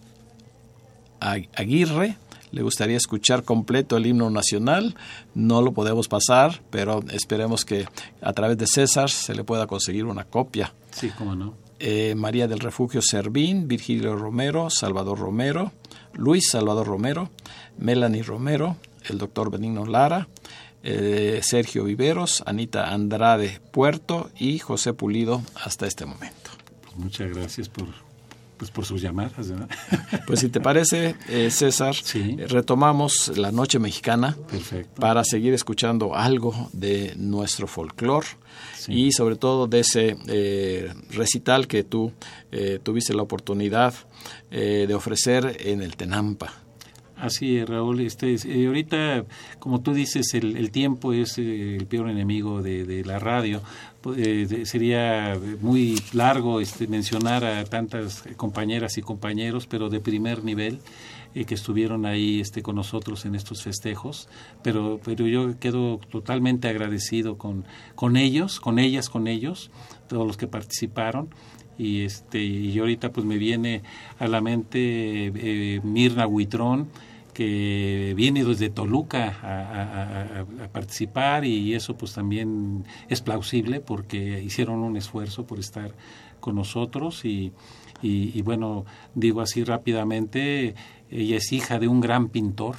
Aguirre, 1.21 2.17
le 2.51 2.63
gustaría 2.63 2.97
escuchar 2.97 3.45
completo 3.45 3.97
el 3.97 4.07
himno 4.07 4.31
nacional. 4.31 4.95
No 5.35 5.63
lo 5.63 5.73
podemos 5.73 6.09
pasar, 6.09 6.63
pero 6.71 7.03
esperemos 7.11 7.65
que 7.65 7.87
a 8.21 8.33
través 8.33 8.59
de 8.59 8.67
César 8.67 9.11
se 9.11 9.35
le 9.35 9.45
pueda 9.45 9.67
conseguir 9.67 10.05
una 10.05 10.25
copia. 10.25 10.73
Sí, 10.91 11.11
cómo 11.17 11.35
no. 11.35 11.55
Eh, 11.81 12.15
María 12.17 12.49
del 12.49 12.59
Refugio 12.59 13.01
Servín, 13.03 13.69
Virgilio 13.69 14.17
Romero, 14.17 14.69
Salvador 14.69 15.19
Romero, 15.19 15.73
Luis 16.15 16.51
Salvador 16.51 16.87
Romero, 16.87 17.31
Melanie 17.79 18.23
Romero, 18.23 18.77
el 19.05 19.19
doctor 19.19 19.51
Benigno 19.51 19.87
Lara, 19.87 20.29
eh, 20.83 21.41
Sergio 21.43 21.85
Viveros, 21.85 22.43
Anita 22.47 22.93
Andrade 22.93 23.61
Puerto 23.71 24.31
y 24.39 24.59
José 24.59 24.93
Pulido 24.93 25.43
hasta 25.55 25.87
este 25.87 26.07
momento. 26.07 26.51
Pues 26.83 26.97
muchas 26.97 27.31
gracias 27.31 27.69
por 27.69 28.08
pues 28.59 28.71
por 28.71 28.85
sus 28.85 29.01
llamadas. 29.01 29.33
Pues 30.27 30.41
si 30.41 30.49
te 30.49 30.61
parece, 30.61 31.15
eh, 31.29 31.51
César, 31.51 31.95
retomamos 32.49 33.33
la 33.37 33.51
noche 33.51 33.79
mexicana 33.79 34.37
para 34.99 35.25
seguir 35.25 35.55
escuchando 35.55 36.15
algo 36.15 36.69
de 36.73 37.15
nuestro 37.17 37.67
folclore 37.67 38.27
y 38.89 39.13
sobre 39.13 39.37
todo 39.37 39.67
de 39.67 39.81
ese 39.81 40.17
eh, 40.27 40.93
recital 41.11 41.67
que 41.67 41.85
tú 41.85 42.13
eh, 42.53 42.79
tuviste 42.83 43.15
la 43.15 43.23
oportunidad 43.23 43.95
de 44.51 44.95
ofrecer 44.95 45.57
en 45.61 45.83
el 45.83 45.97
Tenampa. 45.97 46.68
Así 47.21 47.57
es, 47.57 47.69
Raúl. 47.69 48.01
Este, 48.01 48.37
ahorita, 48.67 49.25
como 49.59 49.81
tú 49.81 49.93
dices, 49.93 50.35
el, 50.35 50.71
tiempo 50.71 51.13
es 51.13 51.39
el 51.39 51.87
peor 51.89 52.11
enemigo 52.11 52.63
de 52.63 53.03
la 53.05 53.19
radio. 53.19 53.61
Eh, 54.17 54.63
sería 54.65 55.39
muy 55.61 56.01
largo 56.13 56.61
este, 56.61 56.87
mencionar 56.87 57.45
a 57.45 57.65
tantas 57.65 58.23
compañeras 58.37 58.97
y 58.97 59.03
compañeros, 59.03 59.67
pero 59.67 59.89
de 59.89 60.01
primer 60.01 60.45
nivel, 60.45 60.79
eh, 61.35 61.45
que 61.45 61.55
estuvieron 61.55 62.07
ahí 62.07 62.41
este, 62.41 62.63
con 62.63 62.77
nosotros 62.77 63.25
en 63.25 63.35
estos 63.35 63.63
festejos. 63.63 64.29
Pero, 64.63 65.01
pero 65.05 65.27
yo 65.27 65.59
quedo 65.59 65.99
totalmente 66.11 66.69
agradecido 66.69 67.39
con, 67.39 67.65
con 67.97 68.17
ellos, 68.17 68.61
con 68.61 68.79
ellas, 68.79 69.11
con 69.11 69.27
ellos, 69.27 69.71
todos 70.09 70.27
los 70.27 70.37
que 70.37 70.47
participaron 70.47 71.29
y 71.79 72.03
este 72.03 72.43
y 72.43 72.79
ahorita 72.79 73.13
pues 73.13 73.25
me 73.25 73.39
viene 73.39 73.83
a 74.19 74.27
la 74.27 74.41
mente 74.41 74.79
eh, 75.35 75.81
Mirna 75.85 76.27
Huitrón 76.27 76.89
que 77.33 78.15
viene 78.17 78.45
desde 78.45 78.69
Toluca 78.69 79.39
a, 79.43 80.69
participar 80.73 81.45
y 81.45 81.73
eso 81.73 81.97
pues 81.97 82.13
también 82.13 82.85
es 83.09 83.21
plausible 83.21 83.81
porque 83.81 84.43
hicieron 84.43 84.81
un 84.81 84.97
esfuerzo 84.97 85.47
por 85.47 85.61
estar 85.61 85.95
con 86.41 86.57
nosotros 86.57 87.25
y, 87.25 87.53
y, 88.03 88.43
bueno, 88.43 88.87
digo 89.15 89.41
así 89.41 89.63
rápidamente, 89.63 90.75
ella 91.11 91.37
es 91.37 91.53
hija 91.53 91.79
de 91.79 91.87
un 91.87 92.01
gran 92.01 92.29
pintor, 92.29 92.75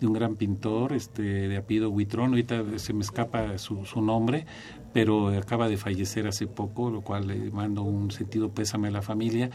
de 0.00 0.06
un 0.06 0.12
gran 0.12 0.36
pintor 0.36 0.92
este, 0.92 1.22
de 1.22 1.56
apellido 1.56 1.90
Huitrón, 1.90 2.30
ahorita 2.30 2.78
se 2.78 2.92
me 2.92 3.02
escapa 3.02 3.58
su, 3.58 3.84
nombre, 4.00 4.46
pero 4.92 5.28
acaba 5.28 5.68
de 5.68 5.76
fallecer 5.76 6.26
hace 6.26 6.46
poco, 6.46 6.90
lo 6.90 7.00
cual 7.00 7.26
le 7.28 7.50
mando 7.50 7.82
un 7.82 8.10
sentido 8.10 8.50
pésame 8.50 8.88
a 8.88 8.90
la 8.90 9.02
familia. 9.02 9.50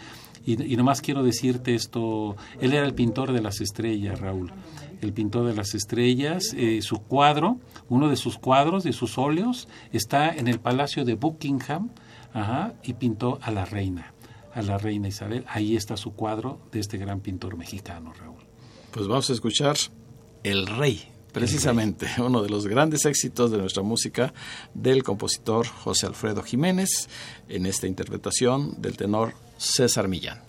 Y, 0.46 0.74
y 0.74 0.76
nomás 0.76 1.02
quiero 1.02 1.24
decirte 1.24 1.76
esto, 1.76 2.36
él 2.60 2.74
era 2.74 2.86
el 2.86 2.96
pintor 2.96 3.32
de 3.32 3.42
las 3.42 3.62
estrellas, 3.62 4.20
Raúl, 4.20 4.52
el 5.02 5.14
pintor 5.14 5.48
de 5.48 5.56
las 5.56 5.74
estrellas, 5.74 6.54
eh, 6.56 6.82
su 6.82 6.98
cuadro, 6.98 7.60
uno 7.90 8.10
de 8.10 8.16
sus 8.16 8.38
cuadros, 8.38 8.84
de 8.84 8.94
sus 8.94 9.18
óleos, 9.18 9.68
está 9.92 10.30
en 10.30 10.48
el 10.48 10.60
Palacio 10.60 11.06
de 11.06 11.16
Buckingham, 11.16 11.90
ajá, 12.34 12.74
y 12.84 12.94
pintó 12.94 13.40
a 13.42 13.52
la 13.52 13.66
reina, 13.66 14.14
a 14.54 14.62
la 14.62 14.78
reina 14.78 15.08
Isabel. 15.08 15.46
Ahí 15.48 15.76
está 15.76 15.98
su 15.98 16.14
cuadro 16.14 16.60
de 16.72 16.80
este 16.80 16.98
gran 16.98 17.20
pintor 17.20 17.58
mexicano, 17.58 18.14
Raúl. 18.14 18.42
Pues 18.92 19.08
vamos 19.08 19.30
a 19.30 19.34
escuchar 19.34 19.78
El 20.44 20.68
Rey 20.68 21.12
precisamente 21.32 22.08
uno 22.20 22.42
de 22.42 22.50
los 22.50 22.68
grandes 22.68 23.06
éxitos 23.06 23.52
de 23.52 23.58
nuestra 23.58 23.84
música 23.84 24.34
del 24.74 25.04
compositor 25.04 25.68
José 25.68 26.08
Alfredo 26.08 26.44
Jiménez 26.44 27.08
en 27.50 27.66
esta 27.66 27.88
interpretación 27.88 28.82
del 28.82 28.98
tenor 28.98 29.34
César 29.58 30.08
Millán. 30.08 30.42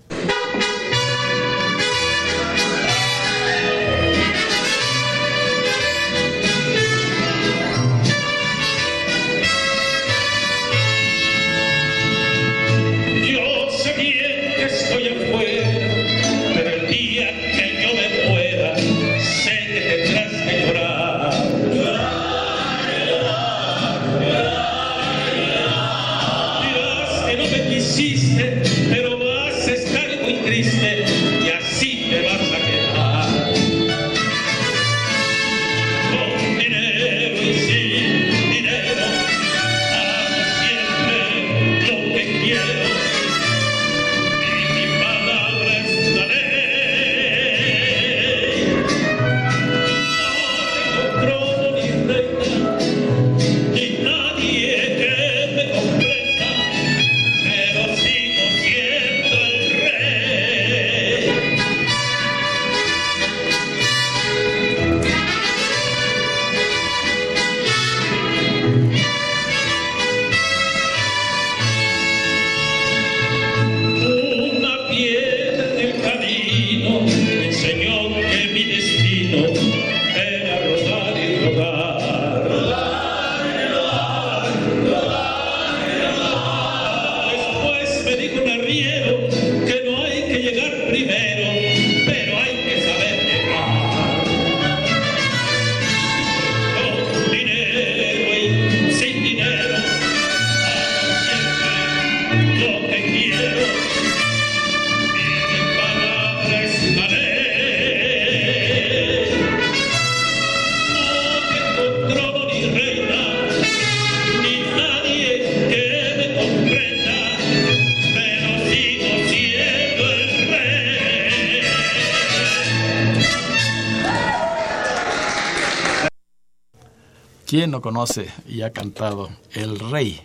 Conoce 127.83 128.29
y 128.49 128.63
ha 128.63 128.73
cantado 128.73 129.29
El 129.53 129.79
Rey? 129.79 130.23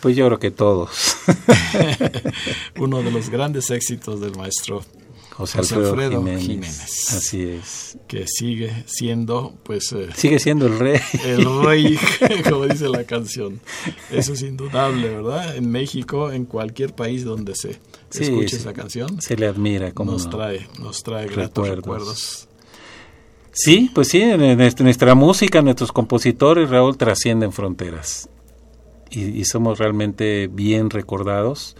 Pues 0.00 0.14
yo 0.14 0.26
creo 0.26 0.38
que 0.38 0.50
todos. 0.52 1.16
Uno 2.78 3.02
de 3.02 3.10
los 3.10 3.30
grandes 3.30 3.70
éxitos 3.70 4.20
del 4.20 4.36
maestro 4.36 4.82
José 5.36 5.58
Alfredo, 5.58 6.24
Jiménez, 6.38 7.12
Así 7.12 7.42
es. 7.42 7.98
Que 8.08 8.26
sigue 8.26 8.84
siendo, 8.86 9.54
pues... 9.64 9.92
Eh, 9.92 10.08
sigue 10.16 10.38
siendo 10.38 10.66
el 10.66 10.78
rey. 10.78 10.98
El 11.26 11.62
rey, 11.62 11.98
como 12.48 12.66
dice 12.66 12.88
la 12.88 13.04
canción. 13.04 13.60
Eso 14.10 14.32
es 14.32 14.40
indudable, 14.40 15.10
¿verdad? 15.10 15.54
En 15.56 15.70
México, 15.70 16.32
en 16.32 16.46
cualquier 16.46 16.94
país 16.94 17.26
donde 17.26 17.54
se 17.54 17.78
escuche 18.18 18.56
esa 18.56 18.72
canción. 18.72 19.20
Se 19.20 19.36
le 19.36 19.46
admira, 19.46 19.92
como 19.92 20.12
nos 20.12 20.30
trae, 20.30 20.66
nos 20.78 21.02
trae 21.02 21.26
gratos 21.26 21.68
recuerdos. 21.68 22.48
Sí, 23.58 23.90
pues 23.94 24.08
sí, 24.08 24.22
nuestra 24.80 25.14
música, 25.14 25.62
nuestros 25.62 25.90
compositores, 25.90 26.68
Raúl, 26.68 26.98
trascienden 26.98 27.52
fronteras. 27.52 28.28
Y, 29.10 29.40
y 29.40 29.44
somos 29.46 29.78
realmente 29.78 30.46
bien 30.48 30.90
recordados 30.90 31.74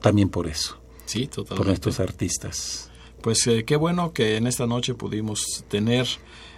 también 0.00 0.28
por 0.28 0.48
eso. 0.48 0.78
Sí, 1.06 1.28
totalmente. 1.28 1.56
Por 1.56 1.66
nuestros 1.66 2.00
artistas. 2.00 2.90
Pues 3.22 3.46
eh, 3.46 3.64
qué 3.64 3.76
bueno 3.76 4.12
que 4.12 4.36
en 4.36 4.48
esta 4.48 4.66
noche 4.66 4.94
pudimos 4.94 5.64
tener, 5.68 6.06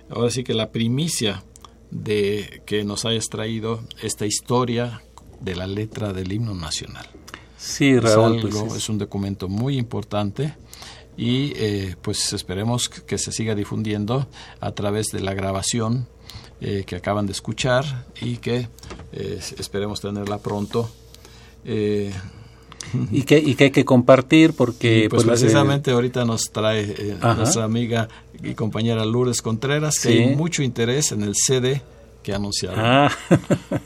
ahora 0.09 0.30
sí 0.30 0.43
que 0.43 0.55
la 0.55 0.70
primicia 0.70 1.45
de 1.91 2.62
que 2.64 2.82
nos 2.84 3.05
hayas 3.05 3.28
traído 3.28 3.80
esta 4.03 4.24
historia 4.24 5.03
de 5.41 5.55
la 5.55 5.66
letra 5.66 6.14
del 6.14 6.32
himno 6.32 6.55
nacional. 6.55 7.07
Sí, 7.59 7.99
Raúl. 7.99 8.38
Es, 8.38 8.57
pues 8.57 8.74
es... 8.74 8.88
un 8.88 8.97
documento 8.97 9.49
muy 9.49 9.76
importante 9.76 10.55
y 11.17 11.53
eh, 11.57 11.97
pues 12.01 12.33
esperemos 12.33 12.89
que 12.89 13.19
se 13.19 13.33
siga 13.33 13.55
difundiendo 13.55 14.27
a 14.61 14.73
través 14.73 15.09
de 15.09 15.21
la 15.21 15.35
grabación 15.35 16.07
eh, 16.61 16.85
que 16.87 16.97
acaban 16.97 17.27
de 17.27 17.33
escuchar 17.33 18.07
y 18.21 18.37
que 18.37 18.69
eh, 19.13 19.41
esperemos 19.59 20.01
tenerla 20.01 20.39
pronto. 20.39 20.91
Eh, 21.65 22.13
y 23.11 23.23
que, 23.23 23.39
y 23.39 23.55
que 23.55 23.65
hay 23.65 23.71
que 23.71 23.85
compartir 23.85 24.53
porque 24.55 25.07
pues, 25.09 25.25
pues 25.25 25.41
precisamente 25.41 25.91
ahorita 25.91 26.25
nos 26.25 26.51
trae 26.51 26.83
eh, 26.83 27.17
nuestra 27.21 27.65
amiga 27.65 28.09
y 28.43 28.55
compañera 28.55 29.05
Lourdes 29.05 29.43
Contreras 29.43 29.99
que 30.01 30.09
hay 30.09 30.35
mucho 30.35 30.63
interés 30.63 31.13
en 31.13 31.23
el 31.23 31.35
CD 31.35 31.83
que 32.23 32.35
anunciaron. 32.35 32.79
Ah. 32.81 33.11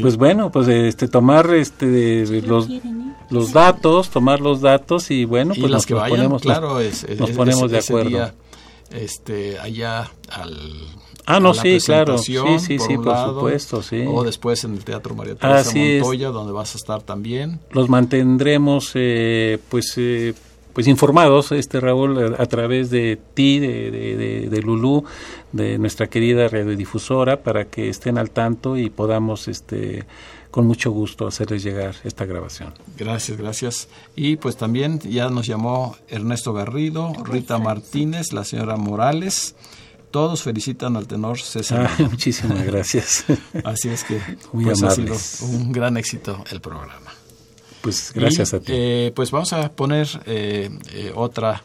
Pues 0.00 0.16
bueno, 0.16 0.50
pues 0.50 0.68
este 0.68 1.08
tomar 1.08 1.54
este 1.54 2.24
los, 2.42 2.68
los 3.30 3.52
datos, 3.52 4.10
tomar 4.10 4.40
los 4.40 4.60
datos 4.60 5.10
y 5.10 5.24
bueno, 5.24 5.54
pues 5.58 5.70
las 5.70 5.86
que 5.86 5.94
vayan, 5.94 6.16
ponemos, 6.16 6.42
claro, 6.42 6.80
es, 6.80 7.06
nos 7.18 7.30
ponemos 7.30 7.70
de 7.70 7.78
acuerdo. 7.78 8.10
Día, 8.10 8.34
este 8.90 9.58
allá 9.58 10.10
al 10.28 10.58
Ah, 11.26 11.40
no, 11.40 11.54
sí, 11.54 11.78
claro. 11.84 12.18
Sí, 12.18 12.36
sí, 12.58 12.78
sí, 12.78 12.98
por 12.98 13.16
supuesto, 13.16 13.82
sí. 13.82 14.04
O 14.06 14.24
después 14.24 14.62
en 14.64 14.74
el 14.74 14.84
Teatro 14.84 15.14
María 15.14 15.34
Teresa 15.34 15.72
Montoya, 15.74 16.28
donde 16.28 16.52
vas 16.52 16.74
a 16.74 16.78
estar 16.78 17.02
también. 17.02 17.60
Los 17.70 17.88
mantendremos, 17.88 18.90
eh, 18.94 19.58
pues, 19.70 19.94
eh, 19.96 20.34
pues 20.74 20.88
informados, 20.88 21.52
este 21.52 21.80
Raúl, 21.80 22.34
a, 22.36 22.46
través 22.46 22.90
de 22.90 23.18
ti, 23.34 23.60
de, 23.60 23.90
de, 23.90 24.48
de, 24.50 24.62
Lulú, 24.62 25.04
de 25.52 25.78
nuestra 25.78 26.08
querida 26.08 26.48
radiodifusora, 26.48 27.42
para 27.42 27.66
que 27.66 27.88
estén 27.88 28.18
al 28.18 28.30
tanto 28.30 28.76
y 28.76 28.90
podamos, 28.90 29.48
este 29.48 30.04
con 30.50 30.68
mucho 30.68 30.92
gusto 30.92 31.26
hacerles 31.26 31.64
llegar 31.64 31.96
esta 32.04 32.26
grabación. 32.26 32.74
Gracias, 32.96 33.36
gracias. 33.36 33.88
Y 34.14 34.36
pues 34.36 34.56
también 34.56 35.00
ya 35.00 35.28
nos 35.28 35.48
llamó 35.48 35.96
Ernesto 36.06 36.52
Garrido, 36.52 37.12
Rita 37.24 37.58
Martínez, 37.58 38.32
la 38.32 38.44
señora 38.44 38.76
Morales, 38.76 39.56
todos 40.12 40.44
felicitan 40.44 40.96
al 40.96 41.08
tenor 41.08 41.40
César. 41.40 41.90
Ah, 41.90 42.02
muchísimas 42.08 42.64
gracias. 42.64 43.24
Así 43.64 43.88
es 43.88 44.04
que 44.04 44.20
pues, 44.52 44.80
ha 44.84 44.92
sido 44.92 45.16
un 45.42 45.72
gran 45.72 45.96
éxito 45.96 46.44
el 46.52 46.60
programa. 46.60 47.12
Pues 47.84 48.12
gracias 48.14 48.54
a 48.54 48.60
ti. 48.60 48.72
Eh, 48.74 49.12
pues 49.14 49.30
vamos 49.30 49.52
a 49.52 49.70
poner 49.70 50.08
eh, 50.24 50.70
eh, 50.94 51.12
otra 51.14 51.62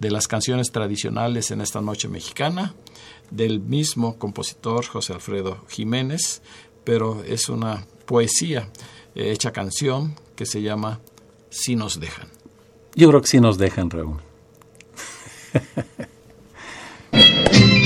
de 0.00 0.10
las 0.10 0.28
canciones 0.28 0.70
tradicionales 0.70 1.50
en 1.50 1.62
esta 1.62 1.80
noche 1.80 2.08
mexicana 2.08 2.74
del 3.30 3.58
mismo 3.58 4.18
compositor 4.18 4.84
José 4.84 5.14
Alfredo 5.14 5.64
Jiménez, 5.70 6.42
pero 6.84 7.24
es 7.24 7.48
una 7.48 7.86
poesía 8.04 8.68
hecha 9.14 9.52
canción 9.52 10.14
que 10.36 10.44
se 10.44 10.60
llama 10.60 11.00
Si 11.48 11.74
nos 11.74 11.98
dejan. 11.98 12.28
Yo 12.94 13.08
creo 13.08 13.22
que 13.22 13.28
sí 13.28 13.40
nos 13.40 13.56
dejan, 13.56 13.88
Raúl. 13.88 14.20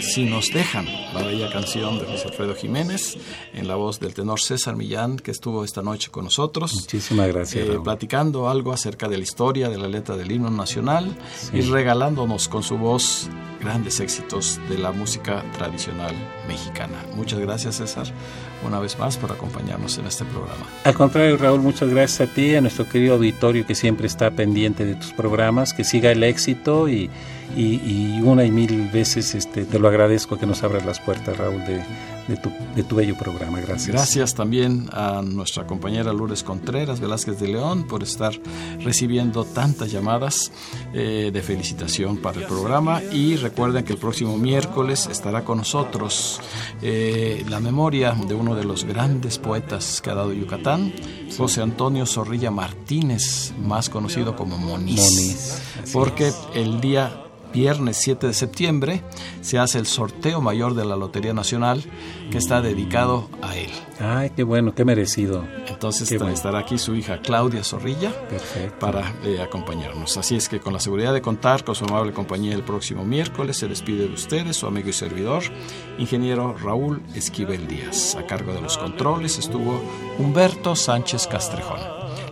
Si 0.00 0.24
nos 0.24 0.52
dejan, 0.52 0.86
la 1.14 1.22
bella 1.22 1.48
canción 1.48 2.00
de 2.00 2.04
José 2.04 2.28
Alfredo 2.28 2.56
Jiménez, 2.56 3.16
en 3.54 3.68
la 3.68 3.76
voz 3.76 4.00
del 4.00 4.12
tenor 4.12 4.40
César 4.40 4.74
Millán, 4.74 5.18
que 5.18 5.30
estuvo 5.30 5.64
esta 5.64 5.82
noche 5.82 6.10
con 6.10 6.24
nosotros. 6.24 6.74
Muchísimas 6.74 7.28
gracias. 7.28 7.68
Eh, 7.68 7.78
platicando 7.82 8.48
algo 8.48 8.72
acerca 8.72 9.08
de 9.08 9.18
la 9.18 9.22
historia, 9.22 9.68
de 9.68 9.78
la 9.78 9.86
letra 9.86 10.16
del 10.16 10.32
himno 10.32 10.50
nacional 10.50 11.16
y 11.52 11.60
regalándonos 11.60 12.48
con 12.48 12.64
su 12.64 12.76
voz 12.76 13.28
grandes 13.60 14.00
éxitos 14.00 14.58
de 14.68 14.78
la 14.78 14.90
música 14.90 15.44
tradicional 15.56 16.14
mexicana. 16.48 17.06
Muchas 17.14 17.38
gracias 17.38 17.76
César 17.76 18.12
una 18.66 18.80
vez 18.80 18.98
más 18.98 19.16
por 19.16 19.30
acompañarnos 19.30 19.98
en 19.98 20.06
este 20.06 20.24
programa. 20.24 20.66
Al 20.84 20.94
contrario 20.94 21.36
Raúl, 21.36 21.60
muchas 21.60 21.88
gracias 21.88 22.28
a 22.28 22.32
ti, 22.32 22.54
a 22.56 22.60
nuestro 22.60 22.88
querido 22.88 23.14
auditorio 23.14 23.64
que 23.64 23.76
siempre 23.76 24.08
está 24.08 24.32
pendiente 24.32 24.84
de 24.84 24.96
tus 24.96 25.12
programas, 25.12 25.72
que 25.72 25.84
siga 25.84 26.10
el 26.10 26.24
éxito 26.24 26.88
y, 26.88 27.10
y, 27.56 28.20
una 28.22 28.44
y 28.44 28.50
mil 28.50 28.88
veces 28.90 29.34
este, 29.34 29.64
te 29.64 29.78
lo 29.78 29.88
agradezco 29.88 30.38
que 30.38 30.46
nos 30.46 30.62
abras 30.62 30.84
las 30.86 31.00
puertas 31.00 31.36
Raúl 31.36 31.64
de, 31.64 31.82
de 32.28 32.36
tu, 32.36 32.50
de 32.74 32.82
tu 32.84 32.96
bello 32.96 33.16
programa. 33.16 33.60
Gracias. 33.60 33.88
Gracias 33.88 34.34
también 34.34 34.88
a 34.92 35.22
nuestra 35.22 35.66
compañera 35.66 36.12
Lourdes 36.12 36.42
Contreras 36.42 37.00
Velázquez 37.00 37.38
de 37.40 37.48
León 37.48 37.86
por 37.86 38.02
estar 38.02 38.32
recibiendo 38.80 39.44
tantas 39.44 39.90
llamadas 39.90 40.52
eh, 40.92 41.30
de 41.32 41.42
felicitación 41.42 42.18
para 42.18 42.40
el 42.40 42.46
programa 42.46 43.02
y 43.02 43.36
recuerden 43.36 43.84
que 43.84 43.92
el 43.92 43.98
próximo 43.98 44.36
miércoles 44.38 45.08
estará 45.10 45.44
con 45.44 45.58
nosotros 45.58 46.40
eh, 46.80 47.44
la 47.48 47.60
memoria 47.60 48.12
de 48.12 48.34
uno 48.34 48.54
de 48.54 48.64
los 48.64 48.84
grandes 48.84 49.38
poetas 49.38 50.00
que 50.00 50.10
ha 50.10 50.14
dado 50.14 50.32
Yucatán, 50.32 50.92
José 51.36 51.62
Antonio 51.62 52.06
Zorrilla 52.06 52.50
Martínez, 52.50 53.52
más 53.58 53.88
conocido 53.88 54.36
como 54.36 54.58
Moniz, 54.58 55.00
Moniz 55.00 55.62
porque 55.92 56.32
el 56.54 56.80
día 56.80 57.22
viernes 57.52 57.98
7 57.98 58.26
de 58.26 58.34
septiembre 58.34 59.02
se 59.40 59.58
hace 59.58 59.78
el 59.78 59.86
sorteo 59.86 60.40
mayor 60.40 60.74
de 60.74 60.84
la 60.84 60.96
Lotería 60.96 61.34
Nacional 61.34 61.84
que 62.30 62.38
está 62.38 62.60
dedicado 62.60 63.28
a 63.42 63.56
él. 63.56 63.70
Ay, 64.00 64.30
qué 64.30 64.42
bueno, 64.42 64.74
qué 64.74 64.84
merecido. 64.84 65.44
Entonces 65.68 66.10
estará 66.10 66.58
aquí 66.58 66.78
su 66.78 66.94
hija 66.94 67.20
Claudia 67.20 67.62
Zorrilla 67.62 68.12
para 68.80 69.14
eh, 69.24 69.40
acompañarnos. 69.40 70.16
Así 70.16 70.36
es 70.36 70.48
que 70.48 70.60
con 70.60 70.72
la 70.72 70.80
seguridad 70.80 71.12
de 71.12 71.22
contar 71.22 71.64
con 71.64 71.74
su 71.74 71.84
amable 71.84 72.12
compañía 72.12 72.54
el 72.54 72.64
próximo 72.64 73.04
miércoles 73.04 73.58
se 73.58 73.68
despide 73.68 74.08
de 74.08 74.14
ustedes 74.14 74.56
su 74.56 74.66
amigo 74.66 74.88
y 74.88 74.92
servidor, 74.92 75.42
ingeniero 75.98 76.56
Raúl 76.56 77.02
Esquivel 77.14 77.68
Díaz. 77.68 78.16
A 78.16 78.26
cargo 78.26 78.52
de 78.52 78.60
los 78.60 78.78
controles 78.78 79.38
estuvo 79.38 79.82
Humberto 80.18 80.74
Sánchez 80.74 81.26
Castrejón. 81.26 81.80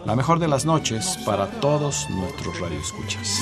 La 0.07 0.17
mejor 0.17 0.39
de 0.39 0.49
las 0.49 0.65
noches 0.65 1.19
para 1.27 1.47
todos 1.61 2.09
nuestros 2.11 2.59
radioescuchas. 2.59 3.39